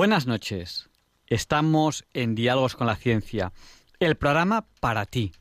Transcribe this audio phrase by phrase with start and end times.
[0.00, 0.88] Buenas noches.
[1.26, 3.52] Estamos en Diálogos con la Ciencia,
[3.98, 5.32] el programa para ti,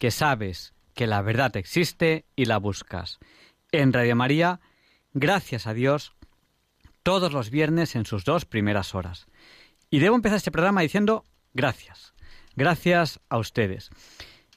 [0.00, 3.20] que sabes que la verdad existe y la buscas.
[3.70, 4.58] En Radio María,
[5.12, 6.14] gracias a Dios,
[7.04, 9.28] todos los viernes en sus dos primeras horas.
[9.88, 12.12] Y debo empezar este programa diciendo gracias.
[12.56, 13.88] Gracias a ustedes.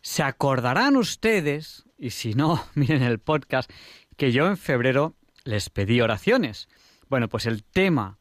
[0.02, 3.70] Se acordarán ustedes, y si no, miren el podcast,
[4.18, 5.14] que yo en febrero
[5.44, 6.68] les pedí oraciones.
[7.10, 8.18] Bueno, pues el tema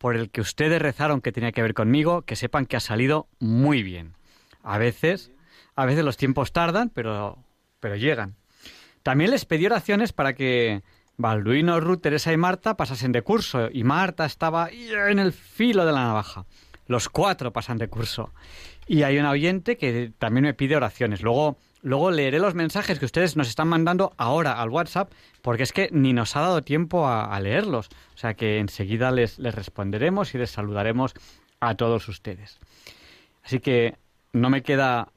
[0.00, 3.28] por el que ustedes rezaron que tenía que ver conmigo, que sepan que ha salido
[3.38, 4.14] muy bien.
[4.62, 5.30] A veces,
[5.76, 7.36] a veces los tiempos tardan, pero,
[7.80, 8.34] pero llegan.
[9.02, 10.82] También les pedí oraciones para que
[11.18, 15.92] Balduino, Ruth, Teresa y Marta pasasen de curso, y Marta estaba en el filo de
[15.92, 16.46] la navaja.
[16.86, 18.32] Los cuatro pasan de curso.
[18.86, 21.20] Y hay un oyente que también me pide oraciones.
[21.20, 25.72] Luego, luego leeré los mensajes que ustedes nos están mandando ahora al WhatsApp, porque es
[25.72, 27.88] que ni nos ha dado tiempo a, leerlos.
[28.14, 31.14] O sea que enseguida les responderemos y les saludaremos
[31.60, 32.58] a todos ustedes.
[33.44, 33.96] Así que
[34.32, 35.08] no me queda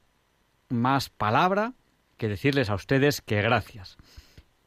[0.68, 1.72] más palabra
[2.16, 3.96] que decirles a ustedes que gracias.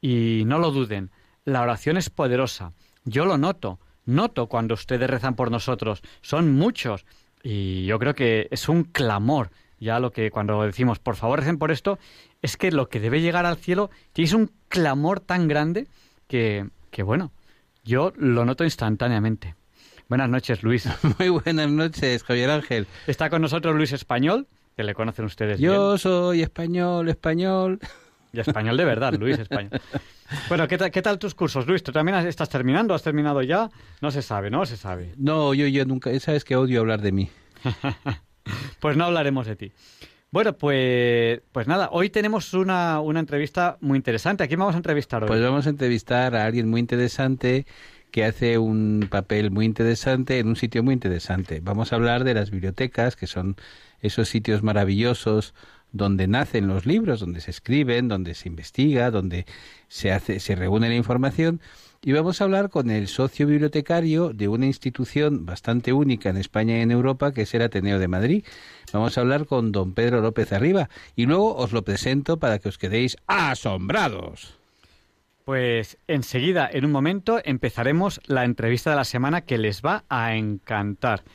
[0.02, 1.12] Y no lo duden,
[1.46, 2.74] la oración es poderosa.
[3.06, 6.02] Yo lo noto, noto cuando ustedes rezan por nosotros.
[6.22, 7.06] Son muchos.
[7.42, 9.52] Y yo creo que es un clamor.
[9.80, 12.00] Ya lo que cuando decimos, por favor, recen por esto,
[12.42, 15.88] es que lo que debe llegar al cielo tiene un clamor tan grande
[16.28, 17.32] que, que bueno,
[17.84, 19.56] yo lo noto instantáneamente.
[20.10, 20.88] Buenas noches, Luis.
[21.20, 22.88] Muy buenas noches, Javier Ángel.
[23.08, 25.98] Está con nosotros Luis Español, que le conocen ustedes Yo bien.
[26.00, 27.80] soy español, español.
[28.34, 29.72] Y español de verdad, Luis Español.
[30.50, 31.82] Bueno, ¿qué, tal- ¿qué tal tus cursos, Luis?
[31.84, 32.94] ¿Tú también estás terminando?
[32.94, 33.70] ¿Has terminado ya?
[34.02, 35.14] No se sabe, no se sabe.
[35.16, 36.18] No, yo, yo nunca.
[36.20, 37.30] Sabes que odio hablar de mí.
[38.80, 39.72] Pues no hablaremos de ti.
[40.30, 44.44] Bueno, pues, pues nada, hoy tenemos una, una entrevista muy interesante.
[44.44, 45.28] ¿A quién vamos a entrevistar hoy?
[45.28, 47.66] Pues vamos a entrevistar a alguien muy interesante
[48.12, 51.62] que hace un papel muy interesante en un sitio muy interesante.
[51.62, 53.56] Vamos a hablar de las bibliotecas, que son
[54.02, 55.54] esos sitios maravillosos
[55.92, 59.46] donde nacen los libros, donde se escriben, donde se investiga, donde
[59.88, 61.62] se hace, se reúne la información.
[62.08, 66.78] Y vamos a hablar con el socio bibliotecario de una institución bastante única en España
[66.78, 68.46] y en Europa, que es el Ateneo de Madrid.
[68.94, 70.90] Vamos a hablar con don Pedro López Arriba.
[71.18, 74.58] Y luego os lo presento para que os quedéis asombrados.
[75.44, 80.34] Pues enseguida, en un momento, empezaremos la entrevista de la semana que les va a
[80.34, 81.26] encantar.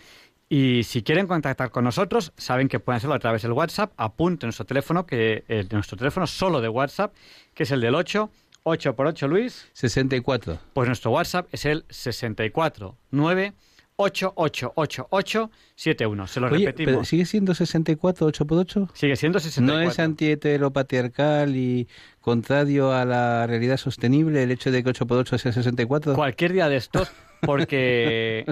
[0.49, 3.93] Y si quieren contactar con nosotros, saben que pueden hacerlo a través del WhatsApp.
[3.99, 7.15] Apunten nuestro teléfono, que el, nuestro teléfono solo de WhatsApp,
[7.53, 8.31] que es el del 8,
[8.65, 9.69] 8 por 8, Luis.
[9.73, 10.59] 64.
[10.73, 13.53] Pues nuestro WhatsApp es el 649
[13.97, 16.27] 888871.
[16.27, 16.93] Se lo Oye, repetimos.
[16.93, 18.89] pero ¿sigue siendo 64, 8 por 8?
[18.95, 19.85] Sigue siendo 64.
[19.85, 21.89] ¿No es antiheteropatriarcal y
[22.21, 26.15] contrario a la realidad sostenible el hecho de que 8 por 8 sea 64?
[26.15, 27.11] Cualquier día de estos,
[27.43, 28.47] porque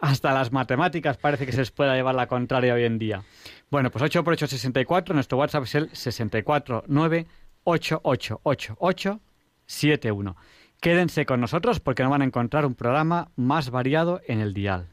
[0.00, 3.22] hasta las matemáticas parece que se les pueda llevar la contraria hoy en día.
[3.70, 5.90] Bueno, pues 8 por 8 64, nuestro WhatsApp es el
[7.64, 10.36] 649888871.
[10.80, 14.88] Quédense con nosotros porque nos van a encontrar un programa más variado en el dial.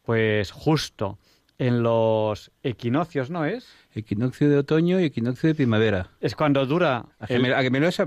[0.04, 1.18] pues justo
[1.58, 3.68] en los equinoccios, ¿no es?
[3.94, 6.10] Equinoccio de otoño y equinoccio de primavera.
[6.20, 7.06] Es cuando dura...
[7.20, 7.50] A que, me,
[7.80, 8.04] lo, sé,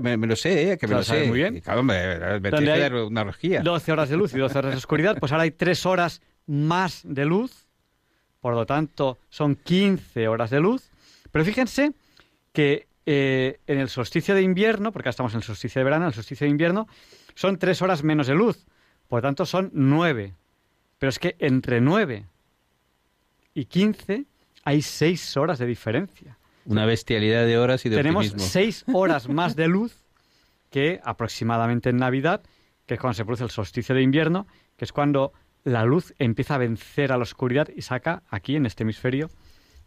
[0.71, 0.77] ¿eh?
[0.77, 1.27] que me lo, sé.
[1.27, 1.59] Muy bien.
[1.61, 3.61] Claro, me, me que dar una rosquilla.
[3.61, 7.01] 12 horas de luz y 12 horas de oscuridad, pues ahora hay 3 horas más
[7.03, 7.67] de luz,
[8.39, 10.91] por lo tanto son 15 horas de luz.
[11.31, 11.93] Pero fíjense
[12.53, 16.05] que eh, en el solsticio de invierno, porque ahora estamos en el solsticio de verano,
[16.05, 16.87] en el solsticio de invierno,
[17.33, 18.67] son 3 horas menos de luz,
[19.07, 20.35] por lo tanto son 9.
[20.99, 22.25] Pero es que entre 9
[23.59, 24.25] y 15
[24.63, 26.37] hay 6 horas de diferencia.
[26.65, 28.49] Una bestialidad de horas y de Tenemos optimismo.
[28.49, 30.05] 6 horas más de luz
[30.69, 32.41] que aproximadamente en Navidad,
[32.85, 34.47] que es cuando se produce el solsticio de invierno,
[34.77, 35.33] que es cuando
[35.65, 39.29] la luz empieza a vencer a la oscuridad y saca aquí en este hemisferio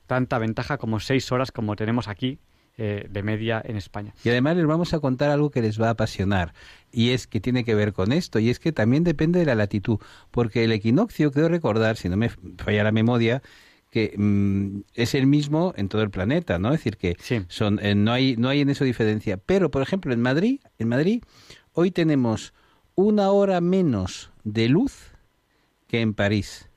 [0.06, 2.38] tanta ventaja como 6 horas como tenemos aquí
[2.78, 4.14] eh, de media en España.
[4.24, 6.54] Y además les vamos a contar algo que les va a apasionar,
[6.90, 9.54] y es que tiene que ver con esto, y es que también depende de la
[9.54, 9.98] latitud,
[10.30, 13.42] porque el equinoccio, creo recordar, si no me falla la memoria,
[13.90, 16.72] que mm, es el mismo en todo el planeta, ¿no?
[16.72, 17.16] Es decir, que
[17.48, 19.36] son, eh, no, hay, no hay en eso diferencia.
[19.36, 21.22] Pero, por ejemplo, en Madrid, en Madrid,
[21.74, 22.54] hoy tenemos
[22.94, 25.12] una hora menos de luz
[25.88, 26.70] que en París.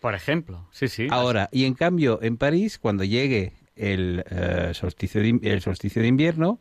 [0.00, 1.08] Por ejemplo, sí, sí.
[1.10, 6.08] Ahora, y en cambio, en París, cuando llegue el, eh, solsticio de, el solsticio de
[6.08, 6.60] invierno,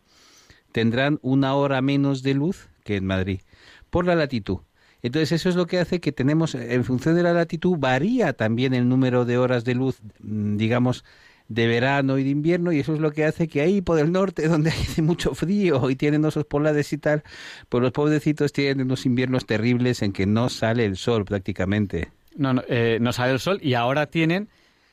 [0.71, 3.41] tendrán una hora menos de luz que en Madrid,
[3.89, 4.59] por la latitud.
[5.01, 8.73] Entonces eso es lo que hace que tenemos, en función de la latitud, varía también
[8.73, 11.05] el número de horas de luz, mm, digamos,
[11.47, 14.11] de verano y de invierno, y eso es lo que hace que ahí por el
[14.11, 17.23] norte, donde hace mucho frío y tienen osos polares y tal,
[17.69, 22.11] pues los pobrecitos tienen unos inviernos terribles en que no sale el sol prácticamente.
[22.35, 24.49] No, no, eh, no sale el sol y ahora tienen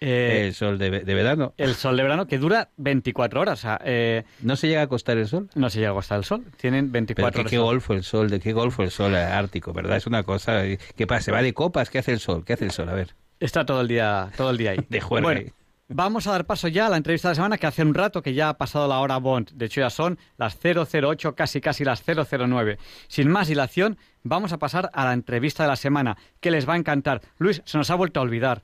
[0.09, 1.55] eh, el sol de, verano.
[1.57, 3.67] El sol de verano que dura 24 horas.
[3.85, 5.49] Eh, ¿No se llega a acostar el sol?
[5.55, 6.45] No se llega a acostar el sol.
[6.57, 7.51] Tienen 24 Pero horas.
[7.51, 8.31] ¿Qué golfo el sol?
[8.31, 9.73] ¿De qué golfo el sol ártico?
[9.73, 9.97] ¿Verdad?
[9.97, 10.63] Es una cosa.
[10.65, 11.23] ¿Qué pasa?
[11.23, 11.91] ¿Se va de copas?
[11.91, 12.45] ¿Qué hace el sol?
[12.45, 12.89] ¿Qué hace el sol?
[12.89, 13.17] A ver.
[13.41, 14.79] Está todo el día, todo el día ahí.
[14.89, 15.27] de juego.
[15.27, 15.51] Bueno,
[15.89, 18.23] vamos a dar paso ya a la entrevista de la semana que hace un rato
[18.23, 19.51] que ya ha pasado la hora Bond.
[19.55, 22.79] De hecho, ya son las 008, casi casi las 009.
[23.09, 26.75] Sin más dilación, vamos a pasar a la entrevista de la semana, que les va
[26.75, 27.23] a encantar.
[27.39, 28.63] Luis, se nos ha vuelto a olvidar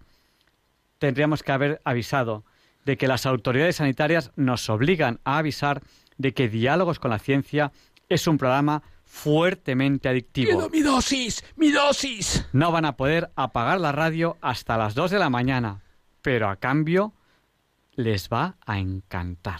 [1.02, 2.44] tendríamos que haber avisado
[2.84, 5.82] de que las autoridades sanitarias nos obligan a avisar
[6.16, 7.72] de que Diálogos con la Ciencia
[8.08, 10.70] es un programa fuertemente adictivo.
[10.70, 11.44] mi dosis!
[11.56, 12.46] ¡Mi dosis!
[12.52, 15.82] No van a poder apagar la radio hasta las 2 de la mañana,
[16.22, 17.12] pero a cambio
[17.96, 19.58] les va a encantar.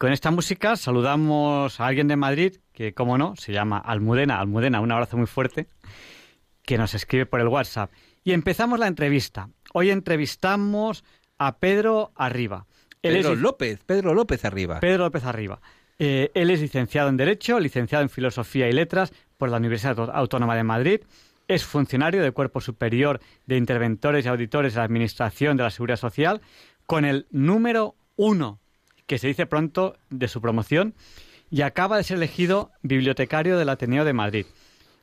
[0.00, 4.40] Con esta música saludamos a alguien de Madrid que, como no, se llama Almudena.
[4.40, 5.66] Almudena, un abrazo muy fuerte,
[6.62, 7.92] que nos escribe por el WhatsApp.
[8.24, 9.50] Y empezamos la entrevista.
[9.74, 11.04] Hoy entrevistamos
[11.36, 12.64] a Pedro Arriba.
[13.02, 14.80] Pedro López, Pedro López Arriba.
[14.80, 15.60] Pedro López Arriba.
[15.98, 20.56] Eh, él es licenciado en Derecho, licenciado en Filosofía y Letras por la Universidad Autónoma
[20.56, 21.00] de Madrid.
[21.46, 25.98] Es funcionario del Cuerpo Superior de Interventores y Auditores de la Administración de la Seguridad
[25.98, 26.40] Social,
[26.86, 28.60] con el número uno,
[29.10, 30.94] que se dice pronto, de su promoción,
[31.50, 34.46] y acaba de ser elegido bibliotecario del Ateneo de Madrid,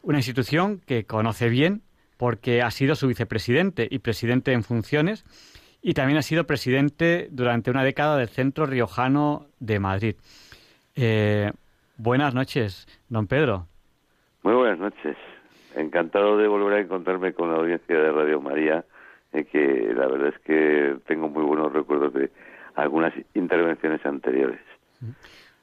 [0.01, 1.81] una institución que conoce bien
[2.15, 5.25] porque ha sido su vicepresidente y presidente en funciones
[5.81, 10.15] y también ha sido presidente durante una década del Centro Riojano de Madrid.
[10.95, 11.51] Eh,
[11.97, 13.67] buenas noches, don Pedro.
[14.41, 15.17] Muy buenas noches.
[15.75, 18.85] Encantado de volver a encontrarme con la audiencia de Radio María,
[19.33, 22.31] eh, que la verdad es que tengo muy buenos recuerdos de
[22.77, 24.59] algunas intervenciones anteriores.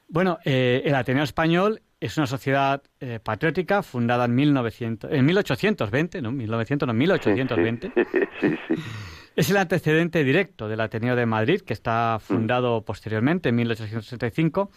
[0.08, 6.20] Bueno, eh, el Ateneo Español es una sociedad eh, patriótica fundada en, 1900, en 1820,
[6.20, 6.32] ¿no?
[6.32, 7.92] 1900, no, 1820.
[8.40, 8.74] Sí, sí,
[9.36, 14.70] es el antecedente directo del Ateneo de Madrid, que está fundado posteriormente, en 1865,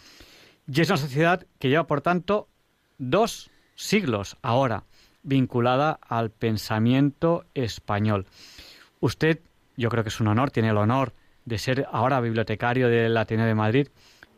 [0.66, 2.48] y es una sociedad que lleva, por tanto,
[2.98, 4.84] dos siglos ahora
[5.22, 8.26] vinculada al pensamiento español.
[9.00, 9.40] Usted,
[9.76, 11.12] yo creo que es un honor, tiene el honor
[11.48, 13.88] de ser ahora bibliotecario del Ateneo de Madrid.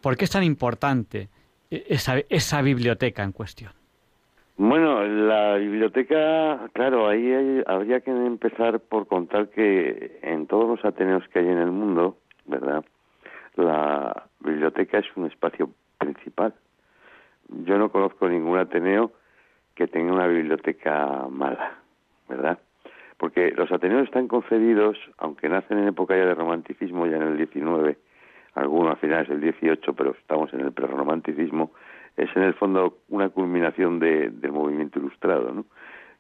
[0.01, 1.29] ¿Por qué es tan importante
[1.71, 3.73] esa, esa biblioteca en cuestión?
[4.57, 11.27] Bueno, la biblioteca, claro, ahí habría que empezar por contar que en todos los ateneos
[11.29, 12.85] que hay en el mundo, ¿verdad?
[13.57, 16.55] La biblioteca es un espacio principal.
[17.65, 19.13] Yo no conozco ningún ateneo
[19.75, 21.79] que tenga una biblioteca mala,
[22.29, 22.59] ¿verdad?
[23.21, 27.37] Porque los ateneos están concebidos, aunque nacen en época ya de romanticismo, ya en el
[27.37, 27.99] 19,
[28.55, 31.71] algunos a finales del 18, pero estamos en el prerromanticismo,
[32.17, 35.53] es en el fondo una culminación de, del movimiento ilustrado.
[35.53, 35.67] ¿no?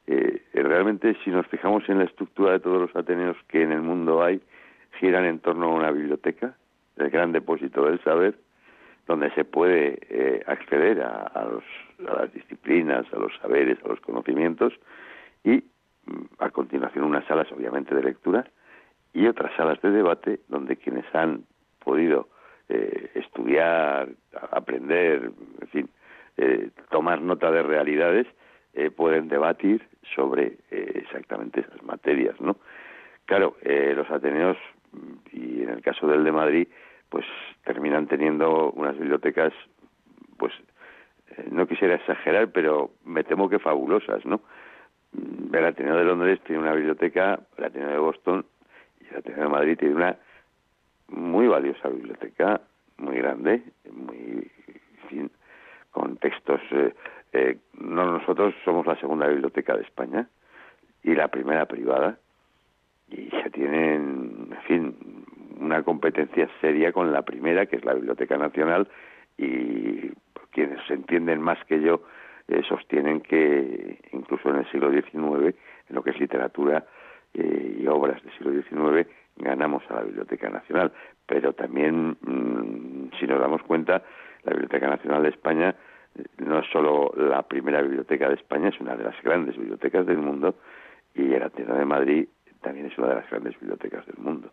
[0.06, 3.72] Eh, eh, realmente, si nos fijamos en la estructura de todos los ateneos que en
[3.72, 4.42] el mundo hay,
[4.98, 6.54] giran en torno a una biblioteca,
[6.98, 8.36] el gran depósito del saber,
[9.06, 11.64] donde se puede eh, acceder a, los,
[12.10, 14.74] a, las disciplinas, a los saberes, a los conocimientos,
[15.42, 15.64] y
[16.38, 18.46] a continuación unas salas, obviamente, de lectura
[19.12, 21.44] y otras salas de debate donde quienes han
[21.84, 22.28] podido
[22.68, 24.08] eh, estudiar,
[24.52, 25.90] aprender, en fin,
[26.36, 28.26] eh, tomar nota de realidades,
[28.74, 32.56] eh, pueden debatir sobre exactamente esas materias, ¿no?
[33.24, 34.56] Claro, los Ateneos,
[35.32, 36.68] y en el caso del de Madrid,
[37.08, 37.24] pues
[37.64, 39.52] terminan teniendo unas bibliotecas,
[40.36, 40.52] pues
[41.50, 44.40] no quisiera exagerar, pero me temo que fabulosas, ¿no?
[45.12, 48.46] El Ateneo de Londres tiene una biblioteca, el Ateneo de Boston
[49.00, 50.16] y el Ateneo de Madrid tiene una
[51.08, 52.60] muy valiosa biblioteca,
[52.98, 53.62] muy grande,
[53.92, 54.50] muy,
[55.90, 56.60] con textos.
[56.70, 56.94] Eh,
[57.32, 60.28] eh, no, nosotros somos la segunda biblioteca de España
[61.02, 62.18] y la primera privada
[63.10, 65.24] y se tienen, en fin,
[65.58, 68.88] una competencia seria con la primera, que es la Biblioteca Nacional,
[69.36, 70.12] y
[70.52, 72.02] quienes entienden más que yo
[72.50, 75.56] eh, sostienen que incluso en el siglo XIX,
[75.88, 76.84] en lo que es literatura
[77.32, 80.92] y obras del siglo XIX, ganamos a la Biblioteca Nacional,
[81.26, 84.02] pero también, mm, si nos damos cuenta,
[84.44, 85.74] la Biblioteca Nacional de España
[86.16, 90.06] eh, no es solo la primera biblioteca de España, es una de las grandes bibliotecas
[90.06, 90.56] del mundo
[91.14, 92.28] y el Ateneo de Madrid
[92.62, 94.50] también es una de las grandes bibliotecas del mundo.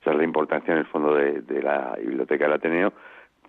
[0.00, 2.92] Esa es la importancia en el fondo de, la Biblioteca del Ateneo,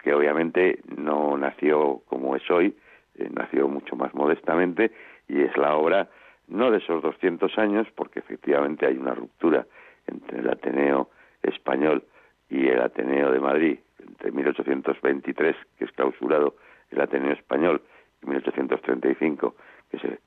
[0.02, 2.76] que obviamente no nació como es hoy,
[3.18, 4.92] eh, nació mucho más modestamente
[5.28, 6.10] y es la obra
[6.48, 9.66] no de esos 200 años, porque efectivamente hay una ruptura
[10.08, 11.10] entre el Ateneo
[11.44, 12.04] español
[12.50, 16.56] y el Ateneo de Madrid, entre 1823, que es clausurado
[16.90, 17.82] el Ateneo español,
[18.24, 19.56] y 1835,
[19.92, 20.20] que se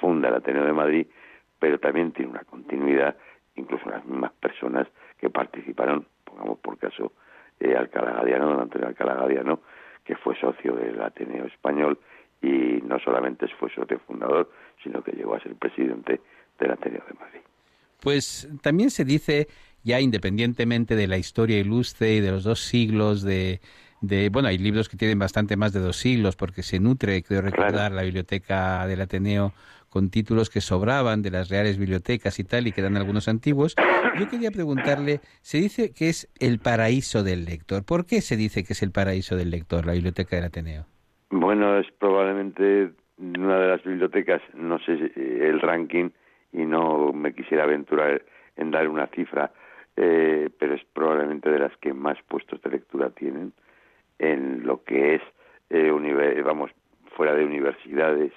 [0.00, 1.06] funda el Ateneo de Madrid,
[1.58, 3.16] pero también tiene una continuidad,
[3.54, 4.86] incluso las mismas personas
[5.18, 7.12] que participaron, pongamos por caso,
[7.60, 9.60] eh, Alcalá Gadiano, don Antonio Alcalá Gadiano,
[10.04, 11.98] que fue socio del Ateneo español
[12.42, 14.50] y no solamente fue socio fundador,
[14.82, 16.20] sino que llegó a ser presidente
[16.58, 17.40] del Ateneo de Madrid.
[18.00, 19.46] Pues también se dice,
[19.84, 23.60] ya independientemente de la historia ilustre y de los dos siglos de,
[24.00, 27.40] de, bueno, hay libros que tienen bastante más de dos siglos porque se nutre, creo
[27.40, 29.54] recordar, la biblioteca del Ateneo
[29.88, 33.76] con títulos que sobraban de las reales bibliotecas y tal, y que eran algunos antiguos.
[34.18, 37.84] Yo quería preguntarle, se dice que es el paraíso del lector.
[37.84, 40.86] ¿Por qué se dice que es el paraíso del lector, la biblioteca del Ateneo?
[41.34, 46.10] Bueno, es probablemente una de las bibliotecas, no sé el ranking,
[46.52, 48.20] y no me quisiera aventurar
[48.56, 49.50] en dar una cifra,
[49.96, 53.54] eh, pero es probablemente de las que más puestos de lectura tienen
[54.18, 55.22] en lo que es,
[55.70, 56.70] eh, vamos,
[57.16, 58.32] fuera de universidades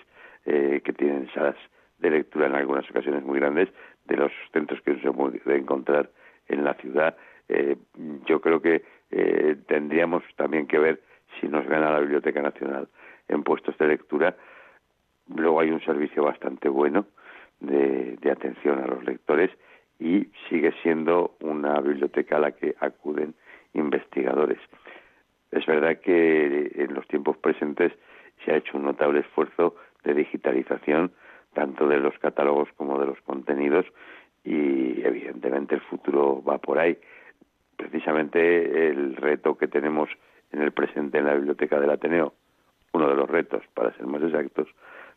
[0.45, 1.57] eh, que tienen salas
[1.99, 3.67] de lectura en algunas ocasiones muy grandes,
[4.05, 6.09] de los centros que se puede encontrar
[6.47, 7.17] en la ciudad.
[8.25, 8.83] yo creo que
[9.67, 11.01] tendríamos también que ver
[11.39, 12.87] si nos gana la Biblioteca Nacional
[13.27, 14.35] en puestos de lectura.
[15.33, 17.05] Luego hay un servicio bastante bueno
[17.59, 19.51] de, atención a los lectores
[19.99, 23.33] y sigue siendo una biblioteca a la que acuden
[23.73, 24.59] investigadores.
[25.51, 27.93] Es verdad que en los tiempos presentes
[28.43, 31.11] se ha hecho un notable esfuerzo de digitalización
[31.53, 33.85] tanto de los catálogos como de los contenidos
[34.43, 36.97] y evidentemente el futuro va por ahí.
[37.77, 40.09] Precisamente el reto que tenemos
[40.55, 42.33] en el presente en la biblioteca del Ateneo,
[42.93, 44.67] uno de los retos, para ser más exactos,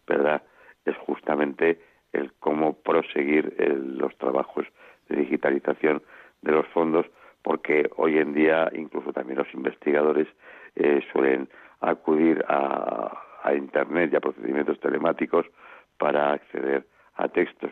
[0.07, 0.43] ¿verdad?
[0.85, 1.81] Es justamente
[2.13, 4.67] el cómo proseguir los trabajos
[5.09, 6.03] de digitalización
[6.43, 7.07] de los fondos,
[7.43, 10.27] porque hoy en día incluso también los investigadores
[10.75, 11.49] eh, suelen
[11.81, 15.47] acudir a, a Internet y a procedimientos telemáticos
[15.99, 17.71] para acceder a textos.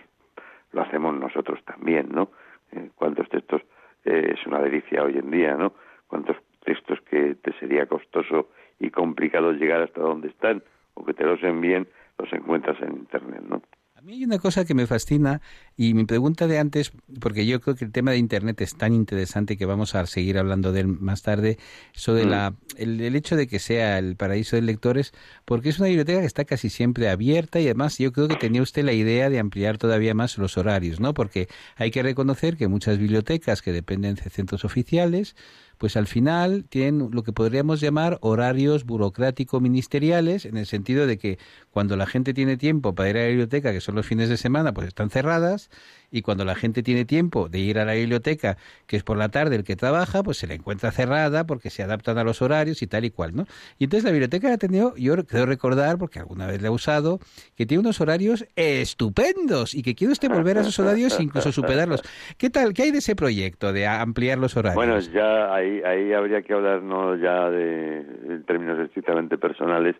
[0.73, 2.31] Lo hacemos nosotros también, ¿no?
[2.73, 3.63] Eh, ¿Cuántos textos
[4.05, 5.73] eh, es una delicia hoy en día, ¿no?
[6.07, 10.63] ¿Cuántos textos que te sería costoso y complicado llegar hasta donde están
[10.95, 13.63] o que te los envíen, los encuentras en Internet, ¿no?
[14.07, 15.41] mí hay una cosa que me fascina
[15.77, 18.95] y mi pregunta de antes, porque yo creo que el tema de Internet es tan
[18.95, 21.59] interesante que vamos a seguir hablando de él más tarde,
[21.93, 22.31] sobre mm.
[22.31, 25.13] la, el, hecho de que sea el paraíso de lectores,
[25.45, 28.63] porque es una biblioteca que está casi siempre abierta y además yo creo que tenía
[28.63, 31.13] usted la idea de ampliar todavía más los horarios, ¿no?
[31.13, 35.37] Porque hay que reconocer que muchas bibliotecas que dependen de centros oficiales,
[35.79, 41.39] pues al final tienen lo que podríamos llamar horarios burocrático-ministeriales, en el sentido de que
[41.71, 44.37] cuando la gente tiene tiempo para ir a la biblioteca, que son los fines de
[44.37, 45.66] semana, pues están cerradas,
[46.11, 49.29] y cuando la gente tiene tiempo de ir a la biblioteca, que es por la
[49.29, 52.83] tarde el que trabaja, pues se la encuentra cerrada porque se adaptan a los horarios
[52.83, 53.45] y tal y cual, ¿no?
[53.79, 57.19] Y entonces la biblioteca ha tenido, yo creo recordar, porque alguna vez la he usado,
[57.57, 61.53] que tiene unos horarios estupendos y que quiere usted volver a esos horarios e incluso
[61.53, 62.03] superarlos.
[62.39, 62.73] ¿Qué tal?
[62.73, 64.77] ¿Qué hay de ese proyecto de ampliar los horarios?
[64.77, 69.97] Bueno, ya ahí, habría que hablar no ya de términos estrictamente personales,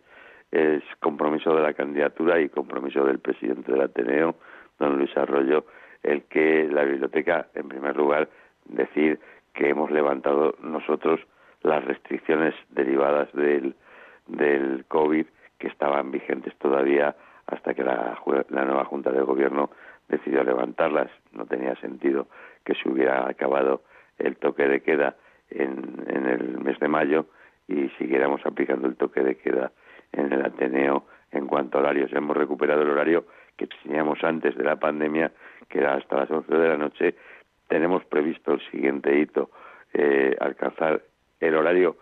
[0.51, 4.37] es compromiso de la candidatura y compromiso del presidente del Ateneo,
[4.79, 5.65] don Luis Arroyo,
[6.03, 8.29] el que la biblioteca, en primer lugar,
[8.65, 9.19] decir
[9.53, 11.19] que hemos levantado nosotros
[11.63, 13.75] las restricciones derivadas del,
[14.27, 15.25] del COVID
[15.57, 17.15] que estaban vigentes todavía
[17.47, 18.17] hasta que la,
[18.49, 19.69] la nueva Junta de Gobierno
[20.07, 21.09] decidió levantarlas.
[21.31, 22.27] No tenía sentido
[22.63, 23.81] que se hubiera acabado
[24.19, 25.15] el toque de queda
[25.49, 27.25] en, en el mes de mayo
[27.67, 29.71] y siguiéramos aplicando el toque de queda
[30.11, 32.11] en el Ateneo en cuanto a horarios.
[32.13, 33.25] Hemos recuperado el horario
[33.57, 35.31] que teníamos antes de la pandemia
[35.69, 37.15] que era hasta las 11 de la noche,
[37.67, 39.49] tenemos previsto el siguiente hito,
[39.93, 41.01] eh, alcanzar
[41.39, 41.97] el horario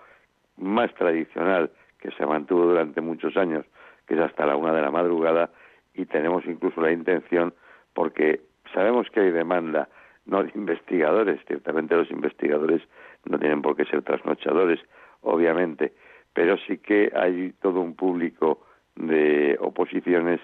[0.58, 3.66] más tradicional que se mantuvo durante muchos años,
[4.08, 5.50] que es hasta la una de la madrugada,
[5.94, 7.54] y tenemos incluso la intención,
[7.94, 8.42] porque
[8.74, 9.90] sabemos que hay demanda,
[10.26, 12.82] no de investigadores, ciertamente los investigadores
[13.26, 14.80] no tienen por qué ser trasnochadores,
[15.22, 15.94] obviamente,
[16.34, 18.60] pero sí que hay todo un público
[18.96, 20.40] de oposiciones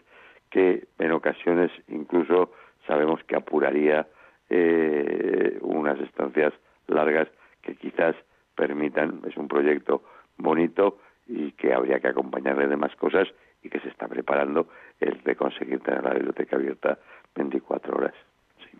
[0.52, 2.52] que en ocasiones incluso
[2.86, 4.06] sabemos que apuraría
[4.50, 6.54] eh, unas estancias
[6.88, 7.28] largas
[7.62, 8.16] que quizás
[8.54, 10.04] permitan, es un proyecto
[10.38, 13.28] bonito y que habría que acompañarle de más cosas
[13.64, 14.68] y que se está preparando
[15.00, 17.00] el de conseguir tener la biblioteca abierta
[17.36, 18.14] 24 horas.
[18.60, 18.78] Sí.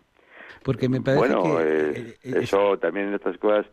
[0.62, 3.66] Porque me parece bueno, eh, eh, eso también en estas cosas,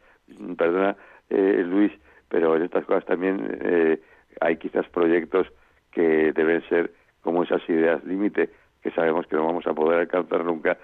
[0.58, 0.96] perdona
[1.30, 1.92] Luis,
[2.30, 4.00] pero en estas cosas también
[4.40, 5.48] hay quizás proyectos
[5.92, 8.50] que deben ser como esas ideas límite
[8.82, 10.78] que sabemos que no vamos a poder alcanzar nunca,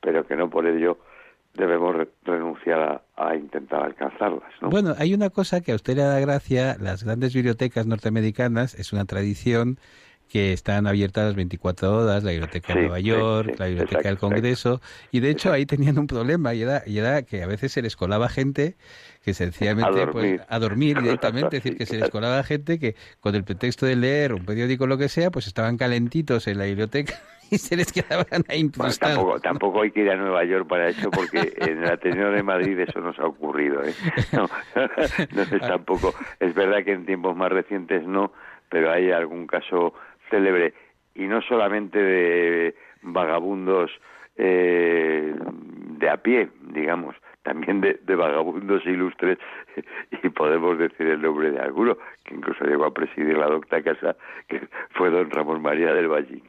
[0.00, 0.98] pero que no por ello
[1.54, 4.50] debemos renunciar a, intentar alcanzarlas.
[4.60, 4.70] ¿no?
[4.70, 8.92] Bueno, hay una cosa que a usted le da gracia, las grandes bibliotecas norteamericanas es
[8.92, 9.78] una tradición
[10.30, 14.80] que están abiertas las 24 horas, la Biblioteca de Nueva York, la Biblioteca del Congreso,
[15.10, 17.82] y de hecho ahí tenían un problema, y era, y era que a veces se
[17.82, 18.76] les colaba gente
[19.24, 22.78] que sencillamente a dormir, pues, a dormir directamente, es decir, que se les colaba gente
[22.78, 26.46] que con el pretexto de leer un periódico o lo que sea, pues estaban calentitos
[26.46, 27.14] en la biblioteca
[27.50, 31.10] y se les quedaban ahí tampoco, tampoco hay que ir a Nueva York para eso,
[31.10, 33.82] porque en el Ateneo de Madrid eso nos ha ocurrido.
[33.82, 33.92] ¿eh?
[34.32, 34.48] No,
[35.34, 36.14] no es tampoco.
[36.38, 38.32] Es verdad que en tiempos más recientes no,
[38.68, 39.92] pero hay algún caso
[40.30, 40.74] célebre
[41.14, 43.90] y no solamente de vagabundos
[44.36, 45.34] eh,
[45.98, 49.38] de a pie, digamos, también de, vagabundos ilustres
[50.22, 54.16] y podemos decir el nombre de alguno que incluso llegó a presidir la docta casa
[54.46, 56.42] que fue don Ramón María del Valle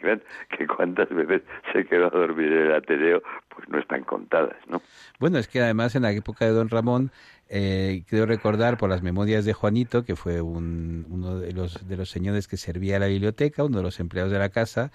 [0.49, 4.81] que cuántas veces se quedó a dormir en el Ateneo pues no están contadas no
[5.19, 7.11] bueno es que además en la época de don Ramón
[7.53, 12.09] eh, quiero recordar por las memorias de Juanito, que fue uno de los, de los
[12.09, 14.89] señores que servía a la biblioteca, uno de los empleados de la casa,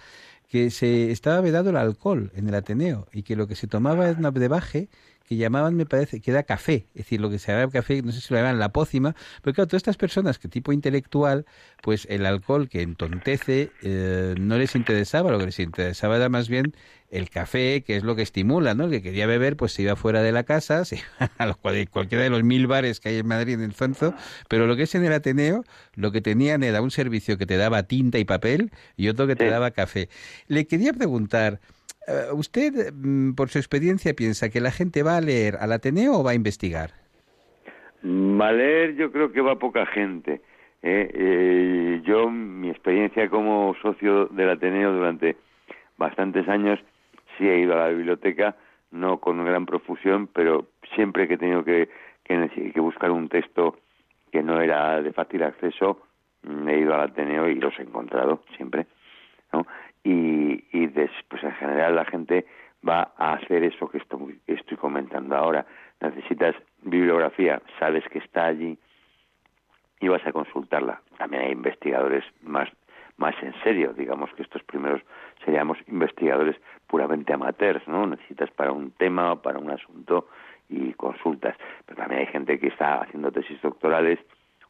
[0.48, 4.08] que se estaba vedado el alcohol en el Ateneo y que lo que se tomaba
[4.08, 4.88] era un brebaje
[5.26, 8.12] que llamaban, me parece, que era café, es decir, lo que se llama café, no
[8.12, 11.46] sé si lo llaman la pócima, pero claro, todas estas personas que tipo intelectual,
[11.82, 16.48] pues el alcohol que entontece eh, no les interesaba, lo que les interesaba era más
[16.48, 16.74] bien
[17.10, 18.84] el café, que es lo que estimula, ¿no?
[18.84, 21.56] El que quería beber, pues se iba fuera de la casa, se iba a los,
[21.56, 24.14] cualquiera de los mil bares que hay en Madrid, en el Zonzo,
[24.48, 25.64] pero lo que es en el Ateneo,
[25.94, 29.36] lo que tenían era un servicio que te daba tinta y papel y otro que
[29.36, 30.08] te daba café.
[30.48, 31.60] Le quería preguntar,
[32.06, 36.20] eh, ¿usted, mm, por su experiencia, piensa que la gente va a leer al Ateneo
[36.20, 36.90] o va a investigar?
[38.04, 40.40] Va a leer, yo creo que va poca gente.
[40.82, 41.10] ¿eh?
[41.12, 45.36] Eh, yo, mi experiencia como socio del Ateneo durante
[45.98, 46.78] bastantes años,
[47.36, 48.56] sí he ido a la biblioteca,
[48.90, 51.88] no con gran profusión, pero siempre que he tenido que,
[52.24, 53.76] que, buscar un texto
[54.32, 56.02] que no era de fácil acceso,
[56.42, 58.86] mm, he ido al Ateneo y los he encontrado siempre.
[59.52, 59.66] ¿no?
[60.04, 60.88] Y, y
[61.28, 62.46] pues en general la gente
[62.86, 65.66] va a hacer eso que estoy, estoy comentando ahora.
[66.00, 68.78] Necesitas bibliografía, sabes que está allí
[70.00, 71.00] y vas a consultarla.
[71.18, 72.68] También hay investigadores más
[73.16, 73.92] más en serio.
[73.94, 75.02] Digamos que estos primeros
[75.44, 78.06] seríamos investigadores puramente amateurs, ¿no?
[78.06, 80.28] Necesitas para un tema o para un asunto
[80.68, 81.56] y consultas.
[81.86, 84.18] Pero también hay gente que está haciendo tesis doctorales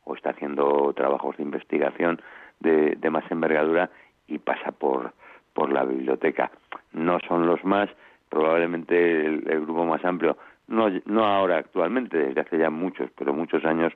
[0.04, 2.20] o está haciendo trabajos de investigación
[2.60, 3.90] de, de más envergadura
[4.26, 5.12] y pasa por,
[5.52, 6.50] por la biblioteca.
[6.92, 7.88] No son los más,
[8.28, 10.36] probablemente el, el grupo más amplio,
[10.68, 13.92] no, no ahora actualmente, desde hace ya muchos, pero muchos años,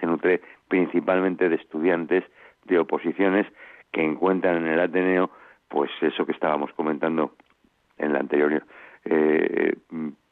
[0.00, 2.24] se nutre principalmente de estudiantes
[2.64, 3.46] de oposiciones
[3.92, 5.30] que encuentran en el Ateneo,
[5.76, 7.32] pues eso que estábamos comentando
[7.98, 8.62] en la anterior
[9.04, 9.76] eh,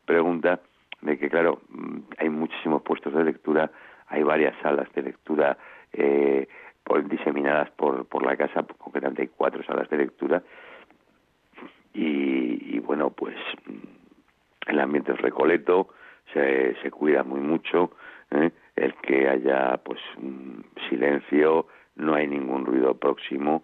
[0.07, 0.61] pregunta,
[1.03, 3.71] de que claro, mm, hay muchísimos puestos de lectura,
[4.07, 5.59] hay varias salas de lectura
[5.93, 6.49] eh,
[7.11, 10.43] diseminadas por, por la casa, concretamente hay cuatro salas de lectura,
[11.93, 15.89] y, bueno, pues mm, el ambiente es recoleto,
[16.33, 17.91] se, se cuida muy mucho,
[18.31, 18.51] ¿eh?
[18.77, 20.01] el que haya pues
[20.89, 23.63] silencio, no hay ningún ruido próximo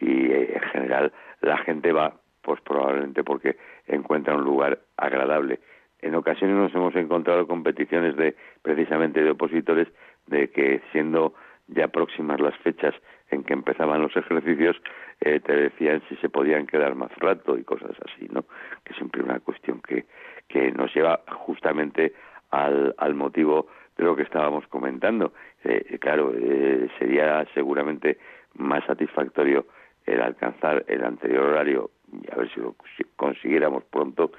[0.00, 5.60] y eh, en general la gente va pues probablemente porque encuentra un lugar agradable.
[6.00, 9.88] En ocasiones nos hemos encontrado competiciones de precisamente de opositores
[10.26, 11.34] de que siendo
[11.68, 12.94] ya próximas las fechas
[13.30, 14.76] en que empezaban los ejercicios
[15.20, 18.44] eh, te decían si se podían quedar más rato y cosas así, ¿no?
[18.84, 20.06] Que siempre una cuestión que,
[20.48, 22.14] que nos lleva justamente
[22.50, 25.32] al, al motivo de lo que estábamos comentando.
[25.64, 28.18] Eh, claro, eh, sería seguramente
[28.54, 29.66] más satisfactorio
[30.10, 32.74] el alcanzar el anterior horario y a ver si lo
[33.16, 34.32] consiguiéramos pronto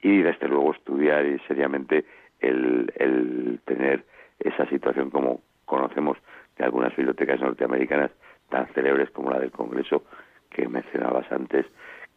[0.00, 2.04] y desde luego estudiar y seriamente
[2.40, 4.04] el, tener
[4.38, 6.16] esa situación como conocemos
[6.56, 8.10] de algunas bibliotecas norteamericanas
[8.48, 10.04] tan célebres como la del Congreso
[10.50, 11.66] que mencionabas antes,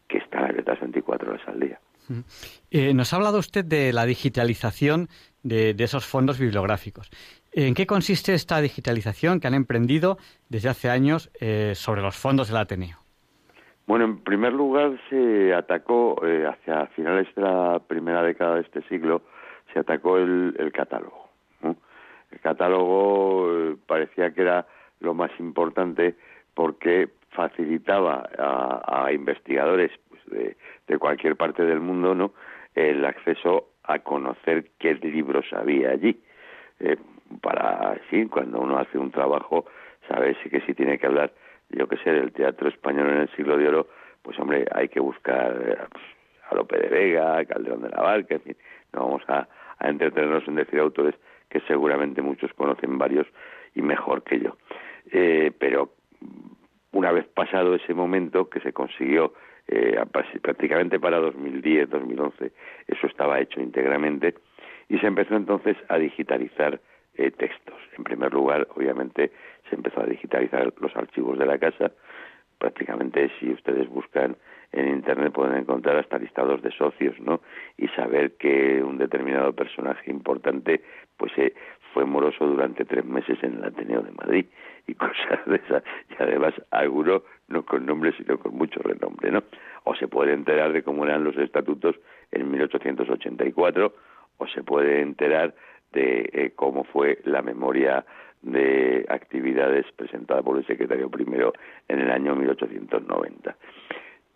[0.08, 1.80] que están abiertas 24 horas al día.
[2.70, 5.08] Eh, nos ha hablado usted de la digitalización
[5.42, 7.10] de, esos fondos bibliográficos.
[7.54, 10.16] ¿En qué consiste esta digitalización que han emprendido
[10.48, 12.96] desde hace años eh, sobre los fondos del Ateneo?
[13.86, 18.80] Bueno, en primer lugar se atacó eh, hacia finales de la primera década de este
[18.88, 19.20] siglo,
[19.72, 21.28] se atacó el, catálogo.
[21.62, 24.66] El catálogo parecía que era
[25.00, 26.14] lo más importante
[26.54, 29.90] porque facilitaba a, investigadores
[30.28, 30.56] de,
[30.98, 32.32] cualquier parte del mundo, ¿no?
[32.74, 36.18] El acceso a conocer qué libros había allí.
[36.80, 36.96] Eh,
[37.40, 39.66] para, sí, cuando uno hace un trabajo,
[40.08, 41.32] sabe que si tiene que hablar,
[41.70, 43.88] yo que sé, del teatro español en el siglo de oro,
[44.22, 46.04] pues hombre, hay que buscar eh, pues,
[46.50, 48.56] a Lope de Vega, a Calderón de la Barca, en fin,
[48.92, 51.14] no vamos a, a entretenernos en decir autores
[51.48, 53.26] que seguramente muchos conocen varios
[53.74, 54.56] y mejor que yo.
[55.10, 55.92] Eh, pero
[56.92, 59.34] una vez pasado ese momento que se consiguió
[59.68, 60.02] eh,
[60.40, 62.52] prácticamente para 2010, 2011,
[62.86, 64.34] eso estaba hecho íntegramente
[64.88, 66.80] y se empezó entonces a digitalizar
[67.14, 67.78] eh, textos.
[67.96, 69.32] En primer lugar, obviamente,
[69.68, 71.92] se empezó a digitalizar los archivos de la casa.
[72.58, 74.36] Prácticamente, si ustedes buscan
[74.72, 77.40] en Internet, pueden encontrar hasta listados de socios, ¿no?
[77.76, 80.82] Y saber que un determinado personaje importante,
[81.16, 81.54] pues eh,
[81.92, 84.46] fue moroso durante tres meses en el Ateneo de Madrid
[84.86, 85.82] y cosas de esas.
[86.10, 89.42] Y además, alguno no con nombre, sino con mucho renombre, ¿no?
[89.84, 91.96] O se puede enterar de cómo eran los estatutos
[92.30, 93.92] en 1884,
[94.38, 95.54] o se puede enterar
[95.92, 98.04] de eh, cómo fue la memoria
[98.42, 101.52] de actividades presentada por el secretario primero
[101.88, 103.56] en el año 1890.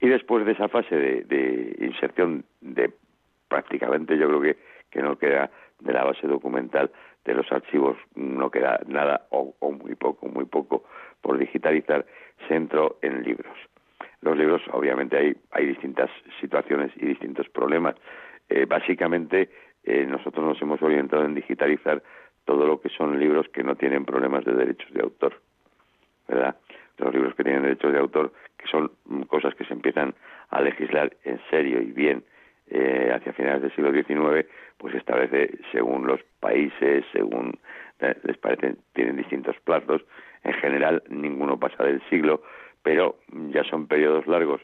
[0.00, 2.92] Y después de esa fase de, inserción de
[3.48, 4.56] prácticamente yo creo que,
[4.90, 6.90] que no queda de la base documental
[7.26, 10.84] de los archivos no queda nada o, muy poco, muy poco
[11.20, 12.06] por digitalizar,
[12.46, 13.56] se entró en libros.
[14.20, 16.08] Los libros, obviamente, hay, hay distintas
[16.40, 17.96] situaciones y distintos problemas.
[18.48, 19.50] Eh, básicamente,
[19.86, 22.02] eh, nosotros nos hemos orientado en digitalizar
[22.44, 25.40] todo lo que son libros que no tienen problemas de derechos de autor,
[26.28, 26.56] ¿verdad?
[26.98, 28.90] Los libros que tienen derechos de autor, que son
[29.26, 30.14] cosas que se empiezan
[30.50, 32.24] a legislar en serio y bien
[32.68, 37.58] eh, hacia finales del siglo XIX, pues establece según los países, según
[38.00, 40.02] eh, les parecen, tienen distintos plazos.
[40.42, 42.42] En general, ninguno pasa del siglo,
[42.82, 43.18] pero
[43.50, 44.60] ya son periodos largos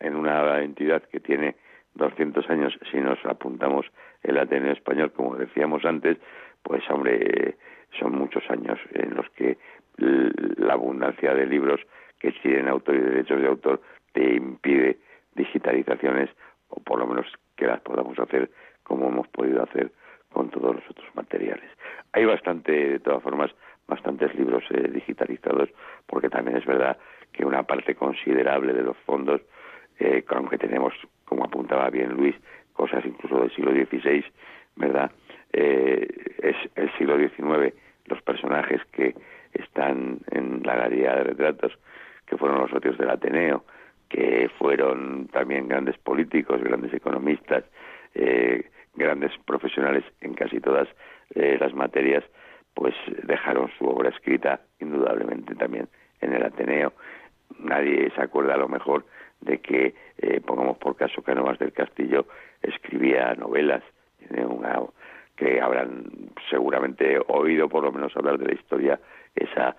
[0.00, 1.56] en una entidad que tiene
[1.94, 3.86] 200 años, si nos apuntamos
[4.24, 6.18] el Ateneo Español, como decíamos antes,
[6.62, 7.56] pues hombre,
[7.98, 9.58] son muchos años en los que
[9.96, 11.80] la abundancia de libros
[12.18, 13.80] que tienen autor y derechos de autor
[14.12, 14.98] te impide
[15.34, 16.30] digitalizaciones
[16.68, 18.50] o por lo menos que las podamos hacer
[18.82, 19.92] como hemos podido hacer
[20.30, 21.70] con todos los otros materiales.
[22.12, 23.50] Hay bastante, de todas formas,
[23.86, 25.68] bastantes libros eh, digitalizados,
[26.06, 26.96] porque también es verdad
[27.32, 29.40] que una parte considerable de los fondos,
[29.98, 30.92] eh, aunque tenemos,
[31.24, 32.34] como apuntaba bien Luis,
[32.74, 34.24] cosas incluso del siglo XVI,
[34.76, 35.10] ¿verdad?
[35.52, 36.06] Eh,
[36.42, 37.74] es el siglo XIX,
[38.06, 39.14] los personajes que
[39.54, 41.72] están en la galería de retratos,
[42.26, 43.64] que fueron los socios del Ateneo,
[44.08, 47.64] que fueron también grandes políticos, grandes economistas,
[48.14, 50.88] eh, grandes profesionales en casi todas
[51.34, 52.24] eh, las materias,
[52.74, 55.88] pues dejaron su obra escrita indudablemente también
[56.20, 56.92] en el Ateneo.
[57.58, 59.04] Nadie se acuerda a lo mejor
[59.44, 62.26] de que, eh, pongamos por caso, Canovas del Castillo
[62.62, 63.82] escribía novelas,
[64.30, 64.80] una,
[65.36, 66.04] que habrán
[66.48, 69.00] seguramente oído por lo menos hablar de la historia
[69.34, 69.76] esa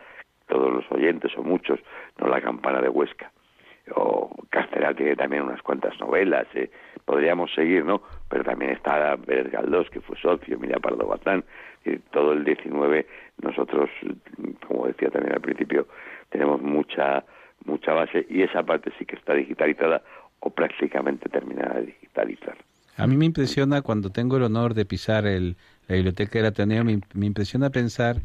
[0.47, 1.79] todos los oyentes o muchos,
[2.19, 3.31] no la campana de Huesca
[3.93, 6.69] o Castelar tiene también unas cuantas novelas, eh.
[7.05, 8.01] podríamos seguir, ¿no?
[8.29, 11.43] Pero también está Pérez Galdós, que fue socio, Mira Pardo Bazán,
[11.83, 13.05] y todo el 19
[13.43, 13.89] nosotros,
[14.67, 15.87] como decía también al principio,
[16.29, 17.23] tenemos mucha
[17.63, 20.01] mucha base y esa parte sí que está digitalizada
[20.39, 22.57] o prácticamente terminada de digitalizar.
[22.97, 26.83] A mí me impresiona cuando tengo el honor de pisar el, la biblioteca del Ateneo,
[26.83, 28.21] me impresiona pensar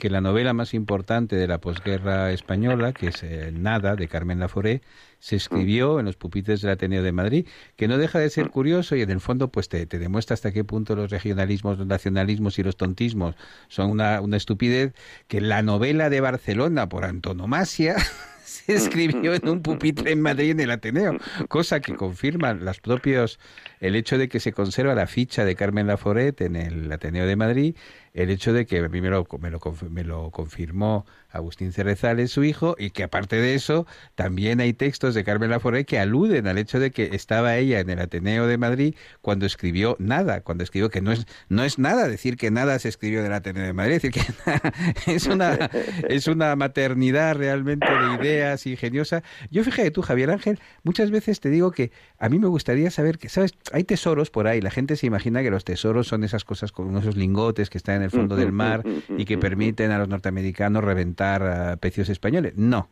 [0.00, 4.80] que la novela más importante de la posguerra española, que es Nada, de Carmen Laforé,
[5.20, 8.96] se escribió en los pupitres del Ateneo de Madrid, que no deja de ser curioso
[8.96, 12.62] y en el fondo pues te, demuestra hasta qué punto los regionalismos, los nacionalismos y
[12.64, 13.36] los tontismos
[13.68, 14.94] son una, una estupidez,
[15.28, 17.96] que la novela de Barcelona por antonomasia
[18.74, 21.16] escribió en un pupitre en Madrid en el Ateneo,
[21.48, 23.38] cosa que confirman los propios
[23.80, 27.36] el hecho de que se conserva la ficha de Carmen Laforet en el Ateneo de
[27.36, 27.76] Madrid
[28.14, 32.30] el hecho de que a mí me lo, me lo, me lo confirmó Agustín Cerezales,
[32.30, 36.46] su hijo, y que aparte de eso, también hay textos de Carmen Laforé que aluden
[36.46, 40.64] al hecho de que estaba ella en el Ateneo de Madrid cuando escribió nada, cuando
[40.64, 43.64] escribió que no es, no es nada decir que nada se escribió en el Ateneo
[43.64, 45.70] de Madrid, es decir, que es una,
[46.08, 49.22] es una maternidad realmente de ideas ingeniosa.
[49.50, 53.16] Yo fíjate tú, Javier Ángel, muchas veces te digo que a mí me gustaría saber
[53.16, 53.54] que, ¿sabes?
[53.72, 56.94] Hay tesoros por ahí, la gente se imagina que los tesoros son esas cosas con
[56.98, 58.84] esos lingotes que están en el fondo del mar
[59.16, 62.52] y que permiten a los norteamericanos reventar a pecios españoles.
[62.56, 62.90] No.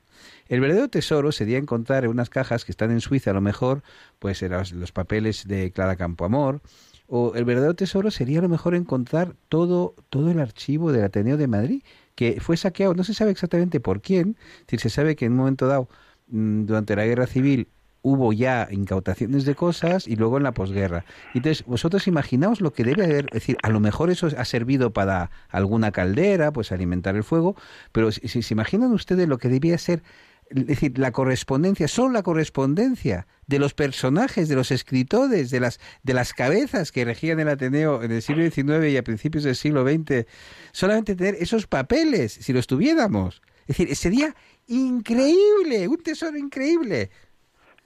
[0.49, 3.83] El verdadero tesoro sería encontrar en unas cajas que están en Suiza, a lo mejor,
[4.19, 6.63] pues los, los papeles de Clara Campoamor,
[7.07, 11.37] o el verdadero tesoro sería a lo mejor encontrar todo, todo el archivo del Ateneo
[11.37, 11.83] de Madrid,
[12.15, 14.39] que fue saqueado, no se sabe exactamente por quién,
[14.69, 15.91] si se sabe que en un momento dado,
[16.29, 17.69] mm, durante la guerra civil,
[18.03, 21.05] hubo ya incautaciones de cosas y luego en la posguerra.
[21.35, 24.93] Entonces, vosotros imaginaos lo que debe haber, es decir, a lo mejor eso ha servido
[24.93, 27.57] para alguna caldera, pues alimentar el fuego,
[27.93, 30.03] pero si, se imaginan ustedes lo que debía ser,
[30.51, 35.79] es decir, la correspondencia, solo la correspondencia de los personajes, de los escritores, de las,
[36.03, 39.57] de las cabezas que regían el Ateneo en el siglo XIX y a principios del
[39.57, 40.27] siglo XX,
[40.73, 43.43] solamente tener esos papeles, si los tuviéramos.
[43.67, 44.35] Es decir, sería
[44.67, 47.11] increíble, un tesoro increíble.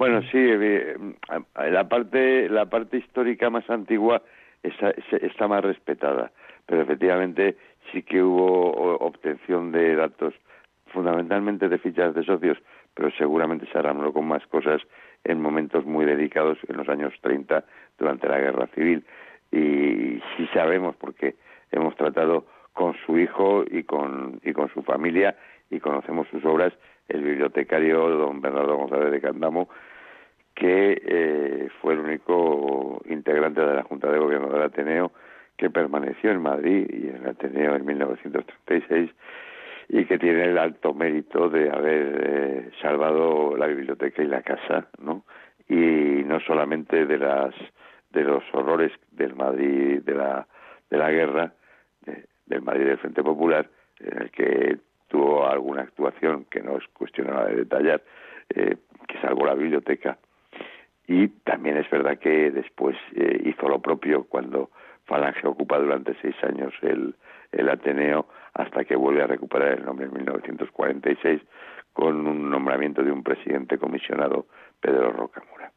[0.02, 0.96] Bueno, sí, eh,
[1.70, 4.20] la parte la parte histórica más antigua
[4.60, 6.32] está, está más respetada,
[6.66, 7.56] pero efectivamente
[7.92, 10.34] sí que hubo obtención de datos,
[10.88, 12.58] fundamentalmente de fichas de socios,
[12.94, 14.82] pero seguramente se harán con más cosas
[15.22, 17.64] en momentos muy dedicados en los años 30
[17.96, 19.04] durante la guerra civil.
[19.52, 21.36] Y sí sabemos, porque
[21.70, 25.36] hemos tratado con su hijo y con, y con su familia
[25.70, 26.72] y conocemos sus obras,
[27.08, 29.68] el bibliotecario don Bernardo González de Candamo
[30.62, 35.10] que eh, fue el único integrante de la Junta de Gobierno del Ateneo
[35.56, 39.10] que permaneció en Madrid y en el Ateneo en 1936
[39.88, 44.86] y que tiene el alto mérito de haber eh, salvado la biblioteca y la casa,
[45.00, 45.24] ¿no?
[45.68, 47.52] Y no solamente de las
[48.12, 50.46] de los horrores del Madrid de la
[50.90, 51.52] de la guerra
[52.46, 57.46] del Madrid del Frente Popular en el que tuvo alguna actuación que no es cuestionada
[57.46, 58.00] de detallar
[58.54, 58.76] eh,
[59.08, 60.18] que salvó la biblioteca
[61.12, 64.70] y también es verdad que después eh, hizo lo propio cuando
[65.04, 67.14] Falange ocupa durante seis años el,
[67.52, 71.42] el Ateneo hasta que vuelve a recuperar el nombre en 1946
[71.92, 74.46] con un nombramiento de un presidente comisionado,
[74.80, 75.70] Pedro Rocamora.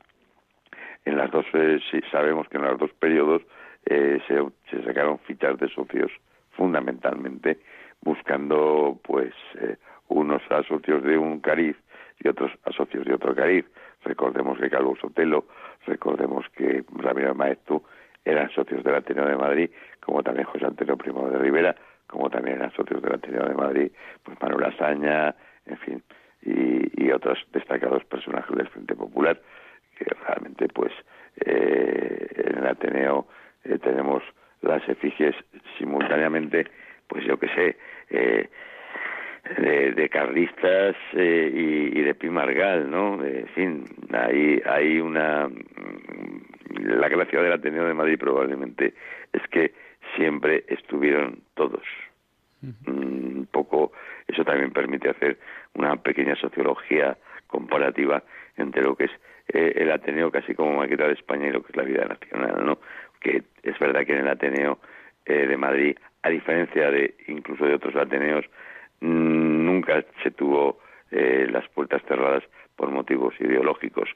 [1.04, 3.42] En las dos, eh, sabemos que en los dos periodos
[3.88, 6.14] eh, se, se, sacaron fichas de socios
[6.52, 7.60] fundamentalmente
[8.02, 9.76] buscando pues eh,
[10.08, 11.76] unos a socios de un cariz
[12.24, 13.66] y otros a socios de otro cariz.
[14.06, 15.46] Recordemos que Calvo Sotelo,
[15.88, 17.84] recordemos que Ramiro Maestu
[18.24, 21.76] eran socios del Ateneo de Madrid, como también José Antonio Primo de Rivera,
[22.08, 23.92] como también eran socios del Ateneo de Madrid,
[24.24, 26.04] pues Manuel Azaña, en fin,
[26.44, 29.42] y, otros destacados personajes del Frente Popular,
[29.98, 30.92] que realmente pues
[31.46, 33.26] eh, en el Ateneo
[33.64, 34.22] eh, tenemos
[34.62, 35.36] las efigies
[35.78, 36.68] simultáneamente,
[37.08, 37.78] pues yo que sé,
[38.10, 38.50] eh,
[39.58, 43.24] de, de, carlistas eh, y, y, de Pimargal, ¿no?
[43.24, 45.50] En fin, hay, hay una...
[46.82, 48.94] La gracia del Ateneo de Madrid probablemente
[49.32, 49.74] es que
[50.16, 51.84] siempre estuvieron todos.
[52.88, 53.92] Un poco,
[54.28, 55.38] eso también permite hacer
[55.76, 58.24] una pequeña sociología comparativa
[58.58, 59.12] entre lo que es
[59.50, 62.66] eh, el Ateneo casi como maqueta de España y lo que es la vida nacional,
[62.66, 62.80] ¿no?
[63.20, 64.80] Que es verdad que en el Ateneo
[65.26, 68.56] eh, de Madrid, a diferencia de incluso de otros Ateneos, mm,
[69.06, 70.80] nunca se tuvo
[71.12, 72.44] eh, las puertas cerradas
[72.76, 74.10] por motivos ideológicos.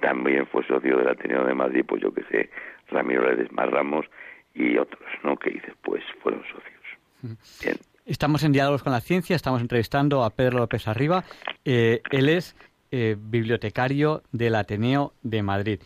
[0.00, 2.50] También fue socio del Ateneo de Madrid, pues yo que sé,
[2.88, 4.06] Ramiro Ledesma Ramos
[4.54, 5.36] y otros, ¿no?
[5.36, 7.38] Que después fueron socios.
[7.62, 7.76] Bien.
[8.06, 11.24] Estamos en Diálogos con la Ciencia, estamos entrevistando a Pedro López Arriba.
[11.64, 12.54] Eh, él es
[12.90, 15.80] eh, bibliotecario del Ateneo de Madrid.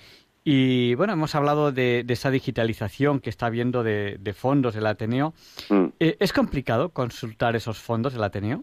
[0.44, 5.34] Y bueno, hemos hablado de, esa digitalización que está habiendo de, fondos del Ateneo.
[5.68, 5.86] Mm.
[6.00, 8.62] Eh, ¿Es complicado consultar esos fondos del Ateneo?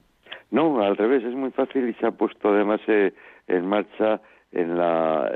[0.52, 5.30] No, al revés, es muy fácil y se ha puesto además en marcha en la,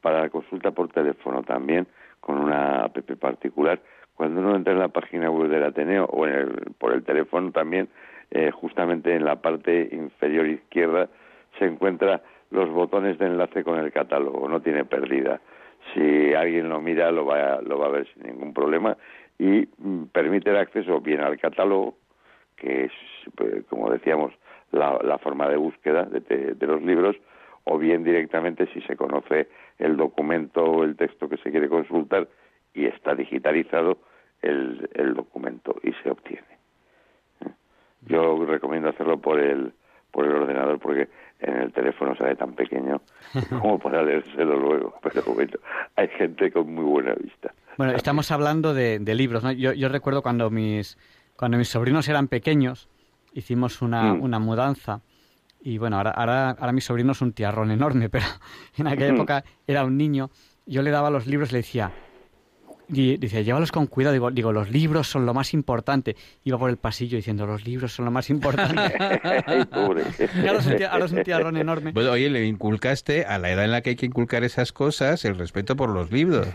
[0.00, 1.86] para la consulta por teléfono también,
[2.20, 3.80] con una app particular
[4.14, 7.50] cuando uno entra en la página web del Ateneo o en el, por el teléfono
[7.50, 7.88] también,
[8.30, 11.08] eh, justamente en la parte inferior izquierda
[11.58, 12.22] se encuentra
[12.54, 15.40] los botones de enlace con el catálogo, no tiene pérdida.
[15.92, 18.96] Si alguien lo mira lo va, lo va a ver sin ningún problema
[19.38, 21.96] y mm, permite el acceso bien al catálogo,
[22.56, 22.92] que es,
[23.34, 24.32] pues, como decíamos,
[24.70, 27.16] la, la forma de búsqueda de, de, los libros,
[27.64, 32.28] o bien directamente si se conoce el documento o el texto que se quiere consultar,
[32.72, 33.98] y está digitalizado
[34.42, 36.58] el, el documento y se obtiene.
[37.44, 37.50] ¿Eh?
[38.06, 39.72] Yo recomiendo hacerlo por el
[40.14, 41.08] por el ordenador porque
[41.40, 43.02] en el teléfono sale tan pequeño
[43.60, 44.94] como para leérselo luego.
[45.02, 45.52] Pero bueno,
[45.96, 47.52] hay gente con muy buena vista.
[47.76, 49.50] Bueno, estamos hablando de, de libros, ¿no?
[49.50, 50.96] Yo, yo recuerdo cuando mis
[51.36, 52.88] cuando mis sobrinos eran pequeños
[53.32, 54.22] hicimos una, mm.
[54.22, 55.00] una mudanza
[55.60, 58.26] y bueno, ahora, ahora, ahora mi sobrino es un tiarrón enorme, pero
[58.76, 59.16] en aquella mm.
[59.16, 60.30] época era un niño.
[60.66, 61.92] Yo le daba los libros y le decía,
[62.88, 64.12] y dice, llévalos con cuidado.
[64.12, 66.16] Digo, digo, los libros son lo más importante.
[66.44, 68.94] Iba por el pasillo diciendo, los libros son lo más importante.
[69.72, 70.02] ahora,
[71.04, 71.92] es un tiarrón enorme.
[71.92, 75.24] Bueno, oye, le inculcaste a la edad en la que hay que inculcar esas cosas
[75.24, 76.46] el respeto por los libros.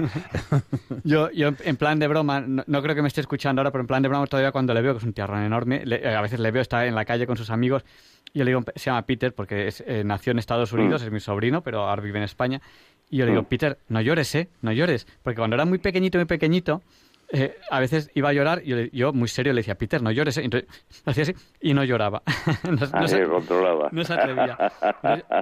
[1.03, 3.87] yo, yo, en plan de broma, no, creo que me esté escuchando ahora, pero en
[3.87, 6.39] plan de broma todavía cuando le veo, que es un tiarrón enorme, eh, a veces
[6.39, 7.83] le veo, está en la calle con sus amigos,
[8.33, 11.05] yo le digo, se llama Peter porque eh, nació en Estados Unidos, mm.
[11.05, 12.61] es mi sobrino, pero ahora vive en España.
[13.09, 13.45] Y yo le digo, mm.
[13.45, 14.49] Peter, no llores, ¿eh?
[14.61, 15.07] No llores.
[15.23, 16.81] Porque cuando era muy pequeñito, muy pequeñito,
[17.31, 20.11] eh, a veces iba a llorar y yo, yo, muy serio le decía, Peter, no
[20.11, 20.37] llores.
[20.37, 20.43] ¿eh?
[20.45, 20.69] Entonces
[21.05, 22.23] hacía así y no lloraba.
[22.93, 23.89] no, se, controlaba.
[23.91, 24.57] No se atrevía.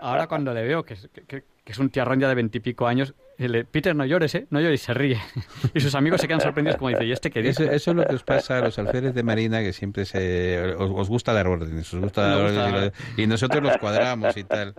[0.02, 0.96] ahora cuando le veo que,
[1.28, 4.48] que, que es un tiarrón ya de veintipico años, le, Peter, no llores, ¿eh?
[4.50, 5.20] No llores, y se ríe.
[5.74, 7.66] y sus amigos se quedan sorprendidos como dice, ¿y este qué dice?
[7.76, 11.10] Eso, es lo que os pasa a los alférez de Marina, que siempre se, os,
[11.10, 14.74] gusta dar órdenes, os gusta dar órdenes, y, nosotros los cuadramos y tal.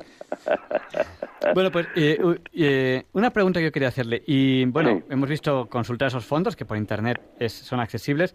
[1.54, 2.18] Bueno, pues eh,
[2.52, 4.22] eh, una pregunta que yo quería hacerle.
[4.26, 8.34] Y bueno, hemos visto consultar esos fondos que por internet son accesibles.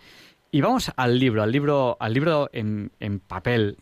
[0.53, 3.75] Y vamos al libro, al libro, al libro en, en papel,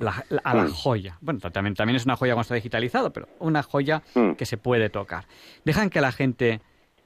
[0.44, 1.18] a la joya.
[1.20, 4.36] Bueno, también, también es una joya cuando está digitalizado, pero una joya mm.
[4.36, 5.26] que se puede tocar.
[5.66, 6.62] ¿Dejan que la gente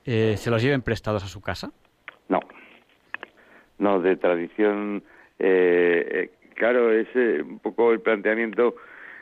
[0.06, 1.72] eh, se los lleven prestados a su casa?
[2.30, 2.42] No.
[3.80, 5.04] No, de tradición,
[5.40, 8.76] eh, eh, claro, es un poco el planteamiento,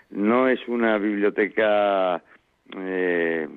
[0.10, 2.22] no es una biblioteca
[2.78, 3.48] eh,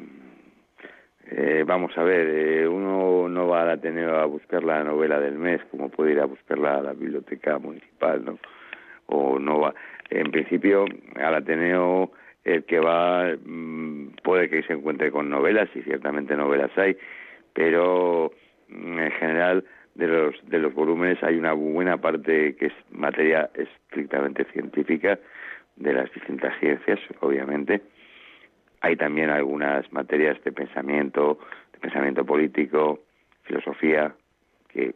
[1.29, 5.39] eh, vamos a ver, eh, uno no va al Ateneo a buscar la novela del
[5.39, 8.39] mes como puede ir a buscarla a la biblioteca municipal, ¿no?
[9.07, 9.75] O no va.
[10.11, 10.85] En principio,
[11.17, 12.13] al Ateneo
[12.45, 16.97] el que va mm, puede que se encuentre con novelas, y ciertamente novelas hay,
[17.53, 18.33] pero
[18.69, 19.65] mm, en general
[19.97, 25.19] de los, de los volúmenes hay una buena parte que es materia estrictamente científica,
[25.77, 27.83] de las distintas ciencias, obviamente,
[28.81, 31.39] hay también algunas materias de pensamiento,
[31.73, 33.01] de pensamiento político,
[33.43, 34.15] filosofía,
[34.69, 34.93] que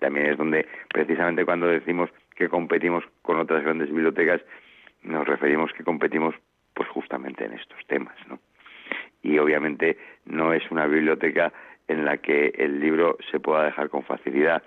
[0.00, 4.40] también es donde precisamente cuando decimos que competimos con otras grandes bibliotecas
[5.02, 6.34] nos referimos que competimos
[6.74, 8.38] pues justamente en estos temas, ¿no?
[9.22, 11.52] Y obviamente no es una biblioteca
[11.88, 14.62] en la que el libro se pueda dejar con facilidad.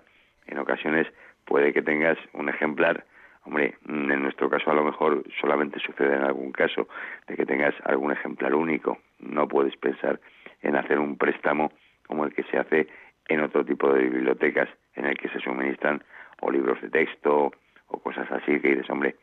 [0.48, 1.08] En ocasiones
[1.46, 3.06] puede que tengas un ejemplar,
[3.44, 6.88] hombre, en nuestro caso a lo mejor solamente sucede en algún caso
[7.28, 9.00] de que tengas algún ejemplar único.
[9.20, 10.20] No puedes pensar
[10.62, 11.72] en hacer un préstamo
[12.08, 12.88] como el que se hace
[13.28, 16.04] en otro tipo de bibliotecas en el que se suministran
[16.42, 17.52] o libros de texto
[17.88, 19.16] o cosas así que dices, hombre,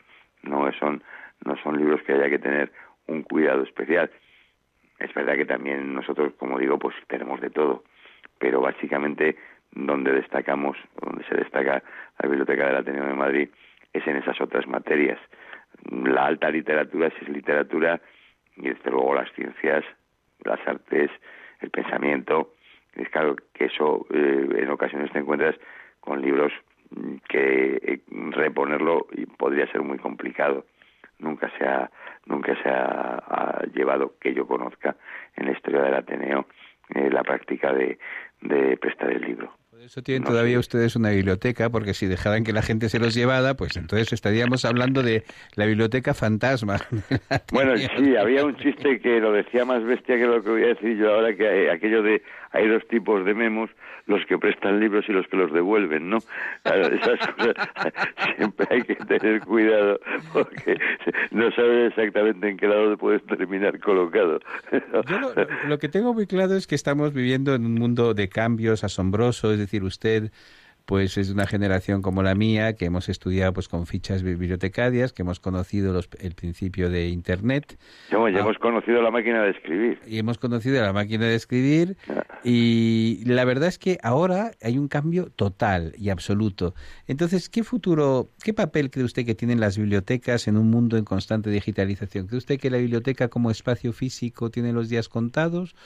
[0.43, 1.03] no son
[1.45, 2.73] no son libros que haya que tener
[3.07, 4.11] un cuidado especial.
[4.99, 7.85] Es verdad que también nosotros, como digo, pues tenemos de todo,
[8.39, 9.37] pero básicamente
[9.71, 11.83] donde destacamos, donde se destaca
[12.19, 13.49] la Biblioteca del Ateneo de Madrid
[13.99, 15.19] es en esas otras materias.
[15.93, 18.01] La alta literatura si es literatura
[18.57, 19.85] y desde luego las ciencias,
[20.45, 21.11] las artes,
[21.61, 22.55] el pensamiento.
[22.95, 25.55] Es claro que eso eh, en ocasiones te encuentras
[26.01, 26.53] con libros
[27.29, 30.65] que eh, reponerlo podría ser muy complicado
[31.19, 31.91] nunca se ha
[32.27, 34.97] nunca se ha, llevado que yo conozca
[35.37, 36.47] en la historia del Ateneo
[36.95, 37.99] eh, la práctica de,
[38.41, 39.53] de prestar el libro.
[39.89, 43.55] Eso tienen todavía ustedes una biblioteca, porque si dejaran que la gente se los llevara,
[43.55, 45.23] pues entonces estaríamos hablando de
[45.55, 46.77] la biblioteca fantasma.
[47.53, 50.69] Bueno, sí, había un chiste que lo decía más bestia que lo que voy a
[50.69, 52.23] decir yo ahora, que aquello de
[52.53, 53.71] hay dos tipos de memos,
[54.07, 56.19] los que prestan libros y los que los devuelven, ¿no?
[58.37, 60.01] Siempre hay que tener cuidado
[60.33, 60.79] porque
[61.31, 64.41] no sabes exactamente en qué lado puedes terminar colocado.
[65.09, 65.35] Yo lo,
[65.69, 69.53] lo que tengo muy claro es que estamos viviendo en un mundo de cambios asombrosos,
[69.53, 70.31] es decir, usted
[70.89, 75.21] pues es una generación como la mía, que hemos estudiado pues con fichas bibliotecarias, que
[75.21, 77.79] hemos conocido los, el principio de Internet.
[78.27, 78.41] ya ah.
[78.41, 80.01] hemos conocido la máquina de escribir.
[80.07, 81.99] Y hemos conocido la máquina de escribir.
[82.09, 82.25] Ah.
[82.43, 86.73] Y la verdad es que ahora hay un cambio total y absoluto.
[87.07, 91.05] Entonces, ¿qué futuro, qué papel cree usted que tienen las bibliotecas en un mundo en
[91.05, 92.29] constante digitalización?
[92.29, 95.77] ¿Cree usted que la biblioteca como espacio físico tiene los días contados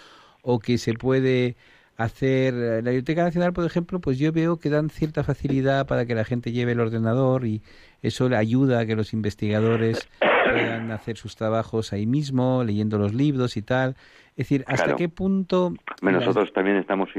[0.43, 1.57] o que se puede
[2.03, 6.15] hacer la Biblioteca Nacional, por ejemplo, pues yo veo que dan cierta facilidad para que
[6.15, 7.63] la gente lleve el ordenador y
[8.03, 13.15] eso le ayuda a que los investigadores puedan hacer sus trabajos ahí mismo, leyendo los
[13.15, 13.97] libros y tal.
[14.31, 15.75] Es decir, ¿hasta qué punto...?
[16.01, 17.11] Nosotros también estamos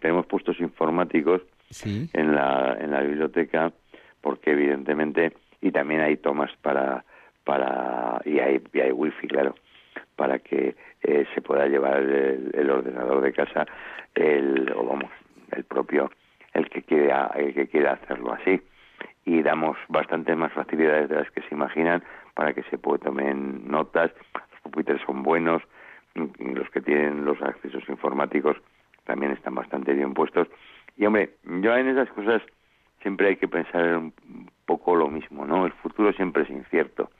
[0.00, 1.42] tenemos puestos informáticos
[1.84, 3.72] en, la, en la biblioteca
[4.20, 5.32] porque evidentemente...
[5.60, 7.04] Y también hay tomas para...
[7.44, 9.54] para y, hay, y hay wifi, claro,
[10.16, 13.66] para que eh, se pueda llevar el, ordenador de casa
[14.14, 15.10] el o vamos
[15.50, 16.10] el propio
[16.54, 18.60] el que quiera el que quiera hacerlo así.
[19.24, 22.02] Y damos bastantes más facilidades de las que se imaginan
[22.34, 24.10] para que se pueda tomen notas.
[24.34, 25.62] Los pupitres son buenos
[26.14, 28.56] los que tienen los accesos informáticos
[29.04, 30.48] también están bastante bien puestos.
[30.96, 32.42] Y hombre yo en esas cosas
[33.00, 34.12] siempre hay que pensar un
[34.66, 37.10] poco lo mismo no el futuro siempre es incierto.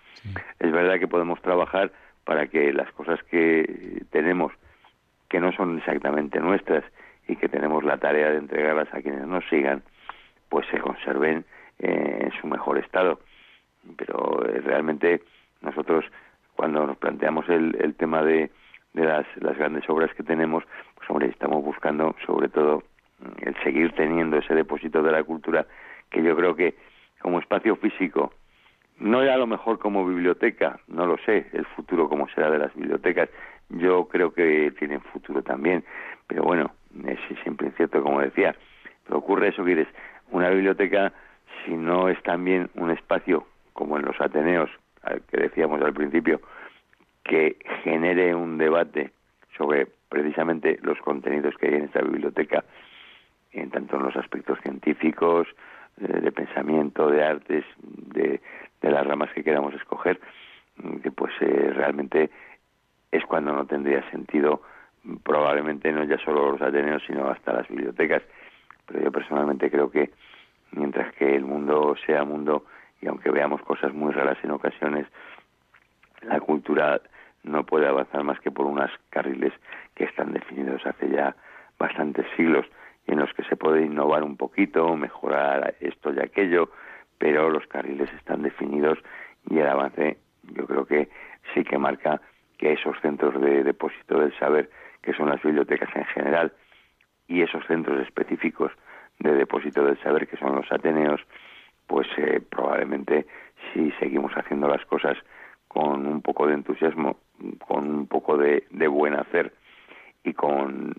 [0.58, 1.90] Es verdad que podemos trabajar
[2.24, 4.52] para que las cosas que tenemos
[5.28, 6.84] que no son exactamente nuestras
[7.26, 9.82] y que tenemos la tarea de entregarlas a quienes nos sigan,
[10.48, 11.44] pues se conserven
[11.78, 13.20] eh, en su mejor estado.
[13.96, 15.22] Pero eh, realmente
[15.62, 16.04] nosotros
[16.54, 18.50] cuando nos planteamos el, el tema de,
[18.92, 20.64] de las, las grandes obras que tenemos,
[20.96, 22.82] pues hombre, estamos buscando sobre todo
[23.40, 25.66] el seguir teniendo ese depósito de la cultura
[26.10, 26.74] que yo creo que
[27.20, 28.34] como espacio físico,
[29.02, 32.58] no ya a lo mejor como biblioteca, no lo sé, el futuro como será de
[32.58, 33.28] las bibliotecas,
[33.68, 35.84] yo creo que tienen futuro también,
[36.26, 36.70] pero bueno,
[37.06, 38.54] es siempre incierto, como decía.
[39.04, 39.86] Pero ocurre eso que
[40.30, 41.12] una biblioteca,
[41.64, 44.70] si no es también un espacio, como en los Ateneos,
[45.30, 46.40] que decíamos al principio,
[47.24, 49.10] que genere un debate
[49.56, 52.64] sobre precisamente los contenidos que hay en esta biblioteca,
[53.52, 55.48] en tanto en los aspectos científicos,
[55.96, 58.40] de, pensamiento, de artes, de,
[58.82, 60.20] las ramas que queramos escoger,
[61.02, 62.30] que pues eh, realmente
[63.10, 64.62] es cuando no tendría sentido
[65.22, 68.22] probablemente no ya solo los Ateneos, sino hasta las bibliotecas.
[68.86, 70.10] Pero yo personalmente creo que
[70.72, 72.64] mientras que el mundo sea mundo
[73.00, 75.06] y aunque veamos cosas muy raras en ocasiones,
[76.22, 77.00] la cultura
[77.42, 79.52] no puede avanzar más que por unos carriles
[79.94, 81.34] que están definidos hace ya
[81.78, 82.66] bastantes siglos
[83.06, 86.70] en los que se puede innovar un poquito, mejorar esto y aquello,
[87.18, 88.98] pero los carriles están definidos
[89.48, 90.18] y el avance
[90.54, 91.08] yo creo que
[91.54, 92.20] sí que marca
[92.58, 94.70] que esos centros de depósito del saber,
[95.02, 96.52] que son las bibliotecas en general,
[97.28, 98.72] y esos centros específicos
[99.18, 101.20] de depósito del saber, que son los Ateneos,
[101.86, 103.26] pues eh, probablemente
[103.72, 105.16] si seguimos haciendo las cosas
[105.68, 107.16] con un poco de entusiasmo,
[107.66, 109.52] con un poco de, buen hacer
[110.24, 110.94] y con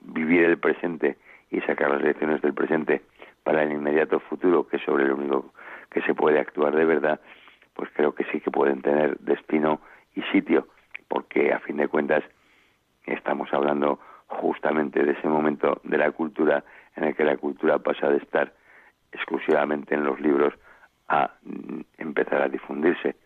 [0.00, 1.16] vivir el presente
[1.56, 3.00] y sacar las lecciones del presente
[3.42, 5.54] para el inmediato futuro, que es sobre lo único
[5.90, 7.18] que se puede actuar de verdad,
[7.74, 9.80] pues creo que sí que pueden tener destino
[10.14, 10.68] y sitio,
[11.08, 12.22] porque a fin de cuentas
[13.06, 16.62] estamos hablando justamente de ese momento de la cultura
[16.94, 18.52] en el que la cultura pasa de estar
[19.12, 20.52] exclusivamente en los libros
[21.08, 23.16] a mm, empezar a difundirse,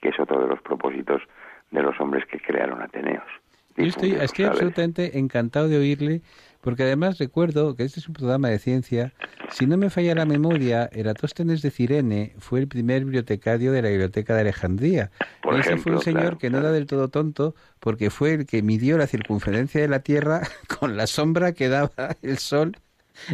[0.00, 1.22] que es otro de los propósitos
[1.70, 3.28] de los hombres que crearon Ateneos.
[3.76, 6.22] Yo estoy, estoy absolutamente encantado de oírle,
[6.60, 9.12] porque además recuerdo que este es un programa de ciencia.
[9.52, 13.88] Si no me falla la memoria, Eratóstenes de Cirene fue el primer bibliotecario de la
[13.88, 15.10] Biblioteca de Alejandría.
[15.42, 18.62] Por Ese fue un señor que no era del todo tonto, porque fue el que
[18.62, 20.42] midió la circunferencia de la Tierra
[20.78, 22.76] con la sombra que daba el Sol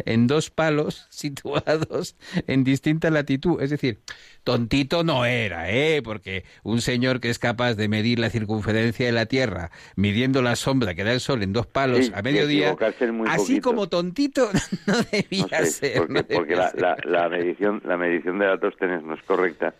[0.05, 2.15] en dos palos situados
[2.47, 3.61] en distinta latitud.
[3.61, 3.99] Es decir,
[4.43, 6.01] tontito no era, ¿eh?
[6.03, 10.55] Porque un señor que es capaz de medir la circunferencia de la Tierra, midiendo la
[10.55, 12.75] sombra que da el Sol en dos palos a mediodía,
[13.27, 14.49] así como tontito
[14.87, 16.07] no debía ser.
[16.33, 19.73] Porque, la, medición, la medición de Eratóstenes no es correcta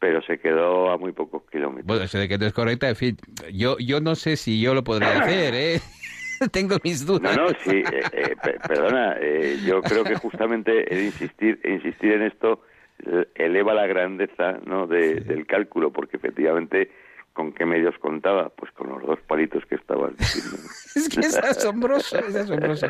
[0.00, 1.86] pero se quedó a muy pocos kilómetros.
[1.86, 3.16] Bueno, eso de que no es correcta, en fin,
[3.50, 5.80] yo, yo no sé si yo lo podría hacer, ¿eh?
[6.52, 7.36] Tengo mis dudas.
[7.36, 12.22] No, no, sí, eh, eh, perdona, eh, yo creo que justamente el insistir, insistir en
[12.22, 12.62] esto
[13.34, 14.86] eleva la grandeza ¿no?
[14.86, 16.90] del cálculo, porque efectivamente,
[17.32, 18.48] ¿con qué medios contaba?
[18.50, 20.56] Pues con los dos palitos que estabas diciendo.
[20.94, 22.86] es que es asombroso, es asombroso.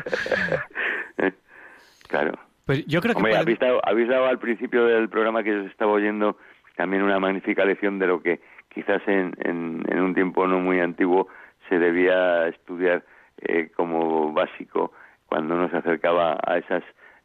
[2.07, 2.33] claro.
[2.65, 3.17] Pues yo creo que...
[3.17, 6.37] Hombre, habéis, dado, habéis dado al principio del programa que os estaba oyendo
[6.77, 8.39] también una magnífica lección de lo que
[8.69, 11.27] quizás en, en un tiempo no muy antiguo
[11.67, 13.03] se debía estudiar
[13.41, 14.91] eh, como básico
[15.27, 16.83] cuando uno se acercaba a esas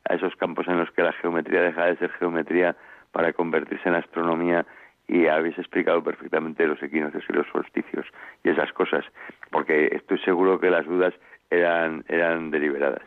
[0.08, 2.76] esos campos en los que la geometría deja de ser geometría
[3.12, 4.66] para convertirse en astronomía
[5.08, 8.06] y habéis explicado perfectamente los equinoccios y los solsticios
[8.44, 9.04] y esas cosas,
[9.50, 11.12] porque estoy seguro que las dudas
[11.50, 13.02] eran eran deliberadas.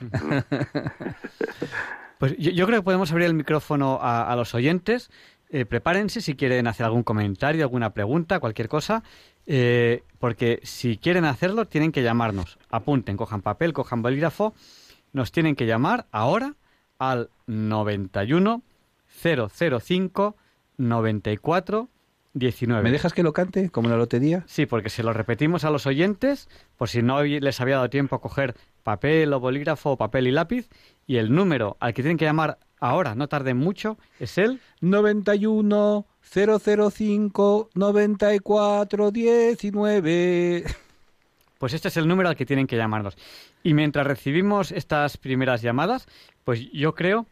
[2.18, 5.10] pues yo, creo que podemos abrir el micrófono a, los oyentes.
[5.50, 9.04] Eh, prepárense si quieren hacer algún comentario, alguna pregunta, cualquier cosa.
[9.46, 12.58] Eh, porque si quieren hacerlo, tienen que llamarnos.
[12.70, 14.54] Apunten, cojan papel, cojan bolígrafo.
[15.12, 16.54] Nos tienen que llamar ahora
[16.98, 18.62] al 91
[19.22, 20.36] 005
[20.76, 21.88] 94
[22.34, 22.82] 19.
[22.82, 24.42] ¿Me dejas que lo cante como la lotería?
[24.46, 28.16] Sí, porque se lo repetimos a los oyentes, por si no les había dado tiempo
[28.16, 30.68] a coger papel o bolígrafo papel y lápiz,
[31.06, 36.06] y el número al que tienen que llamar ahora, no tarden mucho, es el 91
[36.22, 40.64] 005 94 19.
[41.58, 43.16] Pues este es el número al que tienen que llamarnos.
[43.62, 46.06] Y mientras recibimos estas primeras llamadas,
[46.44, 47.26] pues yo creo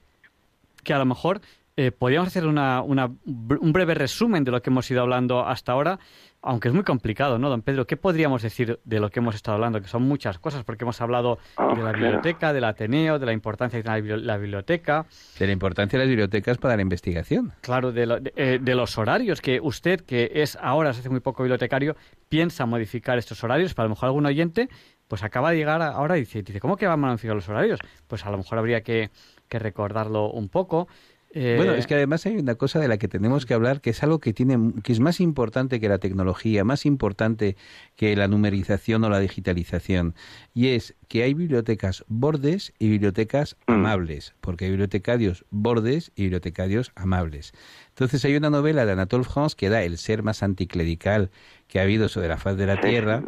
[0.85, 1.43] que a lo mejor
[1.77, 5.99] eh, podríamos hacer una, un breve resumen de lo que hemos ido hablando hasta ahora
[6.43, 7.87] aunque es muy complicado, ¿no, don Pedro?
[7.87, 9.81] ¿Qué podríamos decir de lo que hemos estado hablando?
[9.81, 13.33] Que son muchas cosas, porque hemos hablado ah, de la biblioteca, del Ateneo, de la
[13.33, 15.07] importancia de la biblioteca.
[15.39, 17.53] De la importancia de las bibliotecas para la investigación.
[17.61, 21.45] Claro, de, eh, de, los horarios, que usted, que es ahora, se hace muy poco
[21.45, 21.97] bibliotecario,
[22.29, 24.69] piensa modificar estos horarios, para a lo mejor algún oyente,
[25.07, 27.79] pues acaba de llegar ahora y dice, dice ¿cómo que van a modificar los horarios?
[28.09, 29.11] Pues a lo mejor habría que,
[29.49, 30.89] que recordarlo un poco.
[31.35, 34.03] Bueno, es que además hay una cosa de la que tenemos que hablar que es
[34.03, 37.57] algo que tiene que es más importante que la tecnología, más importante
[37.97, 40.15] que la numerización o la digitalización,
[40.53, 43.73] y es que hay bibliotecas bordes y bibliotecas mm.
[43.73, 47.53] amables, porque hay bibliotecarios bordes y bibliotecarios amables.
[47.89, 51.31] Entonces hay una novela de Anatole France que da el ser más anticlerical
[51.67, 53.23] que ha habido sobre la faz de la Tierra,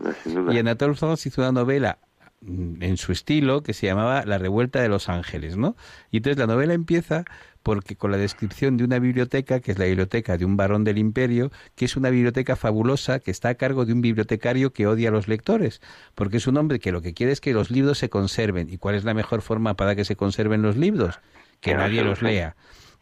[0.51, 1.99] y Anatole France hizo una novela
[2.43, 5.75] mm, en su estilo que se llamaba La revuelta de los ángeles, ¿no?
[6.11, 7.25] Y entonces la novela empieza
[7.65, 10.99] porque con la descripción de una biblioteca, que es la biblioteca de un varón del
[10.99, 15.09] imperio, que es una biblioteca fabulosa que está a cargo de un bibliotecario que odia
[15.09, 15.81] a los lectores,
[16.15, 18.69] porque es un hombre que lo que quiere es que los libros se conserven.
[18.71, 21.19] ¿Y cuál es la mejor forma para que se conserven los libros?
[21.61, 22.55] Que nadie los lea.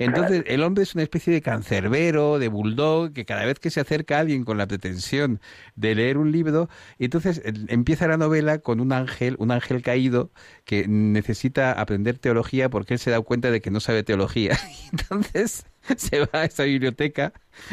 [0.04, 3.80] Entonces, el hombre es una especie de cancerbero, de bulldog, que cada vez que se
[3.80, 5.40] acerca alguien con la pretensión
[5.76, 10.30] de leer un libro, entonces empieza la novela con un ángel, un ángel caído,
[10.64, 14.58] que necesita aprender teología porque él se da cuenta de que no sabe teología.
[14.92, 15.64] Entonces,
[15.96, 17.32] se va a esa biblioteca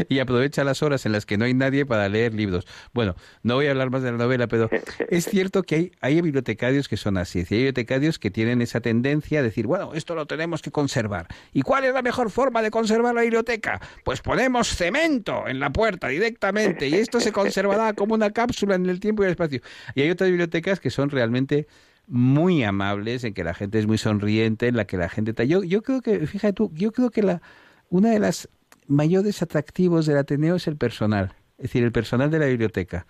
[0.09, 2.65] y aprovecha las horas en las que no hay nadie para leer libros.
[2.93, 4.69] Bueno, no voy a hablar más de la novela, pero
[5.09, 7.39] es cierto que hay, hay bibliotecarios que son así.
[7.39, 11.27] Hay bibliotecarios que tienen esa tendencia a decir, bueno, esto lo tenemos que conservar.
[11.53, 13.79] ¿Y cuál es la mejor forma de conservar la biblioteca?
[14.03, 18.87] Pues ponemos cemento en la puerta directamente y esto se conservará como una cápsula en
[18.87, 19.61] el tiempo y el espacio.
[19.95, 21.67] Y hay otras bibliotecas que son realmente
[22.07, 25.47] muy amables, en que la gente es muy sonriente, en la que la gente...
[25.47, 27.41] Yo, yo creo que, fíjate tú, yo creo que la
[27.89, 28.49] una de las
[28.87, 33.05] mayores atractivos del Ateneo es el personal, es decir, el personal de la biblioteca.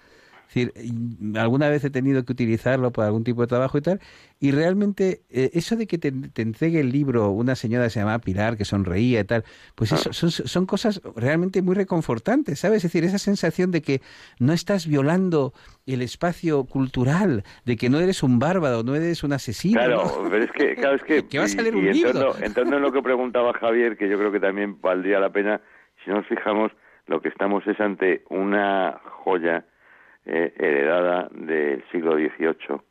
[0.53, 0.73] Decir,
[1.35, 3.99] alguna vez he tenido que utilizarlo para algún tipo de trabajo y tal,
[4.39, 8.19] y realmente eh, eso de que te, entregue el libro una señora que se llamaba
[8.19, 9.43] Pilar, que sonreía y tal,
[9.75, 12.77] pues eso son, son cosas realmente muy reconfortantes, ¿sabes?
[12.77, 14.01] Es decir, esa sensación de que
[14.39, 15.53] no estás violando
[15.85, 19.79] el espacio cultural, de que no eres un bárbaro, no eres un asesino.
[19.79, 22.35] Claro, pero es que, claro, es que, va a salir un libro.
[22.41, 25.61] Entonces, en lo que preguntaba Javier, que yo creo que también valdría la pena,
[26.03, 26.71] si nos fijamos,
[27.07, 29.65] lo que estamos es ante una joya
[30.25, 32.81] eh, heredada del siglo XVIII,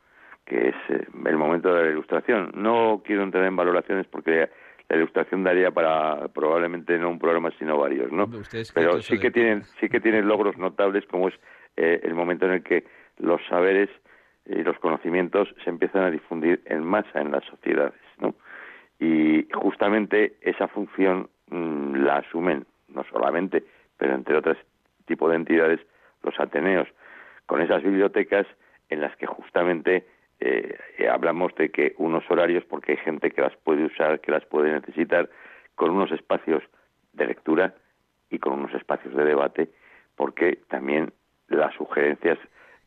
[0.45, 2.51] que es eh, el momento de la ilustración.
[2.55, 4.49] No quiero entrar en valoraciones porque
[4.89, 8.29] la ilustración daría para probablemente no un programa sino varios, ¿no?
[8.75, 11.35] Pero sí que tienen sí que tienen logros notables como es
[11.77, 12.85] eh, el momento en el que
[13.19, 13.91] los saberes
[14.47, 18.35] y los conocimientos se empiezan a difundir en masa en las sociedades, ¿no?
[18.99, 23.63] Y justamente esa función mm, la asumen no solamente,
[23.99, 24.57] pero entre otros
[25.07, 25.81] tipos de entidades
[26.23, 26.89] los ateneos
[27.49, 28.47] con esas bibliotecas
[28.91, 30.05] en las que justamente
[30.39, 30.77] eh,
[31.11, 34.71] hablamos de que unos horarios, porque hay gente que las puede usar, que las puede
[34.71, 35.31] necesitar,
[35.75, 36.63] con unos espacios
[37.15, 37.75] de lectura
[38.29, 39.71] y con unos espacios de debate,
[40.15, 41.11] porque también
[41.49, 42.39] las sugerencias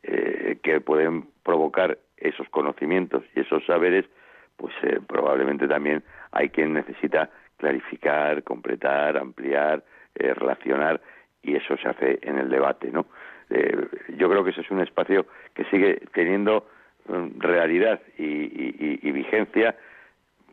[0.04, 4.06] eh, que pueden provocar esos conocimientos y esos saberes,
[4.58, 9.84] pues eh, probablemente también hay quien necesita clarificar, completar, ampliar,
[10.14, 11.02] relacionar,
[11.42, 13.08] y eso se hace en el debate, ¿no?
[13.52, 13.76] Eh,
[14.18, 16.68] yo creo que ese es un espacio que sigue teniendo
[17.08, 19.76] mm, realidad y, vigencia,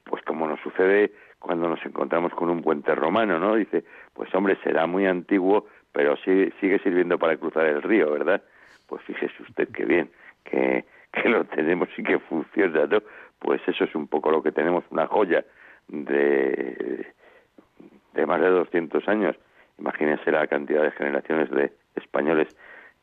[0.05, 3.55] pues como nos sucede cuando nos encontramos con un puente romano, ¿no?
[3.55, 8.43] Dice, pues hombre, será muy antiguo, pero sigue, sigue sirviendo para cruzar el río, ¿verdad?
[8.89, 10.11] Pues fíjese usted qué bien,
[10.45, 12.99] que, que lo tenemos y que funciona, ¿no?
[13.39, 15.45] Pues eso es un poco lo que tenemos, una joya
[15.87, 17.07] de,
[18.15, 19.37] de más de 200 años.
[19.79, 22.49] Imagínense la cantidad de generaciones de españoles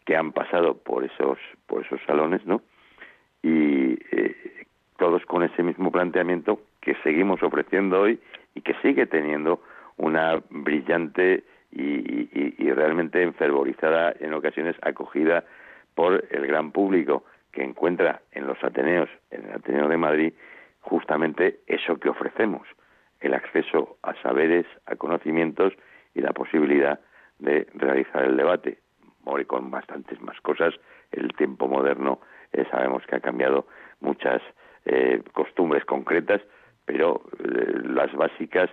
[0.06, 1.38] que han pasado por esos
[1.68, 2.62] por esos salones, ¿no?
[3.42, 4.66] Y eh,
[4.98, 8.20] todos con ese mismo planteamiento que seguimos ofreciendo hoy
[8.54, 9.62] y que sigue teniendo
[9.98, 15.44] una brillante y, y, realmente enfervorizada en ocasiones acogida
[15.94, 20.34] por el gran público que encuentra en los Ateneos, en el Ateneo de Madrid,
[20.82, 22.68] justamente eso que ofrecemos,
[23.20, 25.74] el acceso a saberes, a conocimientos
[26.14, 27.00] y la posibilidad
[27.40, 28.80] de realizar el debate
[29.40, 30.74] y con bastantes más cosas.
[31.12, 32.20] El tiempo moderno
[32.54, 33.66] eh, sabemos que ha cambiado
[34.00, 34.42] muchas
[34.86, 36.42] eh, costumbres concretas,
[36.86, 38.70] pero eh, las básicas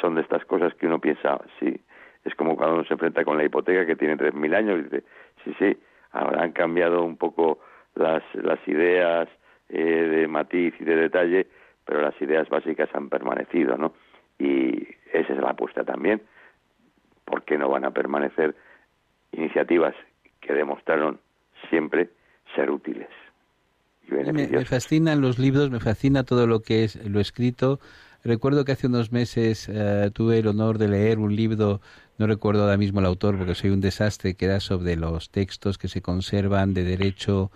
[0.00, 1.80] son de estas cosas que uno piensa, sí,
[2.24, 5.04] es como cuando uno se enfrenta con la hipoteca que tiene 3.000 años y dice,
[5.42, 5.78] sí, sí,
[6.12, 7.60] habrán cambiado un poco
[7.94, 9.26] las, las ideas
[9.68, 11.46] de matiz y de detalle,
[11.86, 13.94] pero las ideas básicas han permanecido, ¿no?
[14.38, 16.20] Y esa es la apuesta también.
[17.24, 18.54] ¿Por qué no van a permanecer
[19.32, 19.94] iniciativas
[20.40, 21.20] que demostraron
[21.68, 22.10] siempre
[22.54, 23.08] ser útiles.
[24.08, 27.80] me, fascinan los libros, me fascina todo lo que es lo escrito.
[28.22, 31.80] Recuerdo que hace unos meses eh, tuve el honor de leer un libro,
[32.18, 35.78] no recuerdo ahora mismo el autor porque soy un desastre, que era sobre los textos
[35.78, 37.50] que se conservan de derecho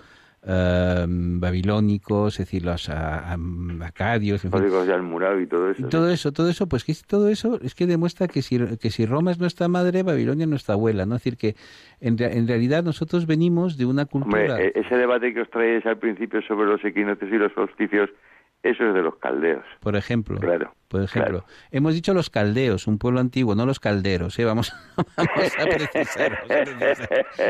[0.46, 5.88] Em, babilónicos, es decir, los acadios, en códigos de y todo eso.
[5.88, 9.06] todo eso, todo eso, pues que todo eso es que demuestra que si, que si
[9.06, 11.16] Roma es nuestra madre, Babilonia es nuestra abuela, ¿no?
[11.16, 11.54] Es decir, que
[11.98, 14.60] en, en realidad nosotros venimos de una cultura...
[14.60, 18.10] E-, ese debate que os traéis al principio sobre los equinoccios y los solsticios
[18.64, 19.62] eso es de los caldeos.
[19.80, 20.40] Por ejemplo.
[20.40, 20.74] Claro.
[20.88, 21.44] Por ejemplo.
[21.70, 24.38] Hemos dicho los caldeos, un pueblo antiguo, no los calderos.
[24.38, 24.44] ¿eh?
[24.46, 24.72] Vamos,
[25.16, 25.24] a
[25.64, 26.38] precisar.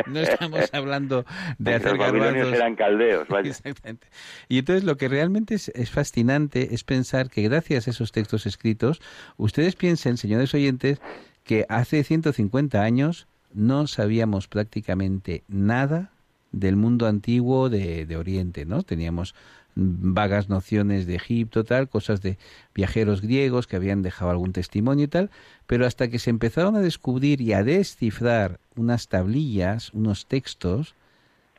[0.06, 1.24] No estamos hablando
[1.58, 2.52] de hacer garbanzos.
[2.52, 3.50] eran caldeos, vaya.
[3.50, 4.08] Exactamente.
[4.48, 8.44] Y entonces lo que realmente es, es, fascinante es pensar que gracias a esos textos
[8.46, 9.00] escritos,
[9.36, 11.00] ustedes piensen, señores oyentes,
[11.44, 16.10] que hace 150 años no sabíamos prácticamente nada
[16.50, 18.82] del mundo antiguo de, de Oriente, ¿no?
[18.82, 19.34] Teníamos
[19.74, 22.38] vagas nociones de Egipto, tal, cosas de
[22.74, 25.30] viajeros griegos que habían dejado algún testimonio y tal,
[25.66, 30.94] pero hasta que se empezaron a descubrir y a descifrar unas tablillas, unos textos,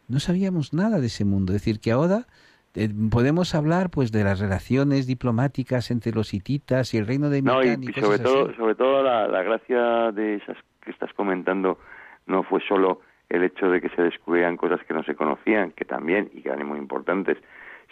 [0.08, 1.54] no sabíamos nada de ese mundo.
[1.54, 2.28] Es decir, que ahora
[2.76, 7.42] eh, podemos hablar pues de las relaciones diplomáticas entre los hititas y el reino de
[7.42, 11.80] no, y, sobre todo sobre todo la, la gracia de esas que estás comentando
[12.28, 15.86] no fue solo el hecho de que se descubrieran cosas que no se conocían que
[15.86, 17.38] también y que eran muy importantes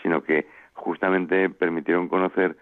[0.04, 2.56] sino que justamente permitieron conocer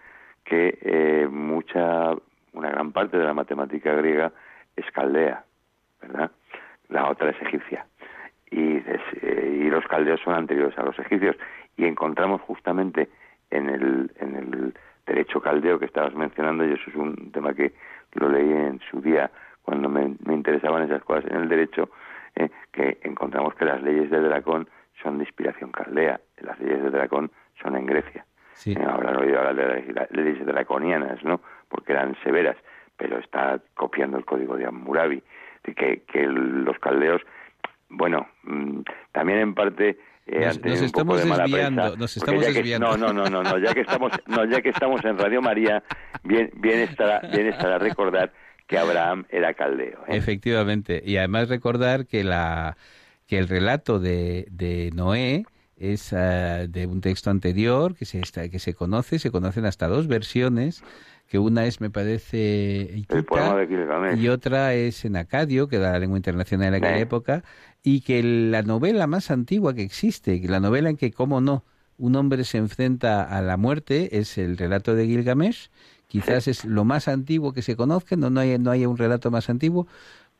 [0.44, 2.12] que eh, mucha,
[2.52, 4.32] una gran parte de la matemática griega
[4.76, 5.44] es caldea,
[6.00, 6.30] ¿verdad?
[6.88, 7.86] La otra es egipcia.
[8.50, 11.36] Y, eh, y los caldeos son anteriores a los egipcios.
[11.76, 13.08] Y encontramos justamente
[13.50, 14.74] en el, en el
[15.06, 17.72] derecho caldeo que estabas mencionando, y eso es un tema que
[18.14, 19.30] lo leí en su día
[19.62, 21.88] cuando me, interesaban esas cosas en el derecho,
[22.36, 22.50] ¿eh?
[22.72, 24.68] que encontramos que las leyes del dragón
[25.02, 27.30] son de inspiración caldea, las leyes del dragón
[27.62, 28.24] son en Grecia.
[28.54, 28.72] Sí.
[28.72, 31.40] Eh, Habrán oído hablar de las leyes draconianas, ¿no?
[31.68, 32.56] Porque eran severas,
[32.96, 35.22] pero está copiando el código de Hammurabi.
[35.64, 37.22] De Que, que los caldeos,
[37.88, 38.80] bueno, mm,
[39.12, 42.96] también en parte eh, Nos- estamos de desviando, prensa, nos estamos que- desviando.
[42.96, 45.82] no, no, no, no, no, ya que estamos, no, ya que estamos en Radio María,
[46.22, 48.32] bien, bien estará, bien estará recordar
[48.68, 49.98] que Abraham era caldeo.
[50.06, 50.16] ¿eh?
[50.16, 51.02] Efectivamente.
[51.04, 52.76] Y además recordar que la
[53.26, 55.44] que el relato de, de Noé
[55.82, 59.88] es ah, de un texto anterior que se está, que se conoce, se conocen hasta
[59.88, 60.84] dos versiones,
[61.28, 63.04] que una es me parece
[64.16, 67.42] y otra es en acadio, que era la lengua internacional de aquella época,
[67.82, 71.64] y que la novela más antigua que existe, que la novela en que, cómo no,
[71.98, 75.68] un hombre se enfrenta a la muerte, es el relato de Gilgamesh,
[76.06, 79.30] quizás es lo más antiguo que se conozca, no, no, hay, no hay un relato
[79.30, 79.88] más antiguo,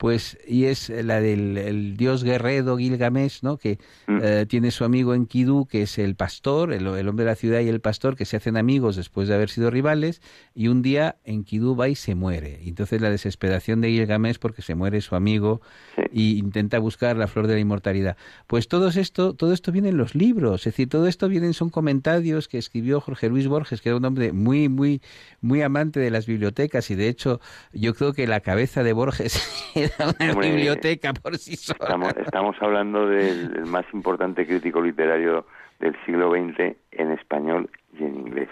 [0.03, 3.57] pues y es la del el dios guerrero Gilgamesh, ¿no?
[3.57, 3.79] Que
[4.09, 4.19] Mm.
[4.21, 7.61] eh, tiene su amigo Enkidu, que es el pastor, el, el hombre de la ciudad
[7.61, 10.21] y el pastor, que se hacen amigos después de haber sido rivales,
[10.57, 12.59] y un día Enkidu va y se muere.
[12.65, 15.61] Y entonces la desesperación de Gilgamesh porque se muere su amigo
[15.95, 16.03] Sí.
[16.13, 18.17] y intenta buscar la flor de la inmortalidad.
[18.49, 21.71] Pues todo esto, todo esto viene en los libros, es decir, todo esto vienen son
[21.71, 25.01] comentarios que escribió Jorge Luis Borges, que era un hombre muy, muy,
[25.41, 27.41] muy amante de las bibliotecas y de hecho
[27.73, 29.41] yo creo que la cabeza de Borges
[29.99, 31.78] Hombre, biblioteca por sí sola.
[31.80, 35.47] Estamos, estamos hablando del el más importante crítico literario
[35.80, 38.49] del siglo XX en español y en inglés.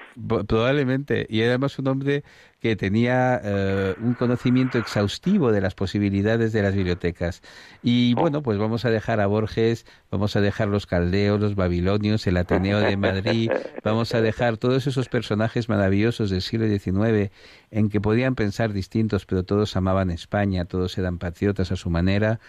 [0.46, 1.26] Probablemente.
[1.28, 2.24] Y además un hombre
[2.60, 7.42] que tenía eh, un conocimiento exhaustivo de las posibilidades de las bibliotecas.
[7.82, 12.26] Y bueno, pues vamos a dejar a Borges, vamos a dejar los caldeos, los babilonios,
[12.26, 13.50] el Ateneo de Madrid,
[13.82, 17.30] vamos a dejar todos esos personajes maravillosos del siglo XIX
[17.70, 22.40] en que podían pensar distintos, pero todos amaban España, todos eran patriotas a su manera.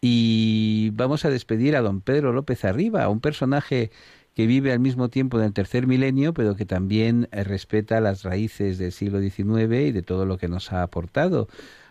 [0.00, 3.90] Y vamos a despedir a don Pedro López Arriba, un personaje
[4.34, 8.22] que vive al mismo tiempo en el tercer milenio, pero que también eh, respeta las
[8.22, 11.48] raíces del siglo XIX y de todo lo que nos ha aportado.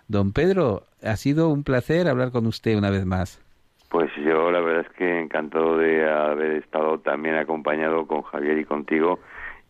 [0.07, 3.43] Don Pedro, ha sido un placer hablar con usted una vez más.
[3.89, 8.65] Pues yo la verdad es que encantado de haber estado también acompañado con Javier y
[8.65, 9.19] contigo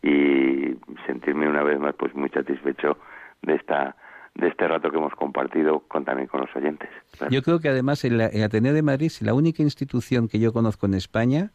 [0.02, 2.98] y sentirme una vez más pues muy satisfecho
[3.42, 3.96] de esta
[4.36, 6.90] de este rato que hemos compartido con también con los oyentes.
[7.18, 7.32] Claro.
[7.34, 10.54] Yo creo que además el, el Ateneo de Madrid es la única institución que yo
[10.54, 11.52] conozco en España,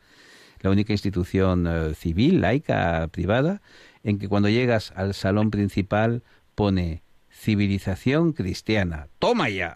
[0.64, 3.60] la única institución eh, civil, laica, privada,
[4.02, 6.22] en que cuando llegas al salón principal
[6.54, 9.08] pone civilización cristiana.
[9.18, 9.74] ¡Toma ya!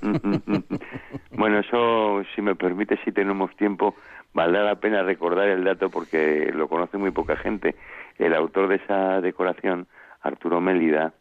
[1.32, 3.96] bueno, eso, si me permite, si tenemos tiempo,
[4.32, 7.74] valdrá la pena recordar el dato porque lo conoce muy poca gente.
[8.18, 9.88] El autor de esa decoración,
[10.20, 11.14] Arturo Mélida,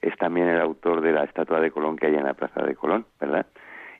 [0.00, 2.76] es también el autor de la estatua de Colón que hay en la Plaza de
[2.76, 3.46] Colón, ¿verdad?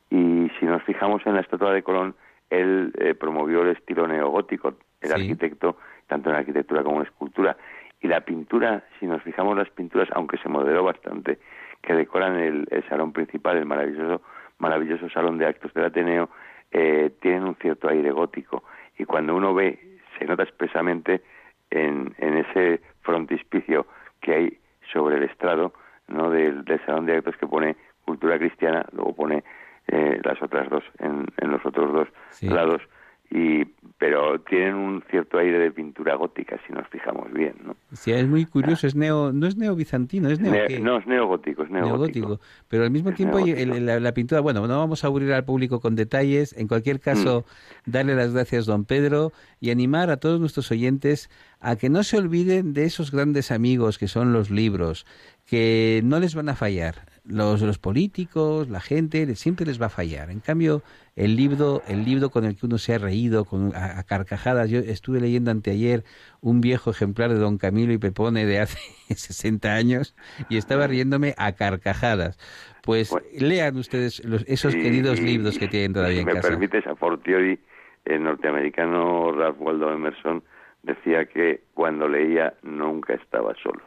[0.08, 2.14] Y si nos fijamos en la estatua de Colón,
[2.61, 5.14] él eh, promovió el estilo neogótico, el Sí.
[5.14, 5.76] arquitecto,
[6.07, 7.57] tanto en arquitectura como en escultura.
[8.00, 11.38] Y la pintura, si nos fijamos las pinturas, aunque se modeló bastante,
[11.82, 14.22] que decoran el, el salón principal, el maravilloso,
[14.59, 16.28] maravilloso salón de actos del Ateneo,
[16.72, 18.64] eh, tienen un cierto aire gótico.
[18.98, 19.78] Y cuando uno ve,
[20.18, 21.22] se nota expresamente
[21.70, 23.86] en, en ese frontispicio
[24.20, 24.59] que hay
[24.92, 25.72] sobre el estrado
[26.09, 29.42] no del, del salón de actos que pone cultura cristiana, luego pone
[29.89, 32.49] eh, las otras dos en, en los otros dos Sí.
[32.49, 32.83] lados
[33.30, 33.64] y
[33.99, 38.26] pero tienen un cierto aire de pintura gótica si nos fijamos bien no Sí, es
[38.26, 42.41] muy curioso, es neo, no es neobizantino, es neo, no es neogótico es neogótico.
[42.68, 45.45] Pero al mismo Es tiempo el- la, la pintura, bueno, no vamos a aburrir al
[45.45, 46.55] público con detalles.
[46.59, 47.45] En cualquier caso,
[47.87, 47.91] Mm.
[47.91, 51.30] darle las gracias, don Pedro, y animar a todos nuestros oyentes
[51.61, 55.07] a que no se olviden de esos grandes amigos que son los libros,
[55.47, 56.95] que no les van a fallar.
[57.24, 60.30] Los, los políticos, la gente, siempre les va a fallar.
[60.30, 60.82] En cambio,
[61.14, 64.68] el libro, el libro con el que uno se ha reído con, a, a carcajadas.
[64.70, 66.02] Yo estuve leyendo anteayer
[66.40, 68.78] un viejo ejemplar de Don Camilo y Pepone de hace
[69.14, 70.16] 60 años
[70.48, 72.38] y estaba riéndome a carcajadas.
[72.82, 73.26] Pues Bueno.
[73.38, 76.48] lean ustedes los- esos Y- queridos libros que tienen todavía si en me casa.
[76.48, 77.60] permites a fortiori
[78.04, 80.42] el norteamericano Ralph Waldo Emerson
[80.82, 83.80] decía que cuando leía nunca estaba solo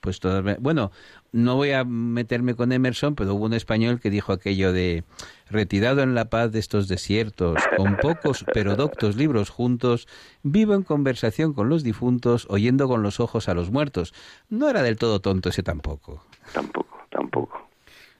[0.00, 0.90] Pues todas, bueno,
[1.36, 5.04] no voy a meterme con Emerson, pero hubo un español que dijo aquello de
[5.50, 10.08] retirado en la paz de estos desiertos, con pocos pero doctos libros juntos,
[10.42, 14.14] vivo en conversación con los difuntos, oyendo con los ojos a los muertos.
[14.48, 16.24] No era del todo tonto ese tampoco.
[16.52, 17.68] tampoco tampoco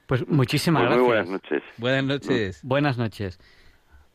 [0.07, 1.27] Pues muchísimas Pues muy gracias.
[1.27, 2.61] buenas noches Buenas noches.
[2.63, 3.39] Buenas noches.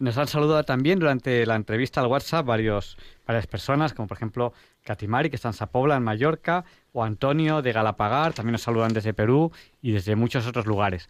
[0.01, 4.53] Nos han saludado también durante la entrevista al WhatsApp varios, varias personas, como por ejemplo
[4.83, 9.13] Katimari, que está en Sapobla, en Mallorca, o Antonio de Galapagar, también nos saludan desde
[9.13, 11.07] Perú y desde muchos otros lugares.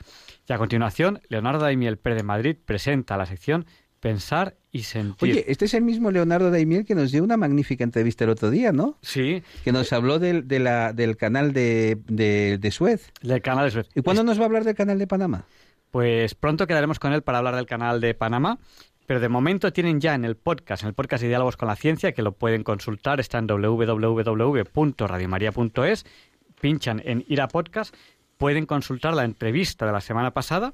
[0.48, 3.66] Y a continuación, Leonardo Daimiel Pérez de Madrid presenta la sección
[4.02, 5.32] Pensar y Sentir.
[5.32, 8.50] Oye, este es el mismo Leonardo Daimiel que nos dio una magnífica entrevista el otro
[8.50, 8.98] día, ¿no?
[9.02, 9.44] Sí.
[9.64, 13.12] Que nos habló del, de la, del canal de, de, de Suez.
[13.22, 13.90] Del canal de Suez.
[13.96, 15.46] ¿Y cuándo nos va a hablar del canal de Panamá?
[15.92, 18.60] Pues pronto quedaremos con él para hablar del canal de Panamá.
[19.06, 21.76] Pero de momento tienen ya en el podcast, en el podcast de Diálogos con la
[21.76, 26.06] Ciencia, que lo pueden consultar, está en www.radiomaria.es,
[26.62, 27.94] pinchan en ir a podcast,
[28.38, 30.72] pueden consultar la entrevista de la semana pasada,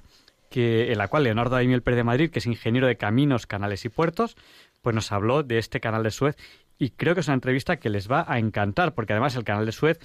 [0.51, 3.85] que, en la cual Leonardo Daimiel Pérez de Madrid, que es ingeniero de caminos, canales
[3.85, 4.37] y puertos,
[4.83, 6.37] pues nos habló de este canal de Suez
[6.77, 9.65] y creo que es una entrevista que les va a encantar, porque además el canal
[9.65, 9.99] de Suez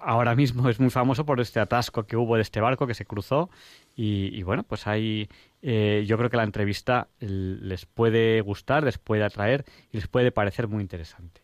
[0.00, 3.04] ahora mismo es muy famoso por este atasco que hubo de este barco que se
[3.04, 3.50] cruzó
[3.96, 5.28] y, y bueno, pues ahí
[5.60, 10.32] eh, yo creo que la entrevista les puede gustar, les puede atraer y les puede
[10.32, 11.42] parecer muy interesante.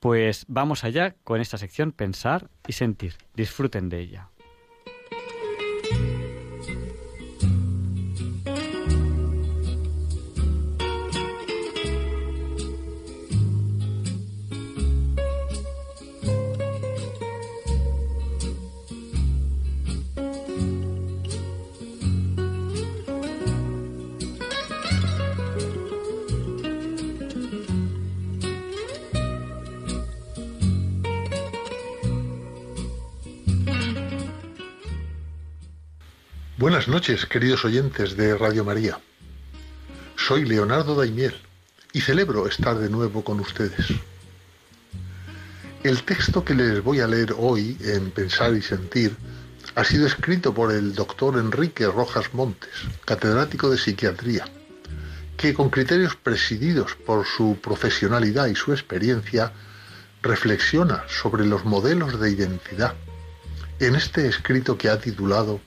[0.00, 3.14] Pues vamos allá con esta sección Pensar y Sentir.
[3.34, 4.28] Disfruten de ella.
[36.58, 38.98] Buenas noches, queridos oyentes de Radio María.
[40.16, 41.34] Soy Leonardo Daimiel
[41.92, 43.88] y celebro estar de nuevo con ustedes.
[45.82, 49.14] El texto que les voy a leer hoy en Pensar y Sentir
[49.74, 52.72] ha sido escrito por el doctor Enrique Rojas Montes,
[53.04, 54.46] catedrático de psiquiatría,
[55.36, 59.52] que con criterios presididos por su profesionalidad y su experiencia
[60.22, 62.94] reflexiona sobre los modelos de identidad
[63.78, 65.60] en este escrito que ha titulado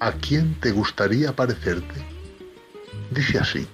[0.00, 2.04] ¿A quién te gustaría parecerte?
[3.10, 3.66] Dice así.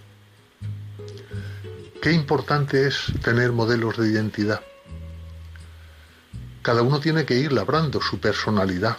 [2.03, 4.61] Qué importante es tener modelos de identidad.
[6.63, 8.99] Cada uno tiene que ir labrando su personalidad,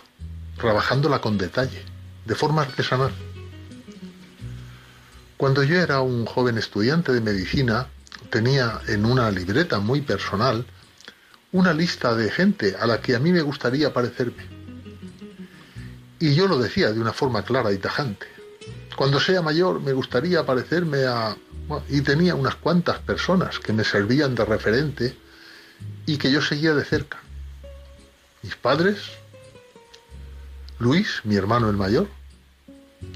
[0.58, 1.84] trabajándola con detalle,
[2.26, 3.12] de forma artesanal.
[5.38, 7.88] Cuando yo era un joven estudiante de medicina,
[8.30, 10.66] tenía en una libreta muy personal
[11.52, 14.51] una lista de gente a la que a mí me gustaría parecerme.
[16.22, 18.28] Y yo lo decía de una forma clara y tajante.
[18.96, 21.36] Cuando sea mayor me gustaría parecerme a...
[21.90, 25.18] y tenía unas cuantas personas que me servían de referente
[26.06, 27.18] y que yo seguía de cerca.
[28.44, 29.00] Mis padres,
[30.78, 32.08] Luis, mi hermano el mayor,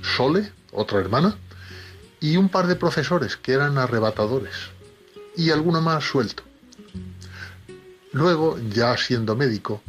[0.01, 1.37] Sole, otra hermana,
[2.19, 4.55] y un par de profesores que eran arrebatadores,
[5.37, 6.41] y alguno más suelto.
[8.13, 9.83] Luego, ya siendo médico,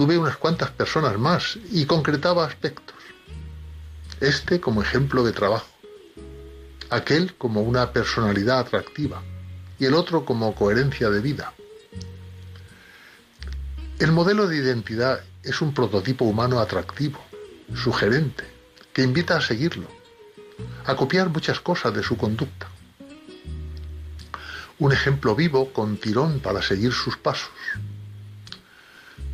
[0.00, 2.96] tuve unas cuantas personas más y concretaba aspectos.
[4.18, 5.68] Este como ejemplo de trabajo,
[6.88, 9.22] aquel como una personalidad atractiva
[9.78, 11.52] y el otro como coherencia de vida.
[13.98, 17.22] El modelo de identidad es un prototipo humano atractivo,
[17.74, 18.44] sugerente,
[18.94, 19.88] que invita a seguirlo,
[20.86, 22.68] a copiar muchas cosas de su conducta.
[24.78, 27.50] Un ejemplo vivo con tirón para seguir sus pasos.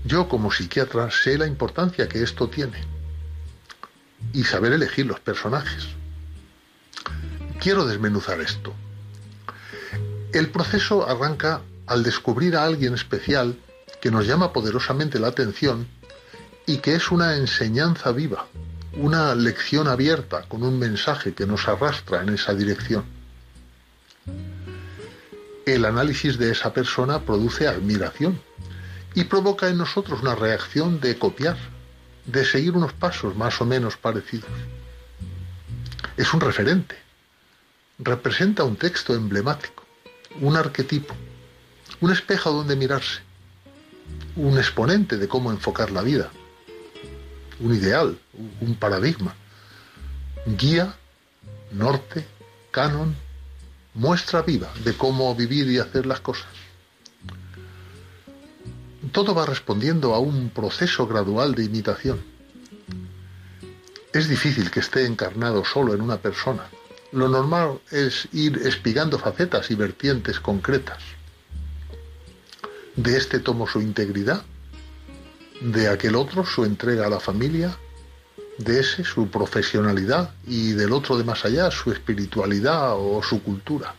[0.07, 2.81] Yo como psiquiatra sé la importancia que esto tiene
[4.33, 5.89] y saber elegir los personajes.
[7.59, 8.73] Quiero desmenuzar esto.
[10.33, 13.59] El proceso arranca al descubrir a alguien especial
[14.01, 15.89] que nos llama poderosamente la atención
[16.67, 18.47] y que es una enseñanza viva,
[18.93, 23.05] una lección abierta con un mensaje que nos arrastra en esa dirección.
[25.65, 28.41] El análisis de esa persona produce admiración,
[29.17, 31.57] y provoca en nosotros una reacción de copiar,
[32.27, 34.51] de seguir unos pasos más o menos parecidos.
[36.19, 36.97] Es un referente,
[37.99, 39.85] representa un texto emblemático,
[40.43, 41.15] un arquetipo,
[42.03, 43.23] un espejo donde mirarse,
[44.37, 46.31] un exponente de cómo enfocar la vida,
[47.59, 48.19] un ideal,
[48.61, 49.35] un paradigma,
[50.45, 50.95] guía,
[51.73, 52.27] norte,
[52.71, 53.17] canon,
[53.95, 56.66] muestra viva de cómo vivir y hacer las cosas
[59.13, 62.21] todo va respondiendo a un proceso gradual de imitación.
[64.13, 66.69] Es difícil que esté encarnado solo en una persona.
[67.13, 71.03] Lo normal es ir espigando facetas y vertientes concretas.
[72.97, 74.43] De este tomo su integridad,
[75.61, 77.77] de aquel otro su entrega a la familia,
[78.59, 83.95] de ese su profesionalidad y del otro de más allá su espiritualidad o su cultura.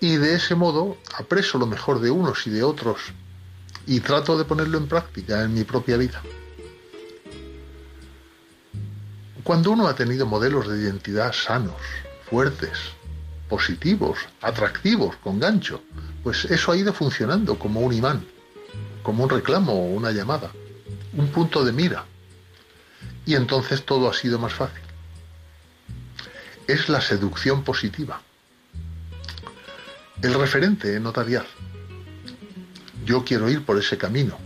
[0.00, 3.12] Y de ese modo apreso lo mejor de unos y de otros
[3.86, 6.22] y trato de ponerlo en práctica en mi propia vida.
[9.44, 11.76] Cuando uno ha tenido modelos de identidad sanos,
[12.28, 12.78] fuertes,
[13.48, 15.82] positivos, atractivos, con gancho,
[16.24, 18.24] pues eso ha ido funcionando como un imán,
[19.04, 20.50] como un reclamo o una llamada,
[21.12, 22.04] un punto de mira.
[23.24, 24.82] Y entonces todo ha sido más fácil.
[26.66, 28.20] Es la seducción positiva.
[30.22, 31.46] El referente notarial.
[33.06, 34.36] Yo quiero ir por ese camino.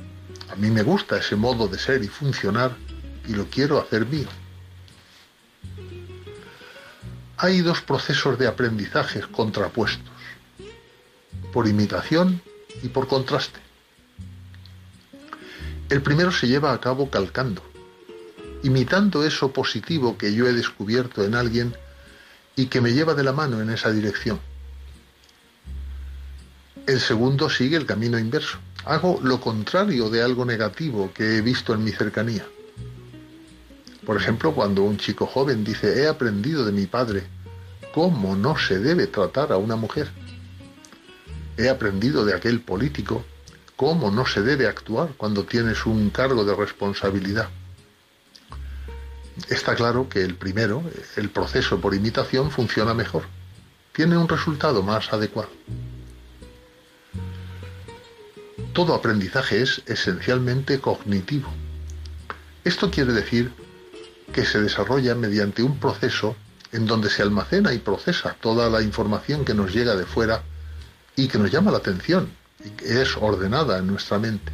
[0.51, 2.77] A mí me gusta ese modo de ser y funcionar
[3.27, 4.29] y lo quiero hacer mío.
[7.39, 10.13] Hay dos procesos de aprendizaje contrapuestos,
[11.55, 12.43] por imitación
[12.83, 13.59] y por contraste.
[15.89, 17.63] El primero se lleva a cabo calcando,
[18.63, 21.75] imitando eso positivo que yo he descubierto en alguien
[22.57, 24.39] y que me lleva de la mano en esa dirección.
[26.87, 28.59] El segundo sigue el camino inverso.
[28.85, 32.47] Hago lo contrario de algo negativo que he visto en mi cercanía.
[34.05, 37.25] Por ejemplo, cuando un chico joven dice, he aprendido de mi padre
[37.93, 40.11] cómo no se debe tratar a una mujer.
[41.57, 43.25] He aprendido de aquel político
[43.77, 47.49] cómo no se debe actuar cuando tienes un cargo de responsabilidad.
[49.49, 50.83] Está claro que el primero,
[51.17, 53.25] el proceso por imitación, funciona mejor.
[53.93, 55.51] Tiene un resultado más adecuado.
[58.73, 61.49] Todo aprendizaje es esencialmente cognitivo.
[62.65, 63.53] Esto quiere decir
[64.33, 66.37] que se desarrolla mediante un proceso
[66.73, 70.43] en donde se almacena y procesa toda la información que nos llega de fuera
[71.17, 72.31] y que nos llama la atención
[72.65, 74.53] y que es ordenada en nuestra mente.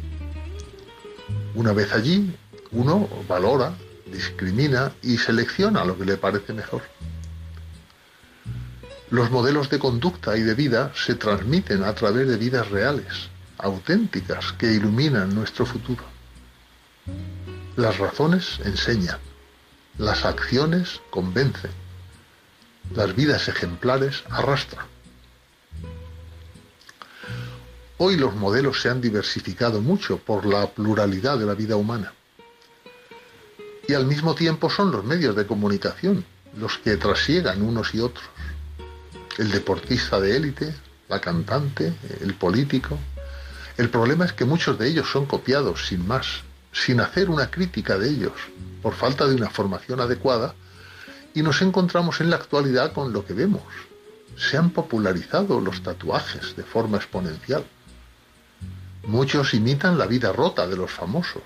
[1.53, 2.35] Una vez allí,
[2.71, 3.73] uno valora,
[4.11, 6.81] discrimina y selecciona lo que le parece mejor.
[9.09, 14.53] Los modelos de conducta y de vida se transmiten a través de vidas reales, auténticas,
[14.53, 16.03] que iluminan nuestro futuro.
[17.75, 19.19] Las razones enseñan,
[19.97, 21.71] las acciones convencen,
[22.93, 24.85] las vidas ejemplares arrastran.
[27.99, 32.13] Hoy los modelos se han diversificado mucho por la pluralidad de la vida humana.
[33.87, 36.23] Y al mismo tiempo son los medios de comunicación
[36.59, 38.25] los que trasiegan unos y otros.
[39.37, 40.73] El deportista de élite,
[41.09, 42.97] la cantante, el político.
[43.77, 46.41] El problema es que muchos de ellos son copiados sin más,
[46.73, 48.33] sin hacer una crítica de ellos,
[48.81, 50.55] por falta de una formación adecuada,
[51.35, 53.61] y nos encontramos en la actualidad con lo que vemos.
[54.35, 57.63] Se han popularizado los tatuajes de forma exponencial.
[59.03, 61.43] Muchos imitan la vida rota de los famosos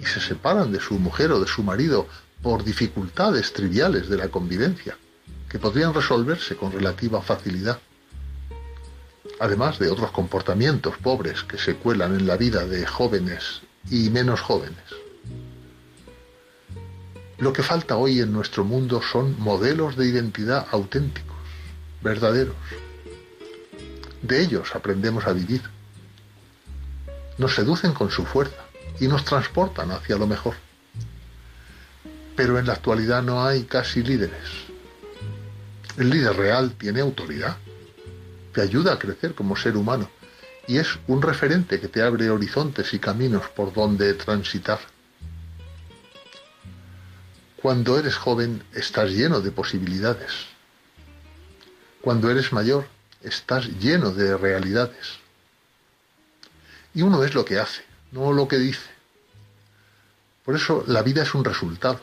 [0.00, 2.08] y se separan de su mujer o de su marido
[2.42, 4.96] por dificultades triviales de la convivencia,
[5.50, 7.78] que podrían resolverse con relativa facilidad.
[9.44, 14.40] Además de otros comportamientos pobres que se cuelan en la vida de jóvenes y menos
[14.40, 14.82] jóvenes.
[17.36, 21.36] Lo que falta hoy en nuestro mundo son modelos de identidad auténticos,
[22.00, 22.56] verdaderos.
[24.22, 25.60] De ellos aprendemos a vivir.
[27.36, 28.64] Nos seducen con su fuerza
[28.98, 30.54] y nos transportan hacia lo mejor.
[32.34, 34.64] Pero en la actualidad no hay casi líderes.
[35.98, 37.58] El líder real tiene autoridad,
[38.54, 40.08] te ayuda a crecer como ser humano
[40.66, 44.78] y es un referente que te abre horizontes y caminos por donde transitar.
[47.60, 50.32] Cuando eres joven estás lleno de posibilidades.
[52.00, 52.86] Cuando eres mayor
[53.22, 55.18] estás lleno de realidades.
[56.94, 57.82] Y uno es lo que hace,
[58.12, 58.88] no lo que dice.
[60.44, 62.00] Por eso la vida es un resultado.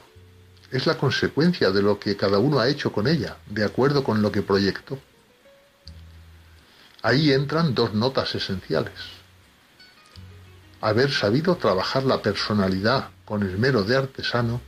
[0.72, 4.22] Es la consecuencia de lo que cada uno ha hecho con ella, de acuerdo con
[4.22, 5.00] lo que proyectó.
[7.04, 8.94] Ahí entran dos notas esenciales.
[10.82, 14.62] Haber sabido trabajar la personalidad con esmero de artesano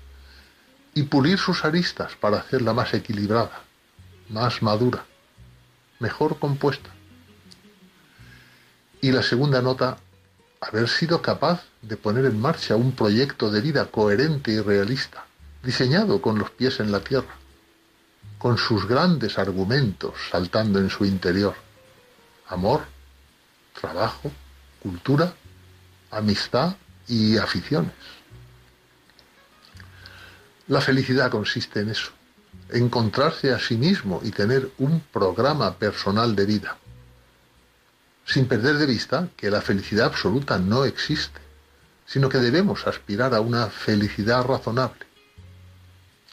[0.95, 3.61] y pulir sus aristas para hacerla más equilibrada,
[4.29, 5.05] más madura,
[5.99, 6.89] mejor compuesta.
[9.01, 9.97] Y la segunda nota,
[10.61, 15.25] haber sido capaz de poner en marcha un proyecto de vida coherente y realista,
[15.61, 17.35] diseñado con los pies en la tierra,
[18.37, 21.55] con sus grandes argumentos saltando en su interior.
[22.47, 22.85] Amor,
[23.79, 24.31] trabajo,
[24.81, 25.33] cultura,
[26.11, 26.75] amistad
[27.07, 27.93] y aficiones.
[30.67, 32.11] La felicidad consiste en eso,
[32.69, 36.77] encontrarse a sí mismo y tener un programa personal de vida,
[38.25, 41.41] sin perder de vista que la felicidad absoluta no existe,
[42.05, 45.05] sino que debemos aspirar a una felicidad razonable,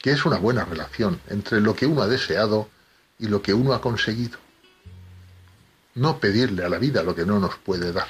[0.01, 2.69] que es una buena relación entre lo que uno ha deseado
[3.19, 4.37] y lo que uno ha conseguido.
[5.95, 8.07] No pedirle a la vida lo que no nos puede dar.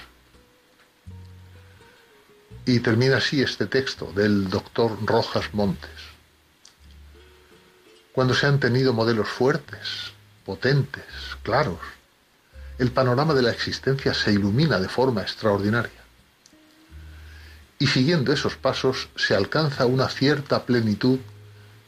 [2.65, 5.89] Y termina así este texto del doctor Rojas Montes.
[8.11, 10.11] Cuando se han tenido modelos fuertes,
[10.45, 11.05] potentes,
[11.43, 11.79] claros,
[12.77, 16.01] el panorama de la existencia se ilumina de forma extraordinaria.
[17.79, 21.19] Y siguiendo esos pasos se alcanza una cierta plenitud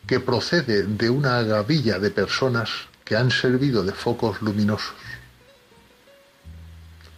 [0.07, 2.69] que procede de una gavilla de personas
[3.05, 4.95] que han servido de focos luminosos.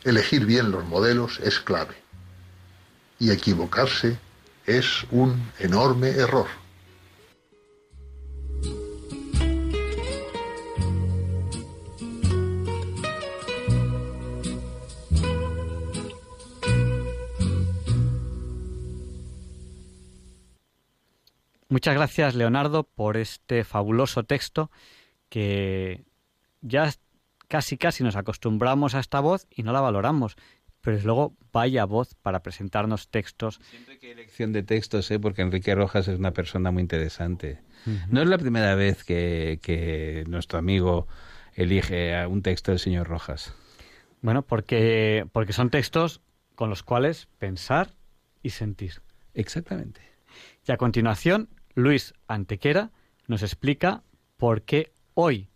[0.05, 1.95] Elegir bien los modelos es clave
[3.17, 4.19] y equivocarse
[4.67, 6.45] es un enorme error.
[21.67, 24.69] Muchas gracias, Leonardo, por este fabuloso texto
[25.29, 26.05] que
[26.61, 26.93] ya
[27.47, 30.35] casi casi nos acostumbramos a esta voz y no la valoramos.
[30.81, 33.59] Pero luego vaya voz para presentarnos textos.
[33.71, 35.19] Siempre que elección de textos, ¿eh?
[35.19, 37.61] porque Enrique Rojas es una persona muy interesante.
[38.09, 41.07] No es la primera vez que, que nuestro amigo
[41.53, 43.55] elige un texto del señor Rojas.
[44.21, 46.21] Bueno, porque, porque son textos
[46.53, 47.95] con los cuales pensar
[48.43, 49.01] y sentir.
[49.33, 50.01] Exactamente.
[50.67, 52.91] Y a continuación, Luis Antequera
[53.27, 54.03] nos explica
[54.37, 55.49] por qué hoy,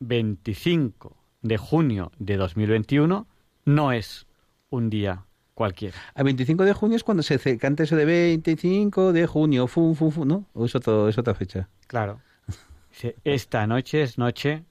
[0.00, 3.26] 25 de junio de 2021,
[3.64, 4.26] no es
[4.70, 5.24] un día
[5.54, 5.96] cualquiera.
[6.14, 10.10] A 25 de junio es cuando se canta eso de 25 de junio, fum, fum,
[10.10, 10.46] fum, ¿no?
[10.54, 11.68] ¿O es, otro, es otra fecha?
[11.86, 12.20] Claro.
[13.24, 14.64] Esta noche es noche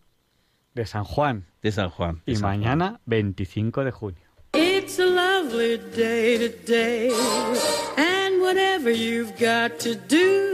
[0.73, 1.45] de San Juan.
[1.61, 2.21] De San Juan.
[2.25, 3.01] de y San mañana, Juan.
[3.05, 4.21] 25 de junio.
[4.53, 7.11] It's a lovely day today,
[7.97, 10.53] and whatever you've got to do,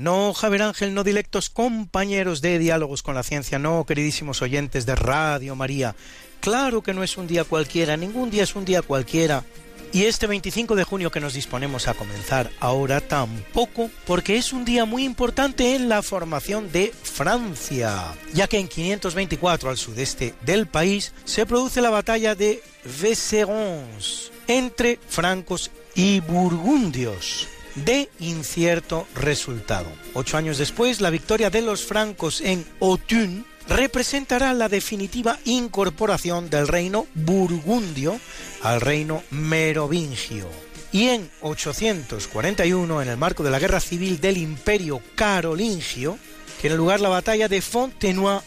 [0.00, 4.94] No, Javier Ángel, no directos compañeros de Diálogos con la Ciencia, no, queridísimos oyentes de
[4.94, 5.94] Radio María.
[6.40, 9.44] Claro que no es un día cualquiera, ningún día es un día cualquiera.
[9.92, 14.64] Y este 25 de junio que nos disponemos a comenzar ahora tampoco, porque es un
[14.64, 20.66] día muy importante en la formación de Francia, ya que en 524 al sudeste del
[20.66, 22.62] país se produce la batalla de
[23.02, 29.86] Vézérons entre francos y burgundios de incierto resultado.
[30.14, 36.68] Ocho años después, la victoria de los francos en Autun representará la definitiva incorporación del
[36.68, 38.20] reino burgundio
[38.62, 40.48] al reino merovingio.
[40.92, 46.18] Y en 841, en el marco de la guerra civil del imperio carolingio,
[46.60, 48.40] tiene lugar la batalla de Fontenoy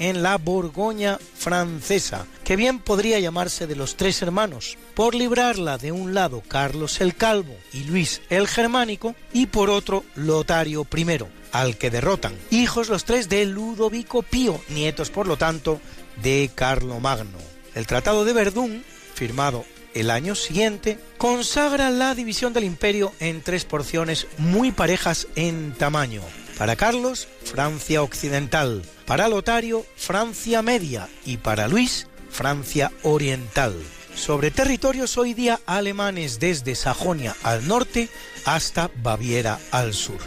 [0.00, 5.92] en la Borgoña francesa, que bien podría llamarse de los tres hermanos, por librarla de
[5.92, 11.18] un lado Carlos el Calvo y Luis el Germánico, y por otro Lotario I,
[11.52, 15.80] al que derrotan, hijos los tres de Ludovico Pío, nietos por lo tanto
[16.22, 17.38] de Carlomagno.
[17.74, 18.82] El Tratado de Verdún,
[19.14, 25.72] firmado el año siguiente, consagra la división del imperio en tres porciones muy parejas en
[25.72, 26.22] tamaño.
[26.60, 33.74] Para Carlos, Francia Occidental, para Lotario, Francia Media y para Luis, Francia Oriental.
[34.14, 38.10] Sobre territorios hoy día alemanes desde Sajonia al norte
[38.44, 40.18] hasta Baviera al sur.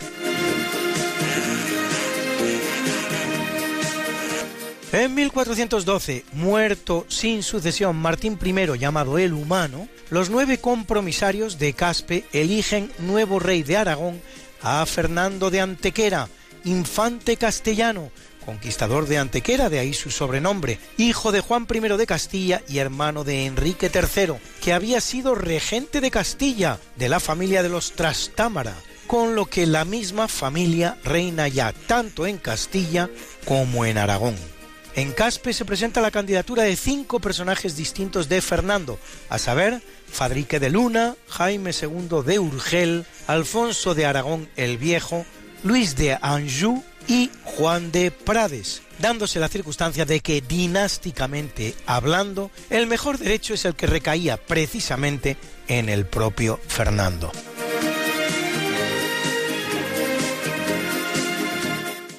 [4.92, 12.26] En 1412, muerto sin sucesión Martín I, llamado el Humano, los nueve compromisarios de Caspe
[12.34, 14.20] eligen nuevo rey de Aragón
[14.64, 16.30] a Fernando de Antequera,
[16.64, 18.12] infante castellano,
[18.46, 23.24] conquistador de Antequera, de ahí su sobrenombre, hijo de Juan I de Castilla y hermano
[23.24, 28.76] de Enrique III, que había sido regente de Castilla, de la familia de los Trastámara,
[29.08, 33.10] con lo que la misma familia reina ya tanto en Castilla
[33.46, 34.53] como en Aragón.
[34.96, 40.60] En Caspe se presenta la candidatura de cinco personajes distintos de Fernando, a saber, Fadrique
[40.60, 45.26] de Luna, Jaime II de Urgel, Alfonso de Aragón el Viejo,
[45.64, 52.86] Luis de Anjou y Juan de Prades, dándose la circunstancia de que dinásticamente hablando, el
[52.86, 55.38] mejor derecho es el que recaía precisamente
[55.68, 57.32] en el propio Fernando.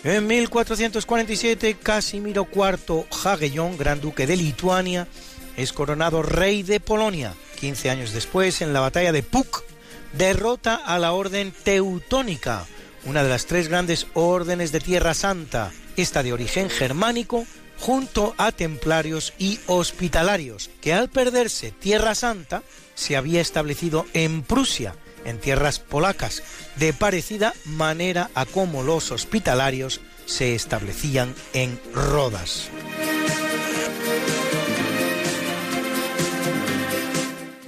[0.05, 5.09] En 1447, Casimiro IV Jagellón, gran duque de Lituania,
[5.57, 7.33] es coronado rey de Polonia.
[7.59, 9.65] 15 años después, en la batalla de Puk,
[10.13, 12.67] derrota a la orden teutónica,
[13.07, 17.47] una de las tres grandes órdenes de Tierra Santa, esta de origen germánico,
[17.79, 22.63] junto a templarios y hospitalarios, que al perderse Tierra Santa
[22.95, 26.43] se había establecido en Prusia, en tierras polacas,
[26.77, 32.71] de parecida manera a como los hospitalarios se establecían en Rodas.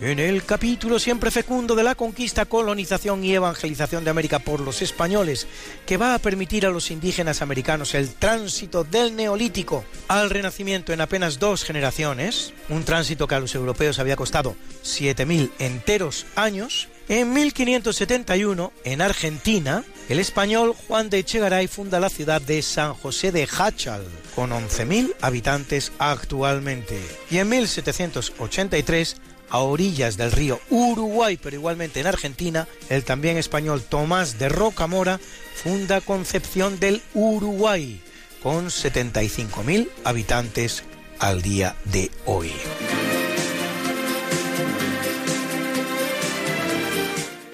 [0.06, 4.80] En el capítulo siempre fecundo de la conquista, colonización y evangelización de América por los
[4.80, 5.48] españoles,
[5.86, 11.00] que va a permitir a los indígenas americanos el tránsito del neolítico al renacimiento en
[11.00, 14.54] apenas dos generaciones, un tránsito que a los europeos había costado
[14.84, 22.40] 7.000 enteros años, en 1571, en Argentina, el español Juan de Echegaray funda la ciudad
[22.40, 24.04] de San José de Hachal,
[24.34, 27.00] con 11.000 habitantes actualmente.
[27.30, 29.16] Y en 1783,
[29.50, 35.20] a orillas del río Uruguay, pero igualmente en Argentina, el también español Tomás de Rocamora
[35.54, 38.00] funda Concepción del Uruguay,
[38.42, 40.82] con 75.000 habitantes
[41.18, 42.52] al día de hoy.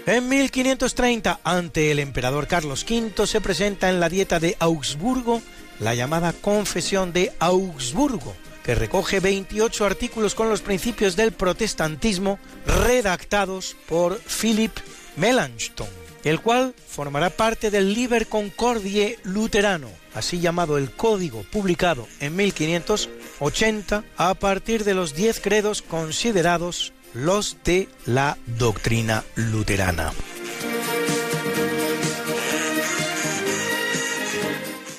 [0.05, 5.41] En 1530, ante el emperador Carlos V, se presenta en la Dieta de Augsburgo
[5.79, 8.35] la llamada Confesión de Augsburgo,
[8.65, 14.73] que recoge 28 artículos con los principios del protestantismo redactados por Philip
[15.15, 15.87] Melanchthon,
[16.25, 24.03] el cual formará parte del Liber Concordie luterano, así llamado el código publicado en 1580
[24.17, 30.13] a partir de los diez credos considerados los de la doctrina luterana.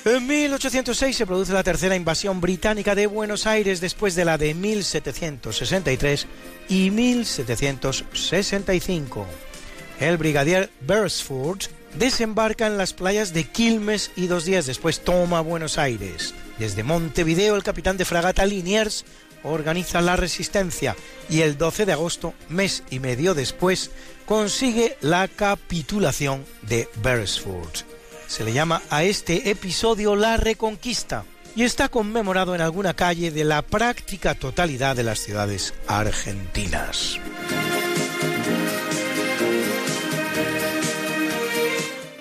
[0.04, 4.52] En 1806 se produce la tercera invasión británica de Buenos Aires después de la de
[4.52, 6.26] 1763
[6.68, 9.26] y 1765.
[10.00, 11.60] El brigadier Beresford
[11.98, 16.34] desembarca en las playas de Quilmes y dos días después toma Buenos Aires.
[16.58, 19.06] Desde Montevideo el capitán de fragata Liniers
[19.44, 20.96] organiza la resistencia
[21.28, 23.90] y el 12 de agosto, mes y medio después,
[24.26, 27.84] consigue la capitulación de Beresford.
[28.26, 33.44] Se le llama a este episodio la Reconquista y está conmemorado en alguna calle de
[33.44, 37.20] la práctica totalidad de las ciudades argentinas.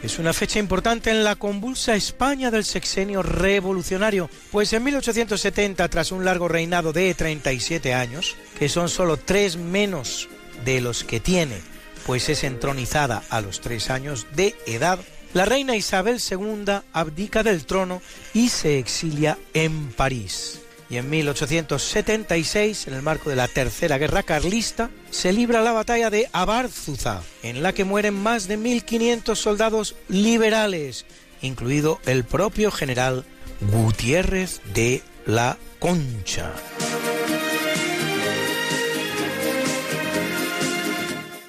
[0.03, 6.11] Es una fecha importante en la convulsa España del sexenio revolucionario, pues en 1870, tras
[6.11, 10.27] un largo reinado de 37 años, que son solo tres menos
[10.65, 11.61] de los que tiene,
[12.05, 14.99] pues es entronizada a los tres años de edad,
[15.33, 18.01] la reina Isabel II abdica del trono
[18.33, 20.62] y se exilia en París.
[20.93, 26.11] Y en 1876, en el marco de la Tercera Guerra Carlista, se libra la batalla
[26.11, 31.07] de Abarzuza, en la que mueren más de 1.500 soldados liberales,
[31.41, 33.25] incluido el propio general
[33.71, 36.53] Gutiérrez de la Concha.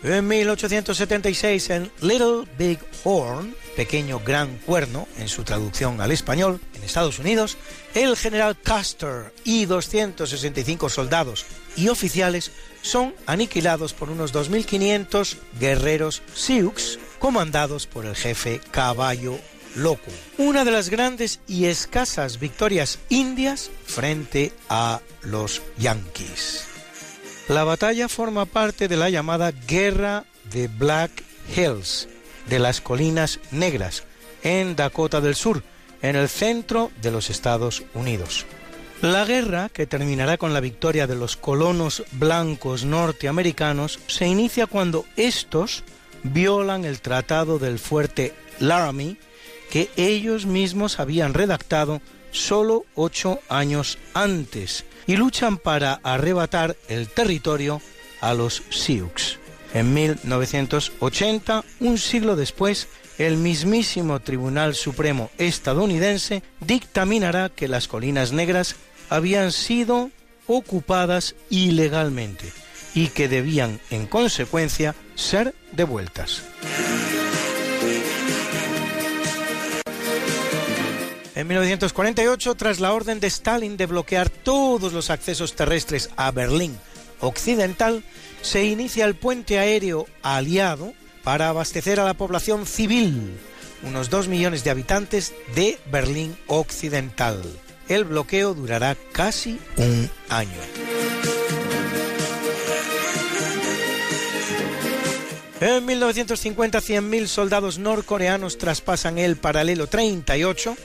[0.05, 6.83] En 1876, en Little Big Horn, pequeño gran cuerno, en su traducción al español, en
[6.83, 7.57] Estados Unidos,
[7.95, 11.45] el general Custer y 265 soldados
[11.77, 12.53] y oficiales
[12.83, 19.39] son aniquilados por unos 2.500 guerreros Sioux comandados por el jefe Caballo
[19.75, 20.11] Loco.
[20.39, 26.67] Una de las grandes y escasas victorias indias frente a los Yankees.
[27.49, 31.11] La batalla forma parte de la llamada Guerra de Black
[31.55, 32.09] Hills,
[32.47, 34.05] de las Colinas Negras,
[34.43, 35.63] en Dakota del Sur,
[36.03, 38.47] en el centro de los Estados Unidos.
[39.01, 45.05] La guerra, que terminará con la victoria de los colonos blancos norteamericanos, se inicia cuando
[45.17, 45.85] estos
[46.23, 49.19] violan el tratado del fuerte Laramie
[49.71, 52.01] que ellos mismos habían redactado
[52.31, 57.81] solo ocho años antes y luchan para arrebatar el territorio
[58.21, 59.39] a los Sioux.
[59.75, 62.87] En 1980, un siglo después,
[63.19, 68.77] el mismísimo Tribunal Supremo estadounidense dictaminará que las colinas negras
[69.11, 70.11] habían sido
[70.47, 72.53] ocupadas ilegalmente
[72.95, 76.43] y que debían, en consecuencia, ser devueltas.
[81.35, 86.79] En 1948, tras la orden de Stalin de bloquear todos los accesos terrestres a Berlín
[87.21, 88.05] Occidental,
[88.45, 90.93] se inicia el puente aéreo aliado
[91.25, 93.39] para abastecer a la población civil,
[93.83, 97.43] unos 2 millones de habitantes de Berlín Occidental.
[97.89, 100.61] El bloqueo durará casi un año.
[105.61, 110.77] En 1950, 100.000 soldados norcoreanos traspasan el paralelo 38,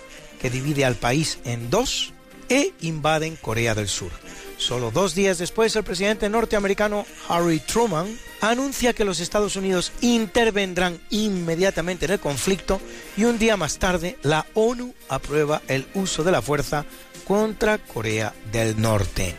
[0.41, 2.13] que divide al país en dos,
[2.47, 4.11] e invaden Corea del Sur.
[4.59, 10.99] Solo dos días después, el presidente norteamericano Harry Truman anuncia que los Estados Unidos intervendrán
[11.09, 12.81] inmediatamente en el conflicto
[13.15, 16.85] y un día más tarde la ONU aprueba el uso de la fuerza
[17.25, 19.33] contra Corea del Norte.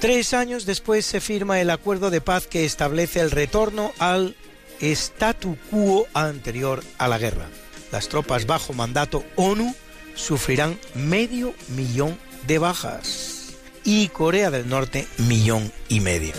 [0.00, 4.34] Tres años después se firma el acuerdo de paz que establece el retorno al
[4.80, 7.46] statu quo anterior a la guerra.
[7.92, 9.72] Las tropas bajo mandato ONU
[10.16, 12.18] sufrirán medio millón
[12.48, 13.33] de bajas
[13.84, 16.32] y Corea del Norte millón y medio.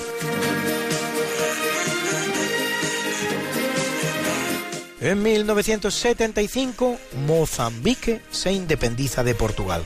[5.02, 6.98] En 1975,
[7.28, 9.86] Mozambique se independiza de Portugal.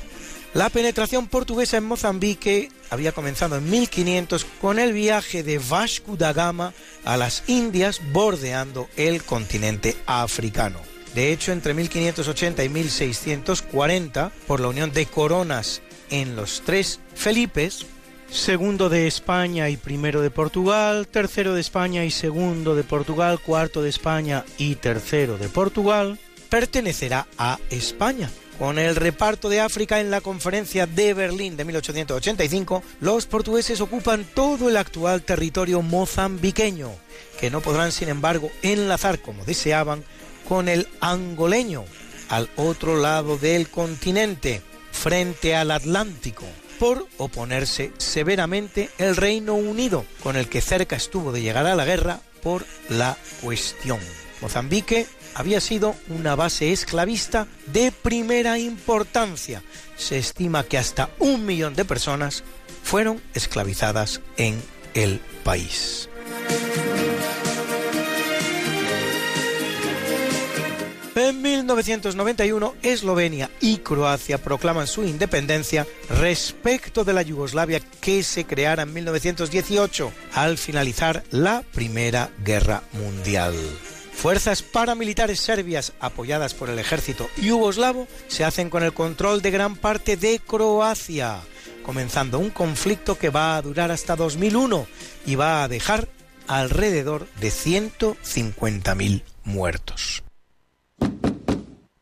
[0.54, 6.34] La penetración portuguesa en Mozambique había comenzado en 1500 con el viaje de Vasco da
[6.34, 6.74] Gama
[7.04, 10.80] a las Indias bordeando el continente africano.
[11.14, 17.86] De hecho, entre 1580 y 1640, por la unión de coronas en los tres Felipes,
[18.32, 23.82] segundo de España y primero de Portugal, tercero de España y segundo de Portugal, cuarto
[23.82, 26.20] de España y tercero de Portugal,
[26.50, 28.30] pertenecerá a España.
[28.58, 34.26] Con el reparto de África en la conferencia de Berlín de 1885, los portugueses ocupan
[34.34, 36.92] todo el actual territorio mozambiqueño,
[37.40, 40.04] que no podrán sin embargo enlazar como deseaban
[40.48, 41.86] con el angoleño,
[42.28, 44.62] al otro lado del continente,
[45.00, 46.46] frente al Atlántico,
[46.78, 51.86] por oponerse severamente el Reino Unido, con el que cerca estuvo de llegar a la
[51.86, 54.00] guerra por la cuestión.
[54.42, 59.64] Mozambique había sido una base esclavista de primera importancia.
[59.96, 62.44] Se estima que hasta un millón de personas
[62.84, 64.62] fueron esclavizadas en
[64.96, 66.10] el país.
[71.20, 78.84] En 1991, Eslovenia y Croacia proclaman su independencia respecto de la Yugoslavia que se creara
[78.84, 83.54] en 1918 al finalizar la Primera Guerra Mundial.
[84.14, 89.76] Fuerzas paramilitares serbias apoyadas por el ejército yugoslavo se hacen con el control de gran
[89.76, 91.42] parte de Croacia,
[91.84, 94.88] comenzando un conflicto que va a durar hasta 2001
[95.26, 96.08] y va a dejar
[96.48, 100.24] alrededor de 150.000 muertos.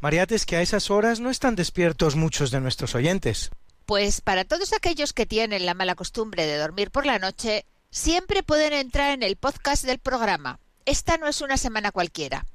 [0.00, 3.50] Mariate, es que a esas horas no están despiertos muchos de nuestros oyentes.
[3.84, 8.42] Pues para todos aquellos que tienen la mala costumbre de dormir por la noche, siempre
[8.42, 10.58] pueden entrar en el podcast del programa.
[10.86, 12.46] Esta no es una semana cualquiera.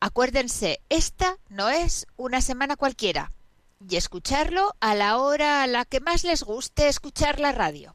[0.00, 3.32] Acuérdense, esta no es una semana cualquiera.
[3.88, 7.94] Y escucharlo a la hora a la que más les guste escuchar la radio.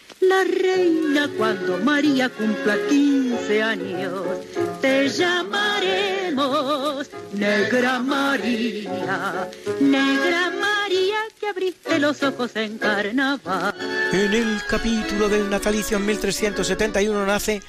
[0.21, 4.23] la reina cuando María cumpla 15 años.
[4.81, 9.49] Te llamaremos Negra María,
[9.79, 13.73] Negra María que abriste los ojos en carnaval.
[14.11, 17.61] En el capítulo del natalicio en 1371 nace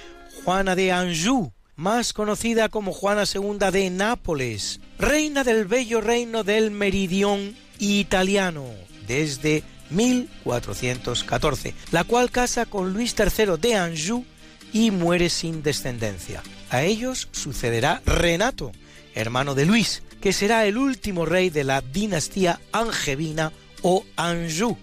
[0.44, 6.70] Juana de Anjou, más conocida como Juana II de Nápoles, reina del bello reino del
[6.70, 8.66] Meridión italiano
[9.06, 9.62] desde
[9.94, 14.24] 1414, la cual casa con Luis III de Anjou
[14.72, 16.42] y muere sin descendencia.
[16.70, 18.72] A ellos sucederá Renato,
[19.14, 23.52] hermano de Luis, que será el último rey de la dinastía angevina
[23.82, 24.78] o Anjou,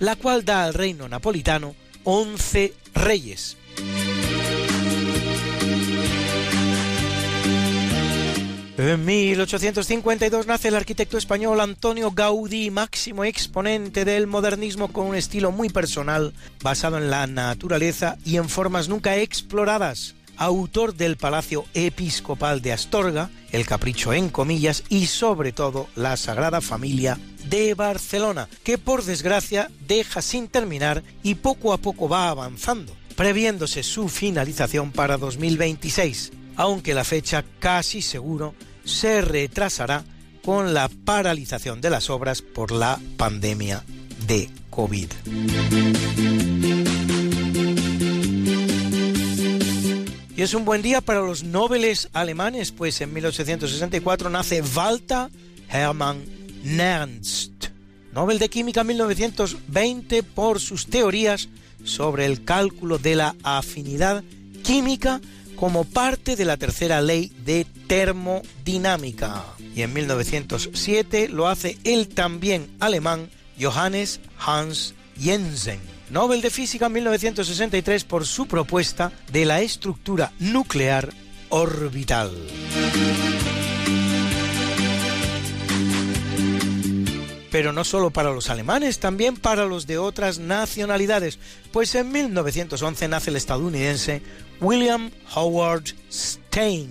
[0.00, 1.74] la cual da al reino napolitano
[2.04, 3.56] 11 reyes.
[8.84, 15.52] En 1852 nace el arquitecto español Antonio Gaudí, máximo exponente del modernismo con un estilo
[15.52, 16.34] muy personal,
[16.64, 20.16] basado en la naturaleza y en formas nunca exploradas.
[20.36, 26.60] Autor del Palacio Episcopal de Astorga, El Capricho en comillas y sobre todo La Sagrada
[26.60, 32.96] Familia de Barcelona, que por desgracia deja sin terminar y poco a poco va avanzando,
[33.14, 38.54] previéndose su finalización para 2026, aunque la fecha casi seguro
[38.84, 40.04] se retrasará
[40.44, 43.84] con la paralización de las obras por la pandemia
[44.26, 45.08] de COVID.
[50.34, 55.28] Y es un buen día para los nobles alemanes, pues en 1864 nace Walter
[55.68, 56.24] Hermann
[56.64, 57.66] Nernst,
[58.12, 61.48] Nobel de Química 1920 por sus teorías
[61.84, 64.24] sobre el cálculo de la afinidad
[64.62, 65.20] química
[65.62, 69.44] como parte de la tercera ley de termodinámica.
[69.76, 73.30] Y en 1907 lo hace el también alemán
[73.60, 75.78] Johannes Hans Jensen.
[76.10, 81.10] Nobel de Física 1963 por su propuesta de la estructura nuclear
[81.48, 82.32] orbital.
[87.52, 91.38] Pero no solo para los alemanes, también para los de otras nacionalidades,
[91.70, 94.22] pues en 1911 nace el estadounidense
[94.58, 96.88] William Howard Stein,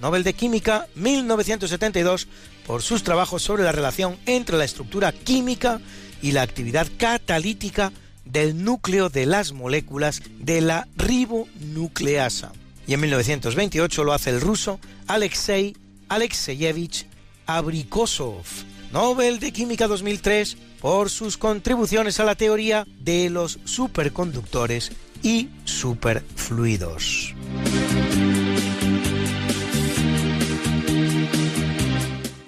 [0.00, 2.26] Nobel de Química 1972,
[2.66, 5.78] por sus trabajos sobre la relación entre la estructura química
[6.22, 7.92] y la actividad catalítica
[8.24, 12.52] del núcleo de las moléculas de la ribonucleasa.
[12.86, 15.76] Y en 1928 lo hace el ruso Alexei
[16.08, 17.06] Alexeyevich
[17.46, 18.44] Abrikosov,
[18.92, 24.92] Nobel de Química 2003 por sus contribuciones a la teoría de los superconductores
[25.22, 27.34] y superfluidos.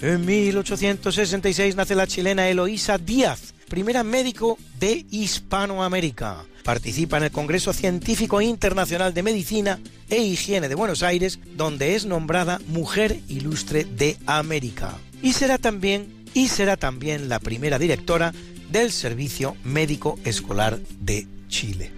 [0.03, 6.47] En 1866 nace la chilena Eloísa Díaz, primera médico de Hispanoamérica.
[6.65, 12.07] Participa en el Congreso Científico Internacional de Medicina e Higiene de Buenos Aires, donde es
[12.07, 14.97] nombrada Mujer Ilustre de América.
[15.23, 18.33] Y será también y será también la primera directora
[18.71, 21.91] del Servicio Médico Escolar de Chile.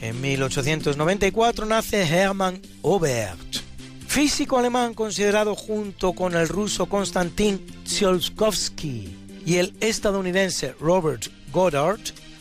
[0.00, 3.56] En 1894 nace Hermann Obert,
[4.06, 12.00] físico alemán considerado junto con el ruso Konstantin Tsiolkovsky y el estadounidense Robert Goddard,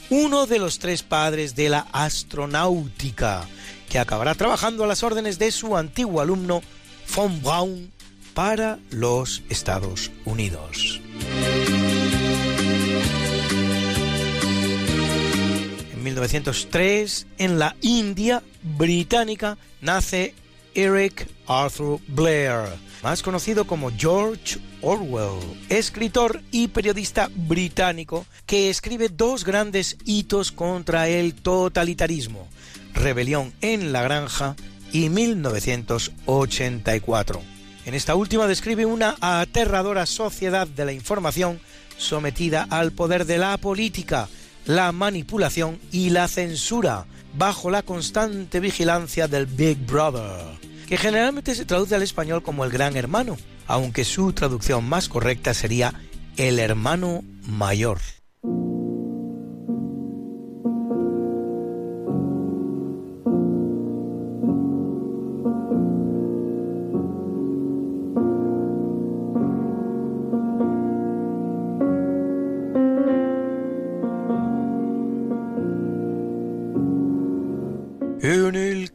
[0.09, 3.47] uno de los tres padres de la astronáutica,
[3.89, 6.61] que acabará trabajando a las órdenes de su antiguo alumno
[7.15, 7.91] von Braun
[8.33, 11.01] para los Estados Unidos.
[15.93, 20.33] En 1903, en la India británica, nace
[20.75, 22.69] Eric Arthur Blair,
[23.03, 25.39] más conocido como George Orwell,
[25.69, 32.47] escritor y periodista británico que escribe dos grandes hitos contra el totalitarismo,
[32.93, 34.55] Rebelión en la Granja
[34.93, 37.41] y 1984.
[37.85, 41.59] En esta última describe una aterradora sociedad de la información
[41.97, 44.29] sometida al poder de la política,
[44.65, 50.57] la manipulación y la censura, bajo la constante vigilancia del Big Brother,
[50.87, 53.35] que generalmente se traduce al español como el Gran Hermano,
[53.67, 55.93] aunque su traducción más correcta sería
[56.37, 57.99] el Hermano Mayor.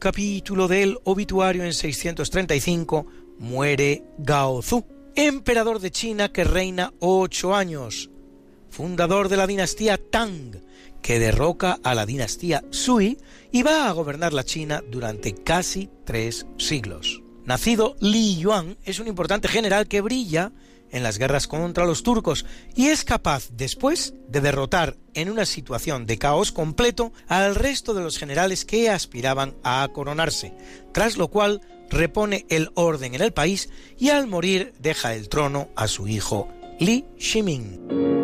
[0.09, 3.05] Capítulo del obituario en 635
[3.37, 4.83] muere Gao Zu,
[5.13, 8.09] emperador de China que reina ocho años,
[8.71, 10.63] fundador de la dinastía Tang,
[11.03, 13.19] que derroca a la dinastía Sui
[13.51, 17.21] y va a gobernar la China durante casi tres siglos.
[17.45, 20.51] Nacido Li Yuan es un importante general que brilla
[20.91, 22.45] en las guerras contra los turcos
[22.75, 28.01] y es capaz después de derrotar en una situación de caos completo al resto de
[28.01, 30.53] los generales que aspiraban a coronarse,
[30.93, 35.69] tras lo cual repone el orden en el país y al morir deja el trono
[35.75, 36.47] a su hijo
[36.79, 38.19] Li Shiming.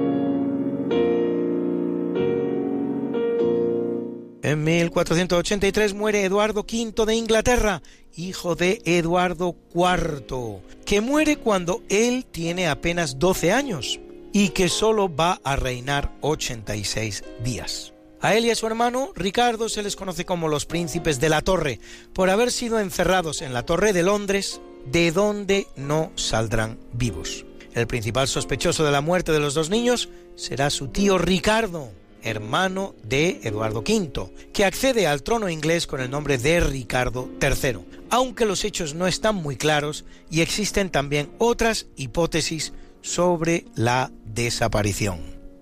[4.45, 7.81] En 1483 muere Eduardo V de Inglaterra,
[8.15, 13.99] hijo de Eduardo IV, que muere cuando él tiene apenas 12 años
[14.31, 17.93] y que solo va a reinar 86 días.
[18.21, 21.41] A él y a su hermano Ricardo se les conoce como los príncipes de la
[21.41, 21.79] torre,
[22.13, 27.45] por haber sido encerrados en la torre de Londres, de donde no saldrán vivos.
[27.73, 31.91] El principal sospechoso de la muerte de los dos niños será su tío Ricardo,
[32.25, 37.79] hermano de Eduardo V, que accede al trono inglés con el nombre de Ricardo III,
[38.09, 45.19] aunque los hechos no están muy claros y existen también otras hipótesis sobre la desaparición.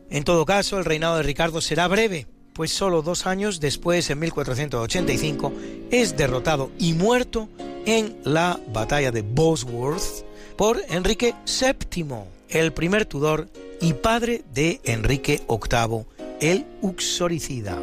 [0.10, 4.20] En todo caso, el reinado de Ricardo será breve, pues solo dos años después, en
[4.20, 5.52] 1485,
[5.92, 7.50] es derrotado y muerto
[7.86, 10.24] en la batalla de Bosworth
[10.56, 12.06] por Enrique VII,
[12.50, 13.50] el primer Tudor
[13.82, 16.06] y padre de Enrique VIII
[16.44, 17.80] el uxoricida.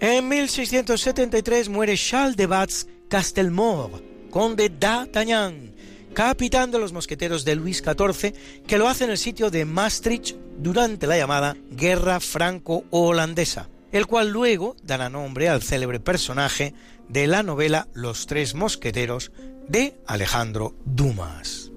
[0.00, 5.74] En 1673 muere Charles de Batz Castelmore, conde d'Artagnan,
[6.14, 8.32] capitán de los mosqueteros de Luis XIV,
[8.68, 14.30] que lo hace en el sitio de Maastricht durante la llamada Guerra Franco-Holandesa, el cual
[14.30, 16.72] luego dará nombre al célebre personaje
[17.08, 19.32] de la novela Los Tres Mosqueteros
[19.66, 21.72] de Alejandro Dumas.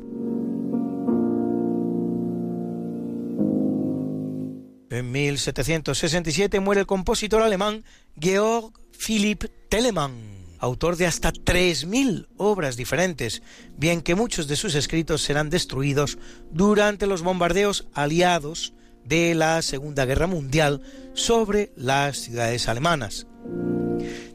[4.93, 7.83] En 1767 muere el compositor alemán
[8.19, 10.13] Georg Philipp Telemann,
[10.59, 13.41] autor de hasta 3.000 obras diferentes,
[13.75, 16.19] bien que muchos de sus escritos serán destruidos
[16.51, 20.83] durante los bombardeos aliados de la Segunda Guerra Mundial
[21.15, 23.25] sobre las ciudades alemanas.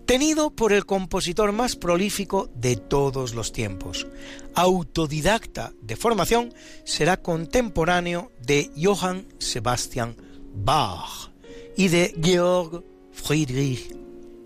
[0.06, 4.08] Tenido por el compositor más prolífico de todos los tiempos.
[4.56, 6.52] Autodidacta de formación,
[6.84, 10.16] será contemporáneo de Johann Sebastian
[10.64, 11.30] Bach
[11.76, 12.82] y de Georg
[13.12, 13.94] Friedrich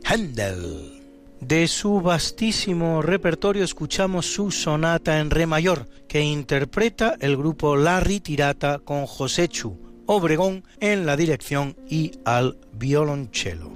[0.04, 1.00] Händel.
[1.40, 7.98] De su vastísimo repertorio escuchamos su sonata en re mayor, que interpreta el grupo La
[8.00, 9.76] Ritirata con José Chu
[10.06, 13.72] Obregón en la dirección y al violonchelo.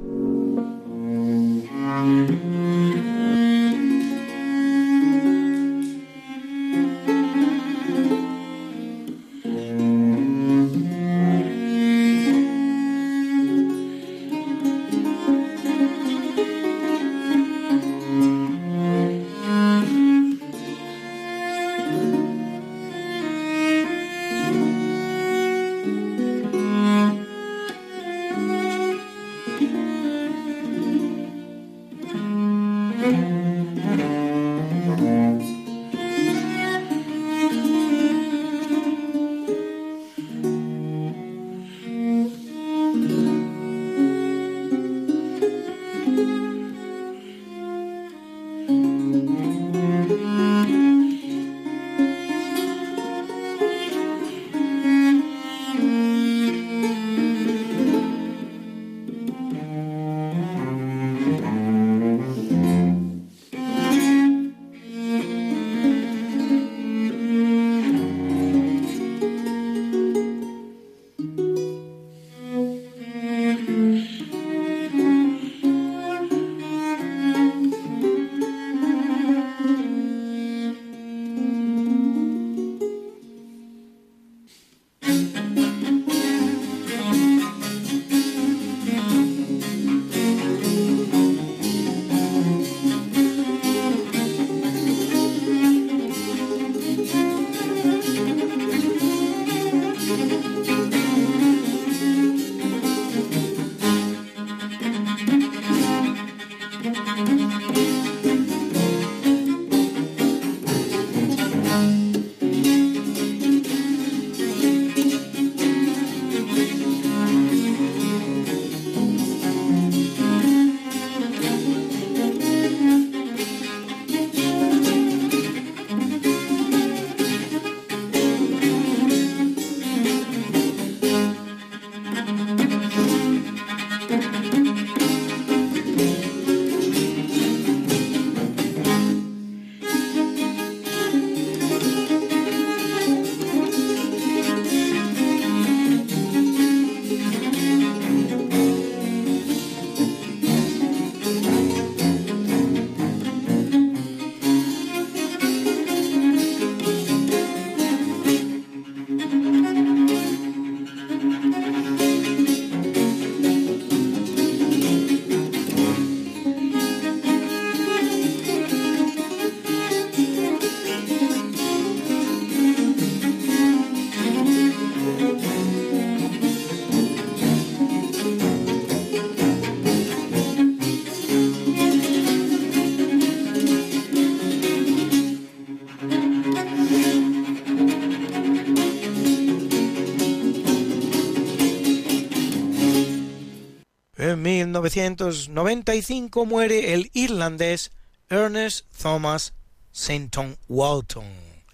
[194.80, 197.92] 1995 muere el irlandés
[198.28, 199.54] Ernest Thomas
[199.92, 201.24] Seton Walton,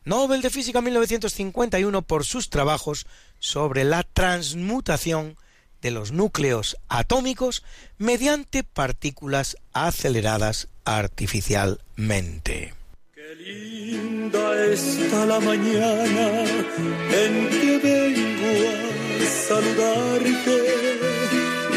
[0.04, 3.06] Nobel de Física 1951 por sus trabajos
[3.38, 5.36] sobre la transmutación
[5.80, 7.64] de los núcleos atómicos
[7.98, 12.74] mediante partículas aceleradas artificialmente.
[13.14, 21.21] Qué linda está la mañana en que vengo a saludarte.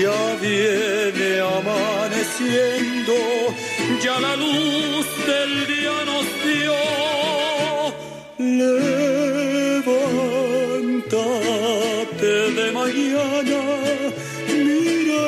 [0.00, 3.14] Ya viene amaneciendo,
[4.02, 6.74] ya la luz del día nos dio.
[9.84, 13.60] Levántate de mañana,
[14.48, 15.26] mira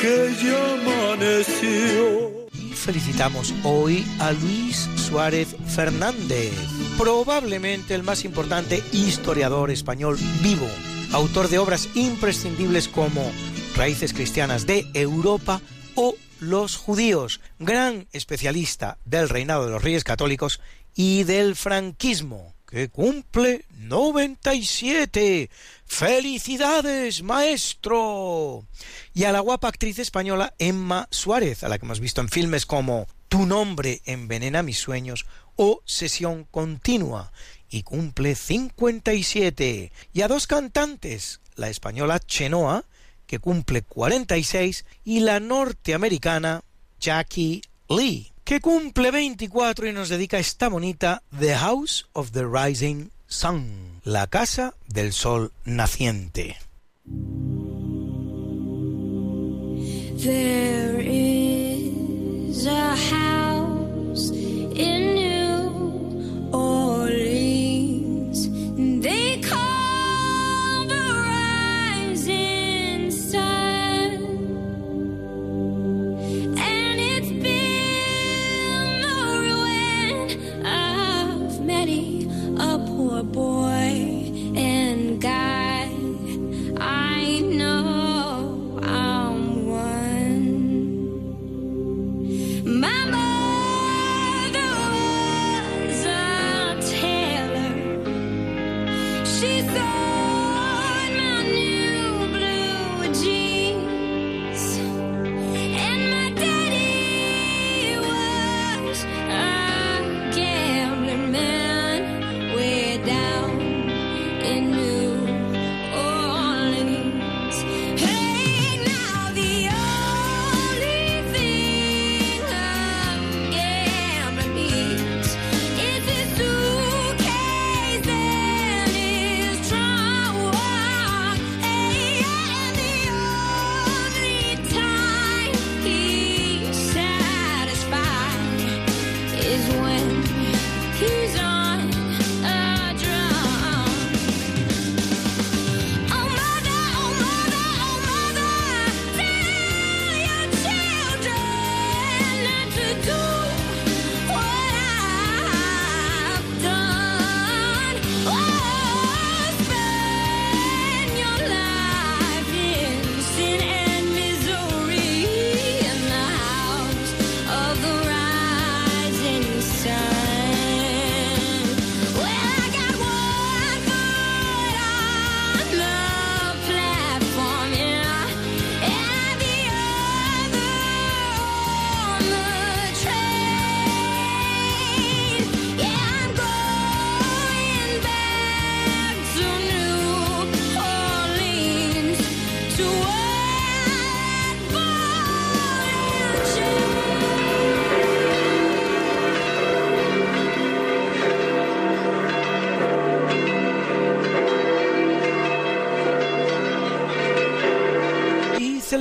[0.00, 2.48] que ya amaneció.
[2.52, 6.52] Y felicitamos hoy a Luis Suárez Fernández,
[6.98, 10.68] probablemente el más importante historiador español vivo,
[11.12, 13.30] autor de obras imprescindibles como
[13.76, 15.60] Raíces Cristianas de Europa
[15.96, 20.60] o Los Judíos, gran especialista del reinado de los Reyes Católicos
[20.94, 25.50] y del franquismo, que cumple 97.
[25.86, 28.64] ¡Felicidades, maestro!
[29.12, 32.66] Y a la guapa actriz española Emma Suárez, a la que hemos visto en filmes
[32.66, 35.26] como Tu nombre envenena mis sueños
[35.56, 37.32] o Sesión continua,
[37.68, 39.90] y cumple 57.
[40.12, 42.84] Y a dos cantantes, la española Chenoa,
[43.26, 46.62] que cumple 46, y la norteamericana
[47.00, 53.10] Jackie Lee, que cumple 24 y nos dedica esta bonita The House of the Rising
[53.26, 56.56] Sun, la casa del sol naciente.
[60.16, 65.23] There is a house in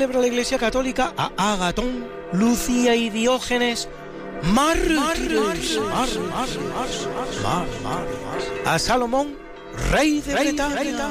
[0.04, 3.88] celebra la Iglesia Católica a Agatón, Lucía y Diógenes,
[4.52, 5.80] mártires,
[8.66, 9.38] a Salomón,
[9.92, 11.08] rey de Bretaña,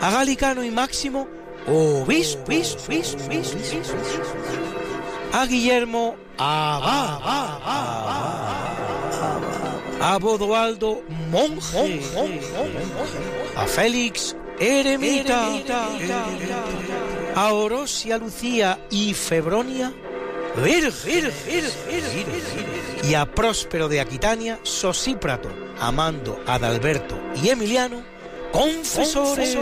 [0.00, 1.28] a Galicano y Máximo,
[1.68, 2.50] obispo,
[5.32, 6.16] a Guillermo
[10.00, 12.00] a Bodoaldo Monje,
[13.54, 15.48] a Félix Eremita,
[17.34, 19.92] a Orosia Lucía y Febronia,
[23.04, 28.02] y a Próspero de Aquitania, Sosíprato, Amando, Adalberto y Emiliano,
[28.52, 29.56] confesores,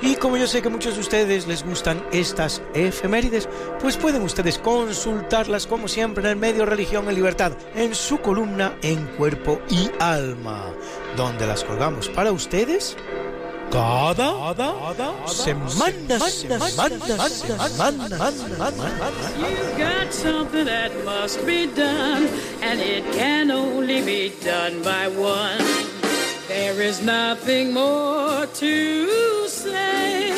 [0.00, 3.48] Y como yo sé que muchos de ustedes les gustan estas efemérides,
[3.80, 8.78] pues pueden ustedes consultarlas como siempre en el medio Religión en Libertad, en su columna
[8.82, 10.72] En Cuerpo y Alma,
[11.16, 12.96] donde las colgamos para ustedes
[15.28, 16.18] semana,
[17.28, 18.16] semana.
[19.38, 22.28] You've got something that must be done,
[22.62, 25.58] and it can only be done by one.
[26.48, 30.32] There is nothing more to say,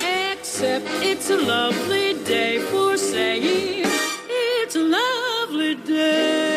[0.00, 3.84] except it's a lovely day for saying
[4.64, 6.49] it's a lovely day.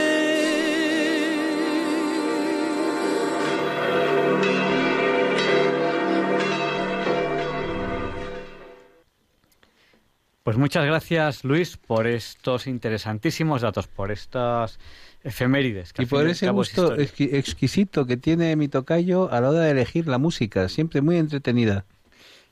[10.44, 14.78] Pues muchas gracias, Luis, por estos interesantísimos datos, por estas
[15.24, 15.94] efemérides.
[15.98, 20.18] y por ese gusto exquisito que tiene mi tocayo a la hora de elegir la
[20.18, 21.86] música, siempre muy entretenida.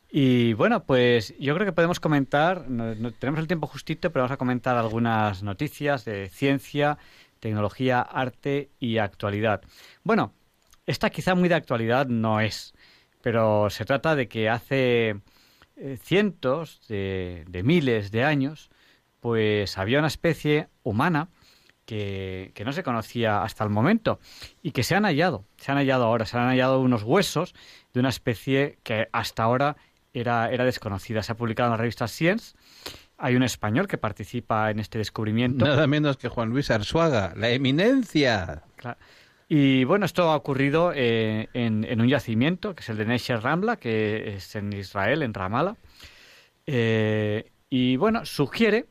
[0.10, 4.36] Y bueno, pues yo creo que podemos comentar, no, tenemos el tiempo justito, pero vamos
[4.36, 6.98] a comentar algunas noticias de ciencia,
[7.42, 9.64] tecnología, arte y actualidad.
[10.06, 10.34] Bueno,
[10.86, 12.74] esta quizá muy de actualidad no es,
[13.22, 15.20] pero se trata de que hace
[15.84, 18.70] eh, cientos de, miles de años,
[19.20, 21.30] pues había una especie humana
[21.88, 24.20] que, no se conocía hasta el momento
[24.62, 27.56] y que se han hallado, se han hallado ahora, se han hallado unos huesos
[27.96, 29.76] de una especie que hasta ahora
[30.14, 31.24] era, era desconocida.
[31.24, 32.56] Se ha publicado en la revista Science.
[33.18, 35.66] Hay un español que participa en este descubrimiento.
[35.66, 38.62] Nada menos que Juan Luis Arzuaga, la eminencia.
[39.54, 43.76] Y bueno, esto ha ocurrido eh, en, un yacimiento, que es el de Nesher Rambla,
[43.76, 45.76] que es en Israel, en Ramallah.
[46.66, 48.86] Eh, y bueno, sugiere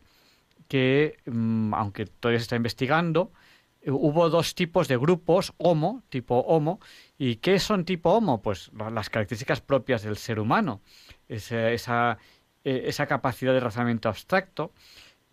[0.68, 3.32] que, mm, aunque todavía se está investigando,
[3.80, 6.78] eh, hubo dos tipos de grupos, Homo, tipo Homo.
[7.16, 8.42] ¿Y qué son tipo Homo?
[8.42, 10.82] Pues las características propias del ser humano.
[11.26, 12.18] Esa, esa,
[12.64, 14.74] esa capacidad de razonamiento abstracto,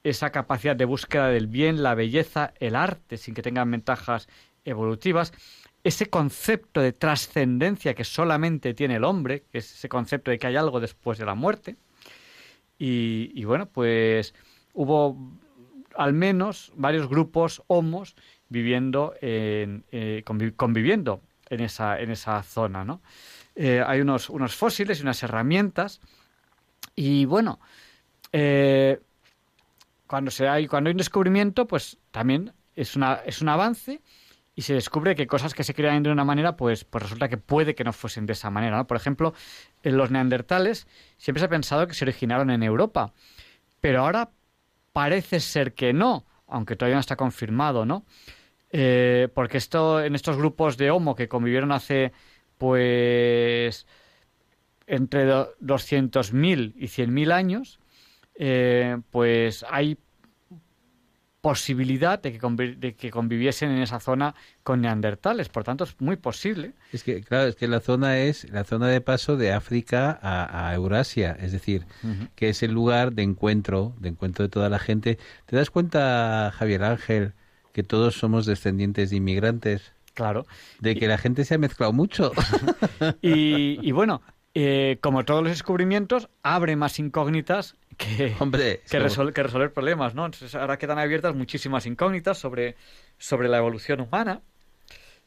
[0.03, 4.29] esa capacidad de búsqueda del bien, la belleza, el arte, sin que tengan ventajas
[4.69, 5.34] evolutivas,
[5.84, 10.48] ese concepto de trascendencia que solamente tiene el hombre, que es ese concepto de que
[10.48, 11.77] hay algo después de la muerte.
[12.80, 14.35] Y, bueno, pues
[14.73, 15.18] hubo
[15.95, 18.15] al menos varios grupos homos
[18.49, 20.23] viviendo en, eh,
[20.56, 23.02] conviviendo en esa, en esa zona, ¿no?
[23.56, 25.99] Eh, hay unos, unos fósiles y unas herramientas
[26.95, 27.60] y bueno,
[28.31, 28.99] eh,
[30.06, 34.02] cuando, se hay, cuando hay un descubrimiento, pues también es, una, es un avance
[34.57, 37.38] y se descubre que cosas que se crean de una manera, pues, pues resulta que
[37.38, 38.75] puede que no fuesen de esa manera.
[38.75, 38.88] ¿no?
[38.88, 39.35] Por ejemplo,
[39.84, 43.13] en los neandertales siempre se ha pensado que se originaron en Europa,
[43.81, 44.31] pero ahora
[44.93, 48.03] parece ser que no, aunque todavía no está confirmado, ¿no?
[48.71, 52.11] Eh, porque esto, en estos grupos de Homo que convivieron hace,
[52.57, 53.85] pues,
[54.88, 57.79] entre 200.000 y 100.000 años,
[58.34, 59.99] eh, pues hay
[61.48, 65.48] posibilidad de que, de que conviviesen en esa zona con neandertales.
[65.48, 66.74] Por tanto, es muy posible.
[66.91, 70.76] Es que, claro, es que la zona es la zona de paso de África a,
[70.76, 71.86] Eurasia, es decir,
[72.36, 75.19] que es el lugar de encuentro, de encuentro de toda la gente.
[75.45, 77.32] ¿Te das cuenta, Javier Ángel,
[77.72, 79.94] que todos somos descendientes de inmigrantes?
[80.15, 80.45] Claro.
[80.82, 82.34] De que la gente se ha mezclado mucho.
[83.22, 84.22] y, bueno,
[84.59, 90.25] eh, como todos los descubrimientos, abre más incógnitas que, Hombre, que, resolver problemas, ¿no?
[90.25, 92.75] Entonces ahora quedan abiertas muchísimas incógnitas sobre,
[93.19, 94.41] sobre la evolución humana.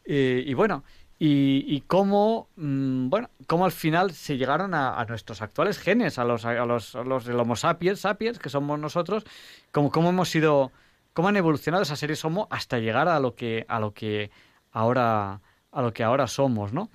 [0.04, 0.82] y bueno,
[1.16, 6.44] y, cómo, mm, bueno, cómo al final se llegaron a, nuestros actuales genes, a los,
[6.44, 9.24] a los, los del Homo sapiens, sapiens, que somos nosotros,
[9.70, 10.72] cómo, cómo hemos sido,
[11.12, 14.32] cómo han evolucionado esas seres Homo hasta llegar a lo que, a lo que
[14.72, 15.40] ahora,
[15.70, 16.90] a lo que ahora somos, ¿no?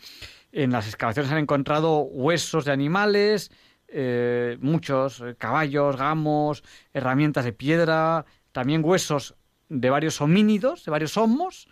[0.55, 3.51] En las excavaciones han encontrado huesos de animales,
[3.89, 6.63] eh, muchos eh, caballos, gamos,
[6.93, 9.35] herramientas de piedra, también huesos
[9.67, 11.67] de varios homínidos, de varios homos,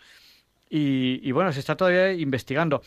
[0.68, 2.82] y, bueno, se está todavía investigando.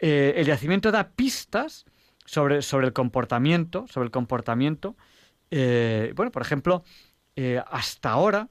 [0.00, 1.86] Eh, el yacimiento da pistas
[2.24, 4.96] sobre, sobre el comportamiento, sobre el comportamiento.
[5.50, 6.84] bueno, por ejemplo,
[7.68, 8.48] hasta ahora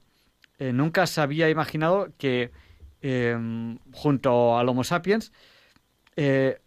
[0.59, 2.51] nunca se había imaginado que
[3.93, 5.31] junto al Homo sapiens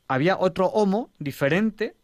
[0.09, 1.95] había otro homo diferente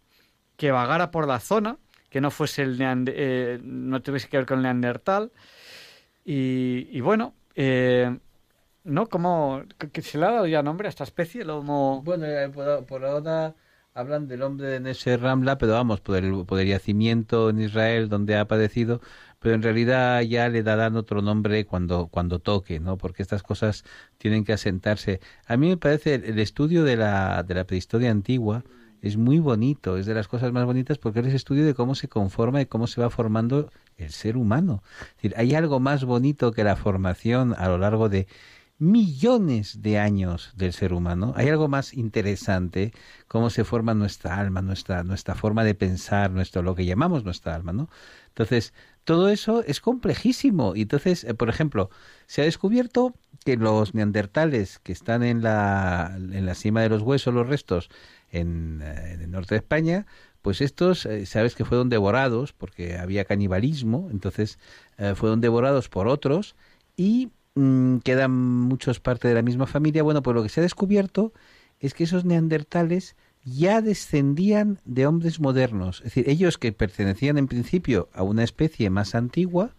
[0.57, 1.79] que vagara por la zona,
[2.11, 5.33] que no fuese el neande- eh, no tuviese que ver con el neandertal.
[6.25, 8.19] Y, y bueno, eh,
[8.85, 9.07] ¿no?
[9.09, 9.63] ¿Cómo
[9.93, 11.43] que- se le ha dado ya nombre a esta especie?
[11.43, 12.03] El homo...
[12.05, 12.49] Bueno, eh,
[12.87, 13.55] por, ahora
[13.95, 18.09] hablan del hombre de Nesher Ramla, pero vamos, por el, por el yacimiento en Israel
[18.09, 19.01] donde ha padecido,
[19.45, 22.97] pero en realidad ya le darán otro nombre cuando, cuando toque, ¿no?
[22.97, 23.85] Porque estas cosas
[24.17, 25.21] tienen que asentarse.
[25.47, 28.65] A mí me parece el, estudio de la, de la prehistoria antigua
[29.03, 32.09] es muy bonito, es de las cosas más bonitas porque es estudio de cómo se
[32.09, 34.83] conforma y cómo se va formando el ser humano.
[35.37, 38.27] Hay algo más bonito que la formación a lo largo de
[38.79, 41.33] millones de años del ser humano.
[41.37, 42.93] Hay algo más interesante,
[43.29, 47.55] cómo se forma nuestra alma, nuestra, nuestra forma de pensar, nuestro, lo que llamamos nuestra
[47.55, 47.89] alma, ¿no?
[48.29, 48.75] Entonces,
[49.05, 50.75] todo eso es complejísimo.
[50.75, 51.91] Entonces, eh, por ejemplo,
[52.27, 53.15] se ha descubierto
[53.45, 57.91] que los neandertales que están en la, en la cima de los huesos, los restos,
[58.33, 60.07] en, eh, en el norte de España,
[60.43, 64.59] pues estos, eh, sabes que fueron devorados porque había canibalismo, entonces
[65.17, 66.55] fueron devorados por otros
[66.97, 70.03] y mm, quedan muchos parte de la misma familia.
[70.03, 71.33] Bueno, pues lo que se ha descubierto
[71.81, 75.99] es que esos neandertales ya descendían de hombres modernos.
[75.99, 79.75] Es decir, ellos que pertenecían en principio a una especie más antigua,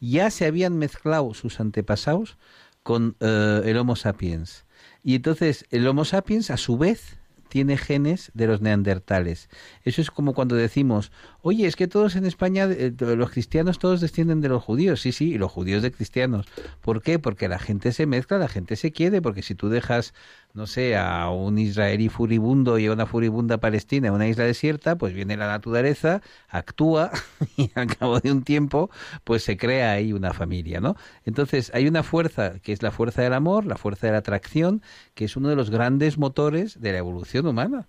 [0.00, 2.36] ya se habían mezclado sus antepasados
[2.82, 4.64] con eh, el Homo sapiens.
[5.02, 7.17] Y entonces el Homo sapiens, a su vez,
[7.48, 9.48] tiene genes de los neandertales.
[9.84, 11.12] Eso es como cuando decimos,
[11.42, 15.00] oye, es que todos en España, eh, los cristianos todos descienden de los judíos.
[15.00, 16.46] Sí, sí, y los judíos de cristianos.
[16.80, 17.18] ¿Por qué?
[17.18, 20.14] Porque la gente se mezcla, la gente se quiere, porque si tú dejas,
[20.58, 24.98] no sé, a un israelí furibundo y a una furibunda palestina en una isla desierta,
[24.98, 27.10] pues viene la naturaleza, actúa
[27.56, 28.90] y al cabo de un tiempo,
[29.24, 30.96] pues se crea ahí una familia, ¿no?
[31.24, 34.82] Entonces hay una fuerza que es la fuerza del amor, la fuerza de la atracción,
[35.14, 37.86] que es uno de los grandes motores de la evolución humana.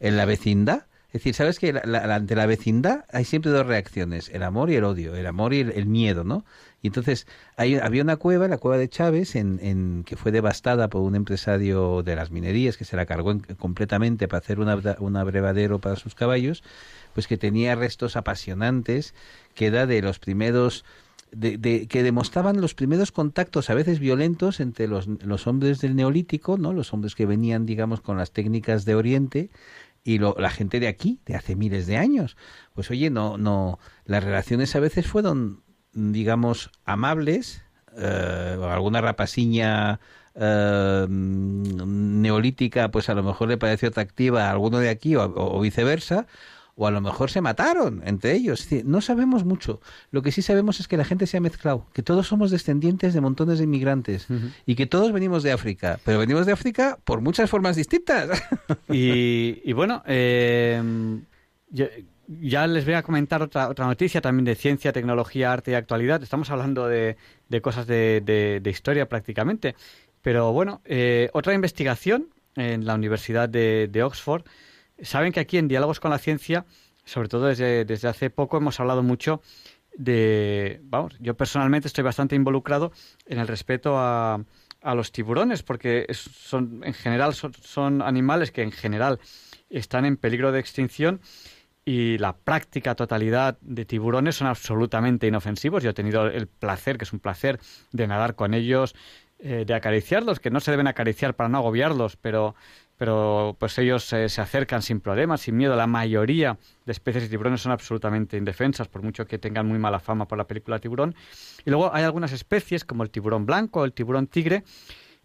[0.00, 3.66] En la vecindad, es decir, sabes que la- la- ante la vecindad hay siempre dos
[3.66, 6.44] reacciones, el amor y el odio, el amor y el, el miedo, ¿no?
[6.82, 7.26] Y entonces
[7.56, 11.14] hay, había una cueva, la cueva de Chávez, en, en- que fue devastada por un
[11.14, 15.78] empresario de las minerías que se la cargó en- completamente para hacer una, un abrevadero
[15.78, 16.62] para sus caballos,
[17.14, 19.14] pues que tenía restos apasionantes,
[19.54, 20.84] que era de los primeros
[21.30, 25.96] de, de- que demostraban los primeros contactos a veces violentos entre los, los hombres del
[25.96, 26.72] neolítico, ¿no?
[26.74, 29.50] Los hombres que venían, digamos, con las técnicas de Oriente
[30.04, 32.36] y lo- la gente de aquí, de hace miles de años.
[32.74, 35.62] Pues oye, no, no, las relaciones a veces fueron,
[35.92, 37.62] digamos, amables,
[37.96, 40.00] eh, alguna rapaciña
[40.34, 45.60] eh, neolítica, pues a lo mejor le pareció atractiva a alguno de aquí o, o
[45.60, 46.26] viceversa,
[46.74, 48.60] o a lo mejor se mataron entre ellos.
[48.60, 49.80] Decir, no sabemos mucho.
[50.10, 53.12] Lo que sí sabemos es que la gente se ha mezclado, que todos somos descendientes
[53.12, 54.26] de montones de inmigrantes
[54.64, 58.42] y que todos venimos de África, pero venimos de África por muchas formas distintas.
[58.90, 60.82] Y, y bueno, eh,
[61.70, 61.86] yo-
[62.28, 66.22] ya les voy a comentar otra, otra noticia también de ciencia, tecnología, arte y actualidad.
[66.22, 67.16] Estamos hablando de,
[67.48, 69.74] de cosas de, de- historia prácticamente.
[70.22, 74.44] Pero bueno, eh, otra investigación en la Universidad de, Oxford.
[75.00, 76.64] Saben que aquí en Diálogos con la Ciencia,
[77.04, 79.42] sobre todo desde, desde hace poco, hemos hablado mucho
[79.96, 80.80] de...
[80.84, 82.92] Vamos, yo personalmente estoy bastante involucrado
[83.26, 84.44] en el respeto a,
[84.80, 89.18] a los tiburones, porque son, en general son animales que en general
[89.70, 91.20] están en peligro de extinción
[91.84, 95.82] y la práctica totalidad de tiburones son absolutamente inofensivos.
[95.82, 97.58] Yo he tenido el placer, que es un placer,
[97.92, 98.94] de nadar con ellos,
[99.40, 102.54] eh, de acariciarlos, que no se deben acariciar para no agobiarlos, pero,
[102.96, 105.74] pero pues ellos eh, se acercan sin problemas, sin miedo.
[105.74, 106.56] La mayoría
[106.86, 110.38] de especies de tiburones son absolutamente indefensas, por mucho que tengan muy mala fama por
[110.38, 111.16] la película Tiburón.
[111.64, 114.62] Y luego hay algunas especies, como el tiburón blanco, el tiburón tigre,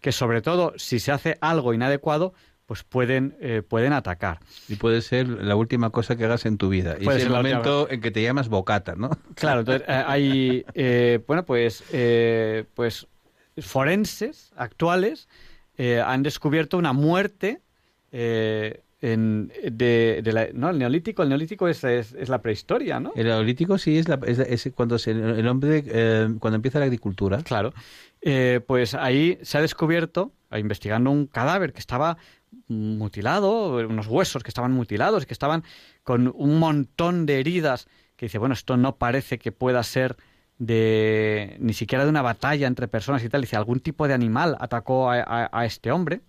[0.00, 2.34] que sobre todo si se hace algo inadecuado,
[2.68, 4.40] pues pueden, eh, pueden atacar.
[4.68, 6.96] Y puede ser la última cosa que hagas en tu vida.
[7.00, 9.08] Y Puede el última momento en que te llamas bocata, ¿no?
[9.36, 13.06] Claro, entonces eh, hay, eh, bueno, pues, eh, pues
[13.58, 15.28] forenses actuales
[16.04, 17.62] han descubierto una muerte
[19.00, 21.22] en, de, de la- no, el neolítico.
[21.22, 23.12] El neolítico es, es, es la prehistoria, ¿no?
[23.14, 26.86] El neolítico sí es, la- es- es cuando se- el hombre, eh, cuando empieza la
[26.86, 27.38] agricultura.
[27.42, 27.72] Claro.
[28.20, 32.16] Eh, pues ahí se ha descubierto, investigando un cadáver que estaba
[32.68, 35.64] mutilado, unos huesos que estaban mutilados, que estaban
[36.02, 40.16] con un montón de heridas, que dice, bueno, esto no parece que pueda ser
[40.58, 43.42] de ni siquiera de una batalla entre personas y tal.
[43.42, 46.20] Dice, algún tipo de animal atacó a, a- a este hombre.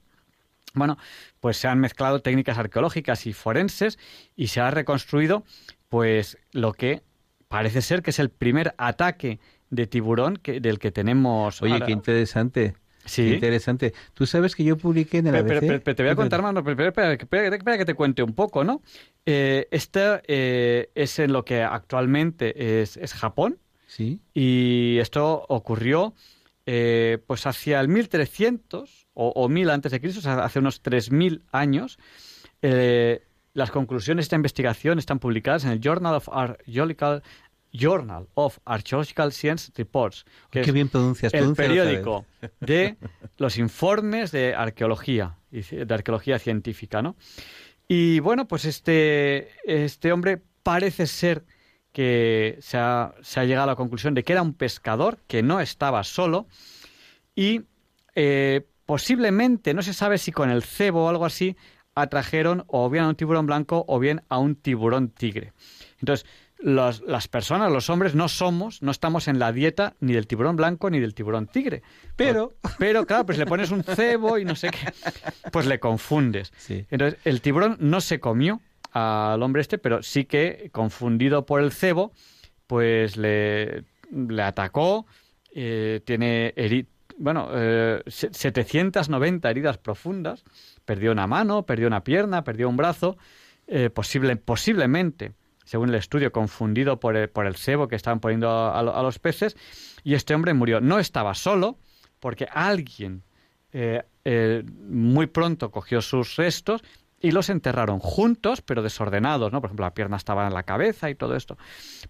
[0.75, 0.97] Bueno,
[1.39, 3.97] pues se han mezclado técnicas arqueológicas y forenses
[4.35, 5.43] y se ha reconstruido,
[5.89, 7.01] pues, lo que
[7.47, 9.39] parece ser que es el primer ataque
[9.71, 11.61] de tiburón que, del que tenemos.
[11.63, 11.87] Oye, ahora.
[11.87, 12.75] qué interesante.
[13.05, 13.33] Sí.
[13.33, 13.93] Interesante.
[14.13, 15.67] Tú sabes que yo publiqué en el Pero, pero- ABC...
[15.67, 18.33] pero- pero te voy a contar más, no, pero- pero- espera, que te cuente un
[18.33, 18.81] poco, ¿no?
[19.25, 23.57] Eh, esta eh, es en lo que actualmente es, es Japón
[23.87, 24.19] Sí.
[24.33, 26.13] y esto ocurrió
[26.67, 31.97] eh, pues hacia el 1300 o, o 1000 antes de Cristo, hace unos 3000 años.
[32.61, 33.23] Eh,
[33.53, 37.23] las conclusiones de esta investigación están publicadas en el Journal of Archaeological
[37.71, 41.33] Journal of Archaeological Science Reports, que Qué es bien pronuncias.
[41.33, 42.25] el periódico
[42.59, 42.97] de
[43.37, 47.15] los informes de arqueología, de arqueología científica, ¿no?
[47.87, 51.45] Y bueno, pues este, este hombre parece ser
[51.91, 55.41] que se ha, se ha llegado a la conclusión de que era un pescador, que
[55.41, 56.47] no estaba solo,
[57.35, 57.61] y
[58.15, 61.55] eh, posiblemente, no se sabe si con el cebo o algo así,
[61.95, 65.53] atrajeron o bien a un tiburón blanco o bien a un tiburón tigre.
[65.99, 66.27] Entonces,
[66.59, 70.55] los- las personas, los hombres, no somos, no estamos en la dieta ni del tiburón
[70.55, 71.81] blanco ni del tiburón tigre.
[72.15, 74.91] Pero, pero claro, pues le pones un cebo y no sé qué,
[75.51, 76.51] pues le confundes.
[76.57, 76.85] Sí.
[76.89, 78.61] Entonces, el tiburón no se comió
[78.91, 82.11] al hombre este, pero sí que, confundido por el cebo,
[82.67, 85.05] pues le, le atacó,
[85.53, 86.87] eh, tiene heri-
[87.17, 90.43] bueno, eh, se- 790 heridas profundas,
[90.85, 93.17] perdió una mano, perdió una pierna, perdió un brazo,
[93.67, 95.33] eh, posible, posiblemente,
[95.69, 98.95] según el estudio, confundido por el, por el sebo que estaban poniendo a, a lo-
[98.95, 99.55] a los peces,
[100.03, 100.81] y este hombre murió.
[100.81, 101.77] No estaba solo,
[102.19, 103.21] porque alguien
[103.71, 106.81] eh, eh, muy pronto cogió sus restos
[107.21, 109.61] y los enterraron juntos, pero desordenados, ¿no?
[109.61, 111.55] Por ejemplo, la pierna estaba en la cabeza y todo esto.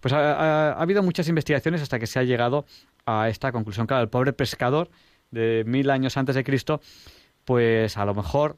[0.00, 2.64] Pues ha, ha- ha habido muchas investigaciones hasta que se ha llegado
[3.04, 3.86] a esta conclusión.
[3.86, 4.88] Claro, el pobre pescador
[5.30, 6.80] de mil años antes de Cristo,
[7.44, 8.56] pues a lo mejor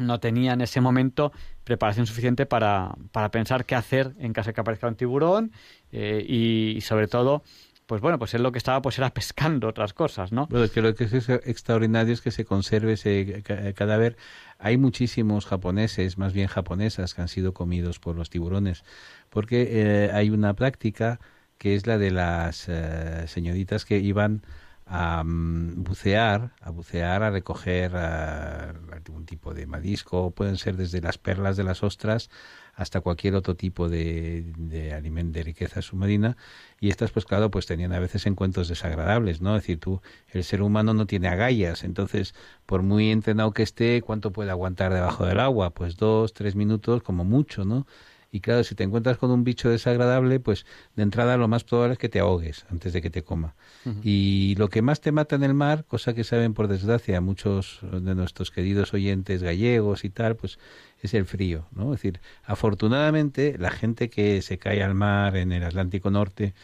[0.00, 1.32] no tenía en ese momento
[1.64, 5.52] preparación suficiente para, para pensar qué hacer en caso de que aparezca un tiburón
[5.92, 7.42] eh, y, sobre todo,
[7.86, 10.46] pues bueno, pues él lo que estaba pues era pescando otras cosas, ¿no?
[10.46, 14.16] Bueno, que lo que es extraordinario es que se conserve ese ca- cadáver.
[14.58, 18.84] Hay muchísimos japoneses, más bien japonesas, que han sido comidos por los tiburones,
[19.28, 21.18] porque eh, hay una práctica
[21.58, 24.42] que es la de las eh, señoritas que iban
[24.92, 31.16] a mm, bucear, a bucear, a recoger algún tipo de marisco, pueden ser desde las
[31.16, 32.28] perlas de las ostras
[32.74, 36.36] hasta cualquier otro tipo de, de alimento de riqueza submarina.
[36.80, 40.42] Y estas pues claro pues tenían a veces encuentros desagradables no es decir tú el
[40.42, 41.84] ser humano no tiene agallas.
[41.84, 42.34] Entonces
[42.66, 47.02] por muy entrenado que esté cuánto puede aguantar debajo del agua pues dos tres minutos
[47.04, 47.86] como mucho no
[48.32, 50.66] y claro si te encuentras con un bicho desagradable pues
[50.96, 53.54] de entrada lo más probable es que te ahogues antes de que te coma
[54.02, 57.80] y lo que más te mata en el mar, cosa que saben por desgracia muchos
[57.82, 60.58] de nuestros queridos oyentes gallegos y tal, pues
[61.00, 61.94] es el frío, ¿no?
[61.94, 66.54] Es decir, afortunadamente la gente que se cae al mar en el Atlántico Norte,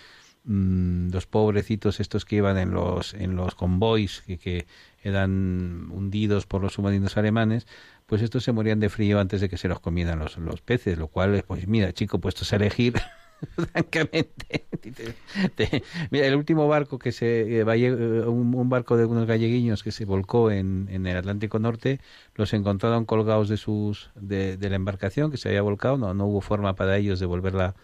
[0.44, 4.66] mm, los pobrecitos estos que iban en los en los convoys que, que
[5.02, 7.66] eran hundidos por los submarinos alemanes,
[8.06, 10.98] pues estos se morían de frío antes de que se los comieran los, los peces,
[10.98, 12.94] lo cual, pues mira, chico, puestos a elegir
[13.72, 14.66] francamente.
[14.80, 15.14] Te-
[15.56, 17.60] te- mira, el último barco que se.
[17.60, 17.90] eh, eh,
[18.26, 22.00] un, un barco de unos galleguiños que se volcó en, en el Atlántico Norte,
[22.34, 26.26] los encontraron colgados de sus de, de la embarcación que se había volcado, no, no
[26.26, 27.74] hubo forma para ellos de volverla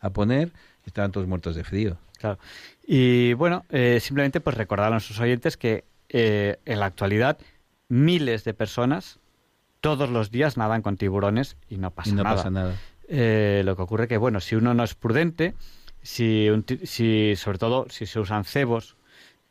[0.00, 0.52] a poner,
[0.84, 1.98] estaban todos muertos de frío.
[2.18, 2.38] Claro.
[2.86, 7.38] Y bueno, eh, simplemente pues recordar a nuestros oyentes que eh, en la actualidad
[7.88, 9.20] miles de personas
[9.80, 12.36] todos los días nadan con tiburones y no pasa y no nada.
[12.36, 12.82] pasa nada.
[13.08, 15.54] Eh, lo que ocurre que, bueno, si uno no es prudente,
[16.02, 18.96] si, un si sobre todo si se usan cebos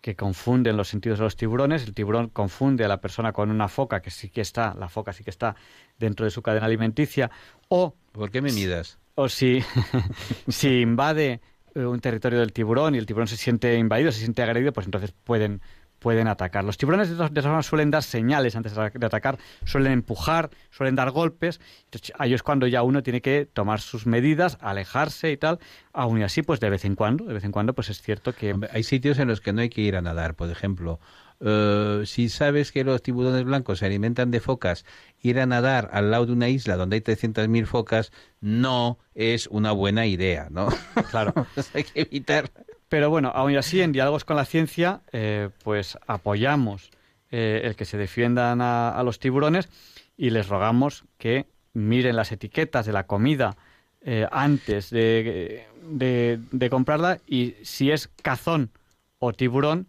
[0.02, 3.68] que confunden los sentidos de los tiburones, el tiburón confunde a la persona con una
[3.68, 5.56] foca que sí que está, la foca sí que está
[5.98, 7.32] dentro de su cadena alimenticia,
[7.68, 9.00] o ¿Por qué me midas?
[9.16, 9.62] o si,
[10.48, 11.42] si invade
[11.76, 14.86] eh, un territorio del tiburón y el tiburón se siente invadido, se siente agredido, pues
[14.86, 15.62] entonces pueden,
[16.08, 16.64] pueden atacar.
[16.64, 21.12] Los tiburones de todas formas suelen dar señales antes de atacar, suelen empujar, suelen dar
[21.12, 21.60] golpes.
[21.84, 25.60] Entonces, ahí es cuando ya uno tiene que tomar sus medidas, alejarse y tal.
[25.92, 28.32] Aún y así, pues de vez en cuando, de vez en cuando, pues es cierto
[28.32, 28.56] que...
[28.72, 31.02] Hay sitios en los que no hay que ir a nadar, por ejemplo.
[31.42, 34.86] eh, si sabes que los tiburones blancos se alimentan de focas,
[35.22, 39.74] ir a nadar al lado de una isla donde hay 300.000 focas no es una
[39.74, 40.70] buena idea, ¿no?
[41.12, 41.34] Claro.
[41.74, 42.50] hay que evitar.
[42.90, 46.90] Pero bueno, aún así, en Diálogos con la Ciencia, eh, pues apoyamos
[47.32, 49.68] eh, el que se defiendan a, los tiburones
[50.16, 53.58] y les rogamos que miren las etiquetas de la comida
[54.02, 58.72] eh, antes de, de- de comprarla y si es cazón
[59.20, 59.88] o tiburón,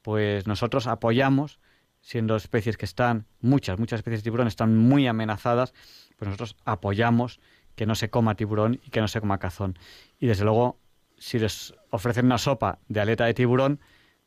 [0.00, 1.60] pues nosotros apoyamos,
[2.00, 5.74] siendo especies que están, muchas, muchas especies de tiburón están muy amenazadas,
[6.16, 7.40] pues nosotros apoyamos
[7.74, 9.78] que no se coma tiburón y que no se coma cazón.
[10.18, 10.78] Y desde luego,
[11.18, 13.80] si les ofrecen una sopa de aleta de tiburón,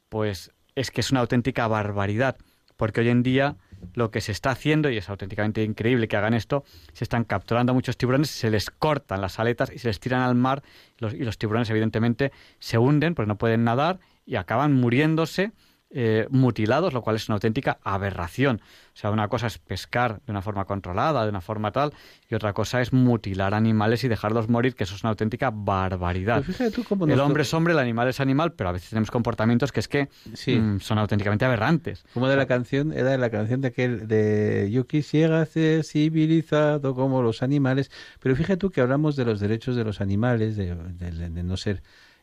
[0.10, 2.38] pues es que es una auténtica barbaridad.
[2.78, 3.58] porque hoy en día
[3.94, 6.64] lo que se está haciendo, y es auténticamente increíble que hagan esto,
[6.94, 10.22] se están capturando a muchos tiburones, se les cortan las aletas y se les tiran
[10.22, 10.64] al mar,
[11.00, 15.52] y los tiburones evidentemente se hunden porque no pueden nadar y acaban muriéndose
[15.94, 18.62] eh, mutilados, lo cual es una auténtica aberración.
[18.94, 21.94] O sea, una cosa es pescar de una forma controlada, de una forma tal,
[22.30, 26.44] y otra cosa es mutilar animales y dejarlos morir, que eso es una auténtica barbaridad.
[26.76, 29.72] Tú cómo el hombre es hombre, el animal es animal, pero a veces tenemos comportamientos
[29.72, 30.58] que es que Sí.
[30.58, 32.04] mm, son auténticamente aberrantes.
[32.14, 37.22] Como de la canción, era la canción de aquel de Yo quisiera ser civilizado como
[37.22, 37.92] los animales.
[38.20, 41.58] Pero fíjate tú que hablamos de los derechos de los animales, de, de- de no
[41.58, 41.82] ser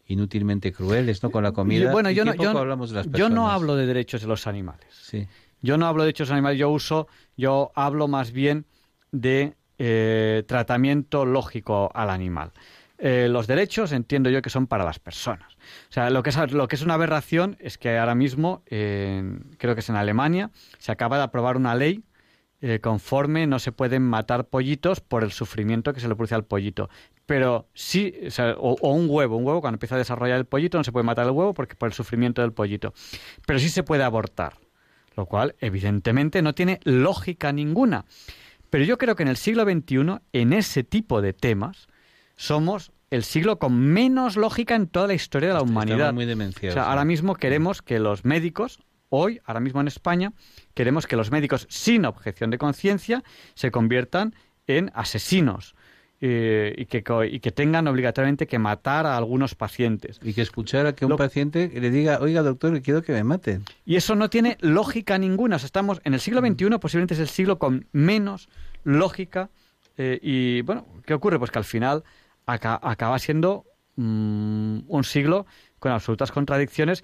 [0.09, 1.31] inútilmente crueles, ¿no?
[1.31, 1.93] Con la comida.
[1.93, 4.89] Bueno, yo no, yo, hablamos de las yo no hablo de derechos de los animales.
[4.91, 5.29] Sí.
[5.61, 8.65] Yo no hablo de derechos de los animales, yo uso, yo hablo más bien
[9.13, 12.53] de eh, tratamiento lógico al animal.
[12.97, 15.55] Eh, los derechos entiendo yo que son para las personas.
[15.89, 19.75] O sea, lo que es, lo que es una aberración es que ahora mismo, creo
[19.75, 22.03] que es en Alemania, se acaba de aprobar una ley
[22.61, 26.45] eh, conforme no se pueden matar pollitos por el sufrimiento que se le produce al
[26.45, 26.89] pollito.
[27.27, 30.47] Pero sí, o, sea, o- o un huevo, un huevo cuando empieza a desarrollar el
[30.47, 32.95] pollito no se puede matar el huevo porque por el sufrimiento del pollito.
[33.47, 34.55] Pero sí se puede abortar,
[35.17, 38.07] lo cual evidentemente no tiene lógica ninguna.
[38.71, 41.87] Pero yo creo que en el siglo XXI, en ese tipo de temas,
[42.37, 46.13] somos el siglo con menos lógica en toda la historia de la humanidad.
[46.13, 46.25] Muy
[46.71, 50.33] O sea, ahora mismo queremos que los médicos, hoy, ahora mismo en España,
[50.79, 53.25] queremos que los médicos sin objeción de conciencia
[53.55, 54.33] se conviertan
[54.69, 55.75] en asesinos
[56.21, 60.21] eh, y, que, co- y que tengan obligatoriamente que matar a algunos pacientes.
[60.23, 63.65] Y que escuchara que un Lo- paciente le diga, oiga doctor, quiero que me maten.
[63.85, 65.57] Y eso no tiene lógica ninguna.
[65.57, 68.49] O sea, estamos en el siglo XXI, posiblemente es el siglo con menos
[68.85, 69.51] lógica.
[69.97, 71.41] eh, y bueno, ¿qué ocurre?
[71.41, 72.05] Pues que al final
[72.47, 73.65] aca- acaba siendo
[73.97, 75.45] mm, un siglo
[75.81, 77.03] con absolutas contradicciones.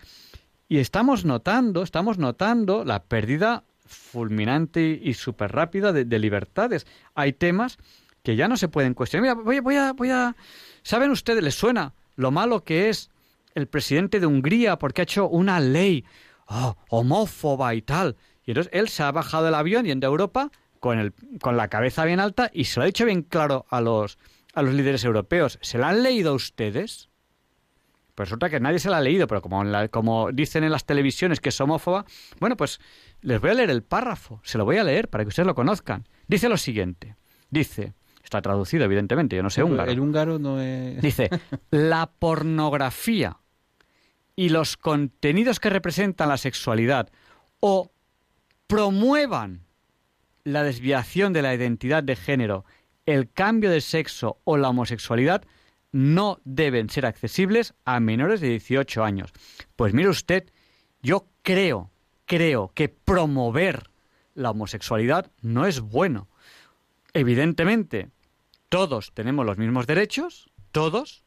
[0.68, 6.86] Y estamos notando, estamos notando la pérdida fulminante y súper rápida de, de libertades.
[7.14, 7.78] Hay temas
[8.22, 9.36] que ya no se pueden cuestionar.
[9.36, 10.34] Mira, voy, voy a, voy a...
[10.82, 13.10] ¿Saben ustedes, les suena lo malo que es
[13.54, 16.04] el presidente de Hungría porque ha hecho una ley
[16.46, 18.16] oh, homófoba y tal?
[18.44, 20.50] Y entonces él se ha bajado del avión yendo a Europa
[20.80, 23.82] con, el, con la cabeza bien alta y se lo ha dicho bien claro a
[23.82, 24.18] los,
[24.54, 25.58] a los líderes europeos.
[25.60, 27.10] ¿Se la han leído ustedes?
[28.14, 30.70] Pues resulta que nadie se la ha leído, pero como, en la- como dicen en
[30.70, 32.04] las televisiones que es homófoba,
[32.38, 32.80] bueno, pues
[33.22, 35.54] les voy a leer el párrafo, se lo voy a leer para que ustedes lo
[35.54, 36.06] conozcan.
[36.28, 37.16] Dice lo siguiente,
[37.50, 39.90] dice, está traducido evidentemente, yo no sé húngaro.
[39.90, 41.00] El húngaro no es...
[41.02, 41.28] Dice,
[41.70, 43.38] la pornografía
[44.36, 47.08] y los contenidos que representan la sexualidad
[47.60, 47.90] o
[48.68, 49.64] promuevan
[50.44, 52.64] la desviación de la identidad de género,
[53.06, 55.42] el cambio de sexo o la homosexualidad
[55.94, 59.30] no deben ser accesibles a menores de 18 años.
[59.76, 60.50] Pues mire usted,
[61.04, 61.92] yo creo,
[62.26, 63.90] creo que promover
[64.34, 66.26] la homosexualidad no es bueno.
[67.12, 68.08] Evidentemente,
[68.68, 71.22] todos tenemos los mismos derechos, todos.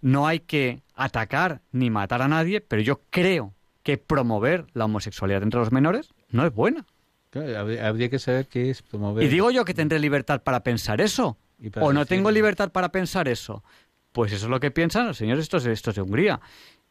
[0.00, 3.54] No hay que atacar ni matar a nadie, pero yo creo
[3.84, 6.84] que promover la homosexualidad entre los menores no es buena.
[7.30, 9.22] Claro, habría, habría que saber qué es promover.
[9.22, 11.38] Y digo yo que tendré libertad para pensar eso.
[11.80, 13.64] ¿O no tengo libertad para pensar eso?
[14.12, 16.40] Pues eso es lo que piensan los señores estos, estos de Hungría.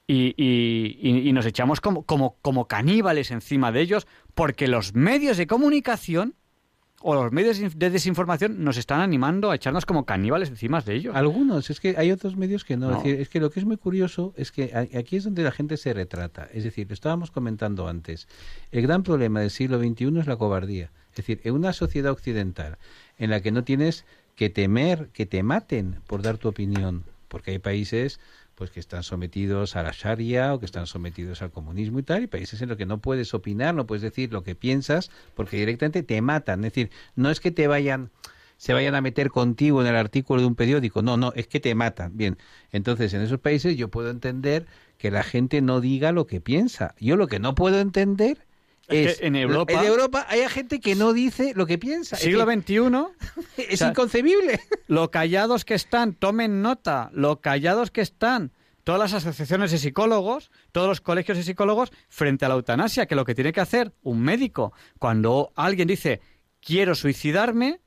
[0.10, 4.94] Y, y- y- y nos echamos como, como, como caníbales encima de ellos porque los
[4.94, 6.36] medios de comunicación
[7.02, 11.16] o los medios de desinformación nos están animando a echarnos como caníbales encima de ellos.
[11.16, 12.90] Algunos, es que hay otros medios que no.
[12.90, 12.98] No.
[12.98, 15.52] Es, decir, es que lo que es muy curioso es que aquí es donde la
[15.52, 16.48] gente se retrata.
[16.54, 18.28] Es decir, lo estábamos comentando antes.
[18.72, 20.92] El gran problema del siglo XXI es la cobardía.
[21.12, 22.78] Es decir, en una sociedad occidental
[23.20, 24.06] en la que no tienes
[24.38, 28.22] que temer que te maten por dar tu opinión, porque hay países
[28.54, 32.24] pues que están sometidos a la Sharia o que están sometidos al comunismo y tal,
[32.24, 35.58] y países en los que no puedes opinar, no puedes decir lo que piensas, porque
[35.58, 36.64] directamente te matan.
[36.64, 38.12] Es decir, no es que te vayan
[38.58, 41.04] se vayan a meter contigo en el artículo de un periódico.
[41.04, 42.18] No, no, es que te matan.
[42.18, 42.38] Bien,
[42.72, 44.66] entonces en esos países yo puedo entender
[44.98, 46.96] que la gente no diga lo que piensa.
[47.00, 48.47] Yo lo que no puedo entender
[48.88, 52.16] Es es, que en Europa- en Europa hay gente que no dice lo que piensa.
[52.16, 52.76] Siglo XXI,
[53.58, 54.60] es o sea, inconcebible.
[54.88, 58.52] lo callados que están, tomen nota, lo callados que están
[58.84, 63.16] todas las asociaciones de psicólogos, todos los colegios de psicólogos frente a la eutanasia, que
[63.16, 66.22] lo que tiene que hacer un médico cuando alguien dice
[66.62, 67.82] quiero suicidarme,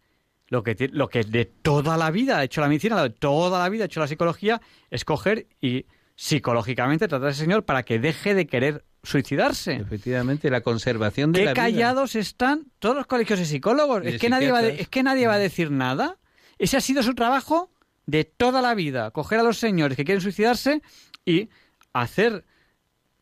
[0.49, 3.69] lo que, lo que de toda la vida ha hecho la medicina, de toda la
[3.71, 4.61] vida ha hecho la psicología,
[4.91, 5.87] es coger y
[6.17, 9.75] psicológicamente tratar a ese señor para que deje de querer suicidarse.
[9.77, 11.63] Efectivamente, la conservación de ¿Qué la vida.
[11.63, 14.03] callados están todos los colegios de psicólogos?
[14.03, 16.19] De Es que, nadie va de- es que nadie va a decir nada.
[16.59, 17.71] Ese ha sido su trabajo
[18.07, 19.11] de toda la vida.
[19.13, 20.83] Coger a los señores que quieren suicidarse
[21.25, 21.49] y
[21.93, 22.45] hacer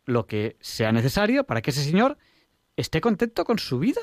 [0.06, 2.18] lo que sea necesario para que ese señor
[2.76, 4.00] esté contento con su vida.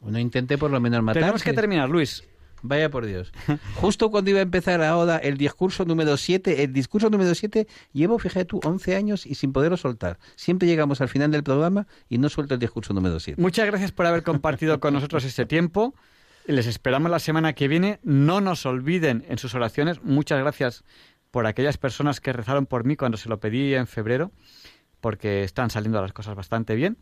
[0.00, 1.20] Uno intente por lo menos matarse.
[1.20, 2.22] Tenemos que terminar, Luis.
[2.68, 3.32] Vaya por Dios.
[3.76, 8.18] Justo cuando iba a empezar ahora el discurso número 7, el discurso número 7, llevo,
[8.18, 10.18] fíjate tú, 11 años y sin poderlo soltar.
[10.34, 13.40] Siempre llegamos al final del programa y no suelto el discurso número 7.
[13.40, 15.94] Muchas gracias por haber compartido con nosotros este tiempo.
[16.46, 17.98] Les esperamos la semana que viene.
[18.02, 20.02] No nos olviden en sus oraciones.
[20.02, 20.84] Muchas gracias
[21.30, 24.30] por aquellas personas que rezaron por mí cuando se lo pedí en febrero,
[25.00, 26.96] porque están saliendo las cosas bastante bien.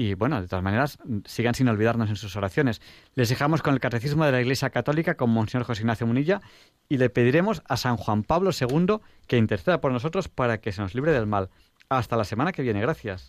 [0.00, 2.80] Y bueno, de todas maneras, sigan sin olvidarnos en sus oraciones.
[3.16, 6.40] Les dejamos con el Catecismo de la Iglesia Católica con Monseñor José Ignacio Munilla
[6.88, 10.80] y le pediremos a San Juan Pablo II que interceda por nosotros para que se
[10.80, 11.50] nos libre del mal.
[11.88, 12.80] Hasta la semana que viene.
[12.80, 13.28] Gracias.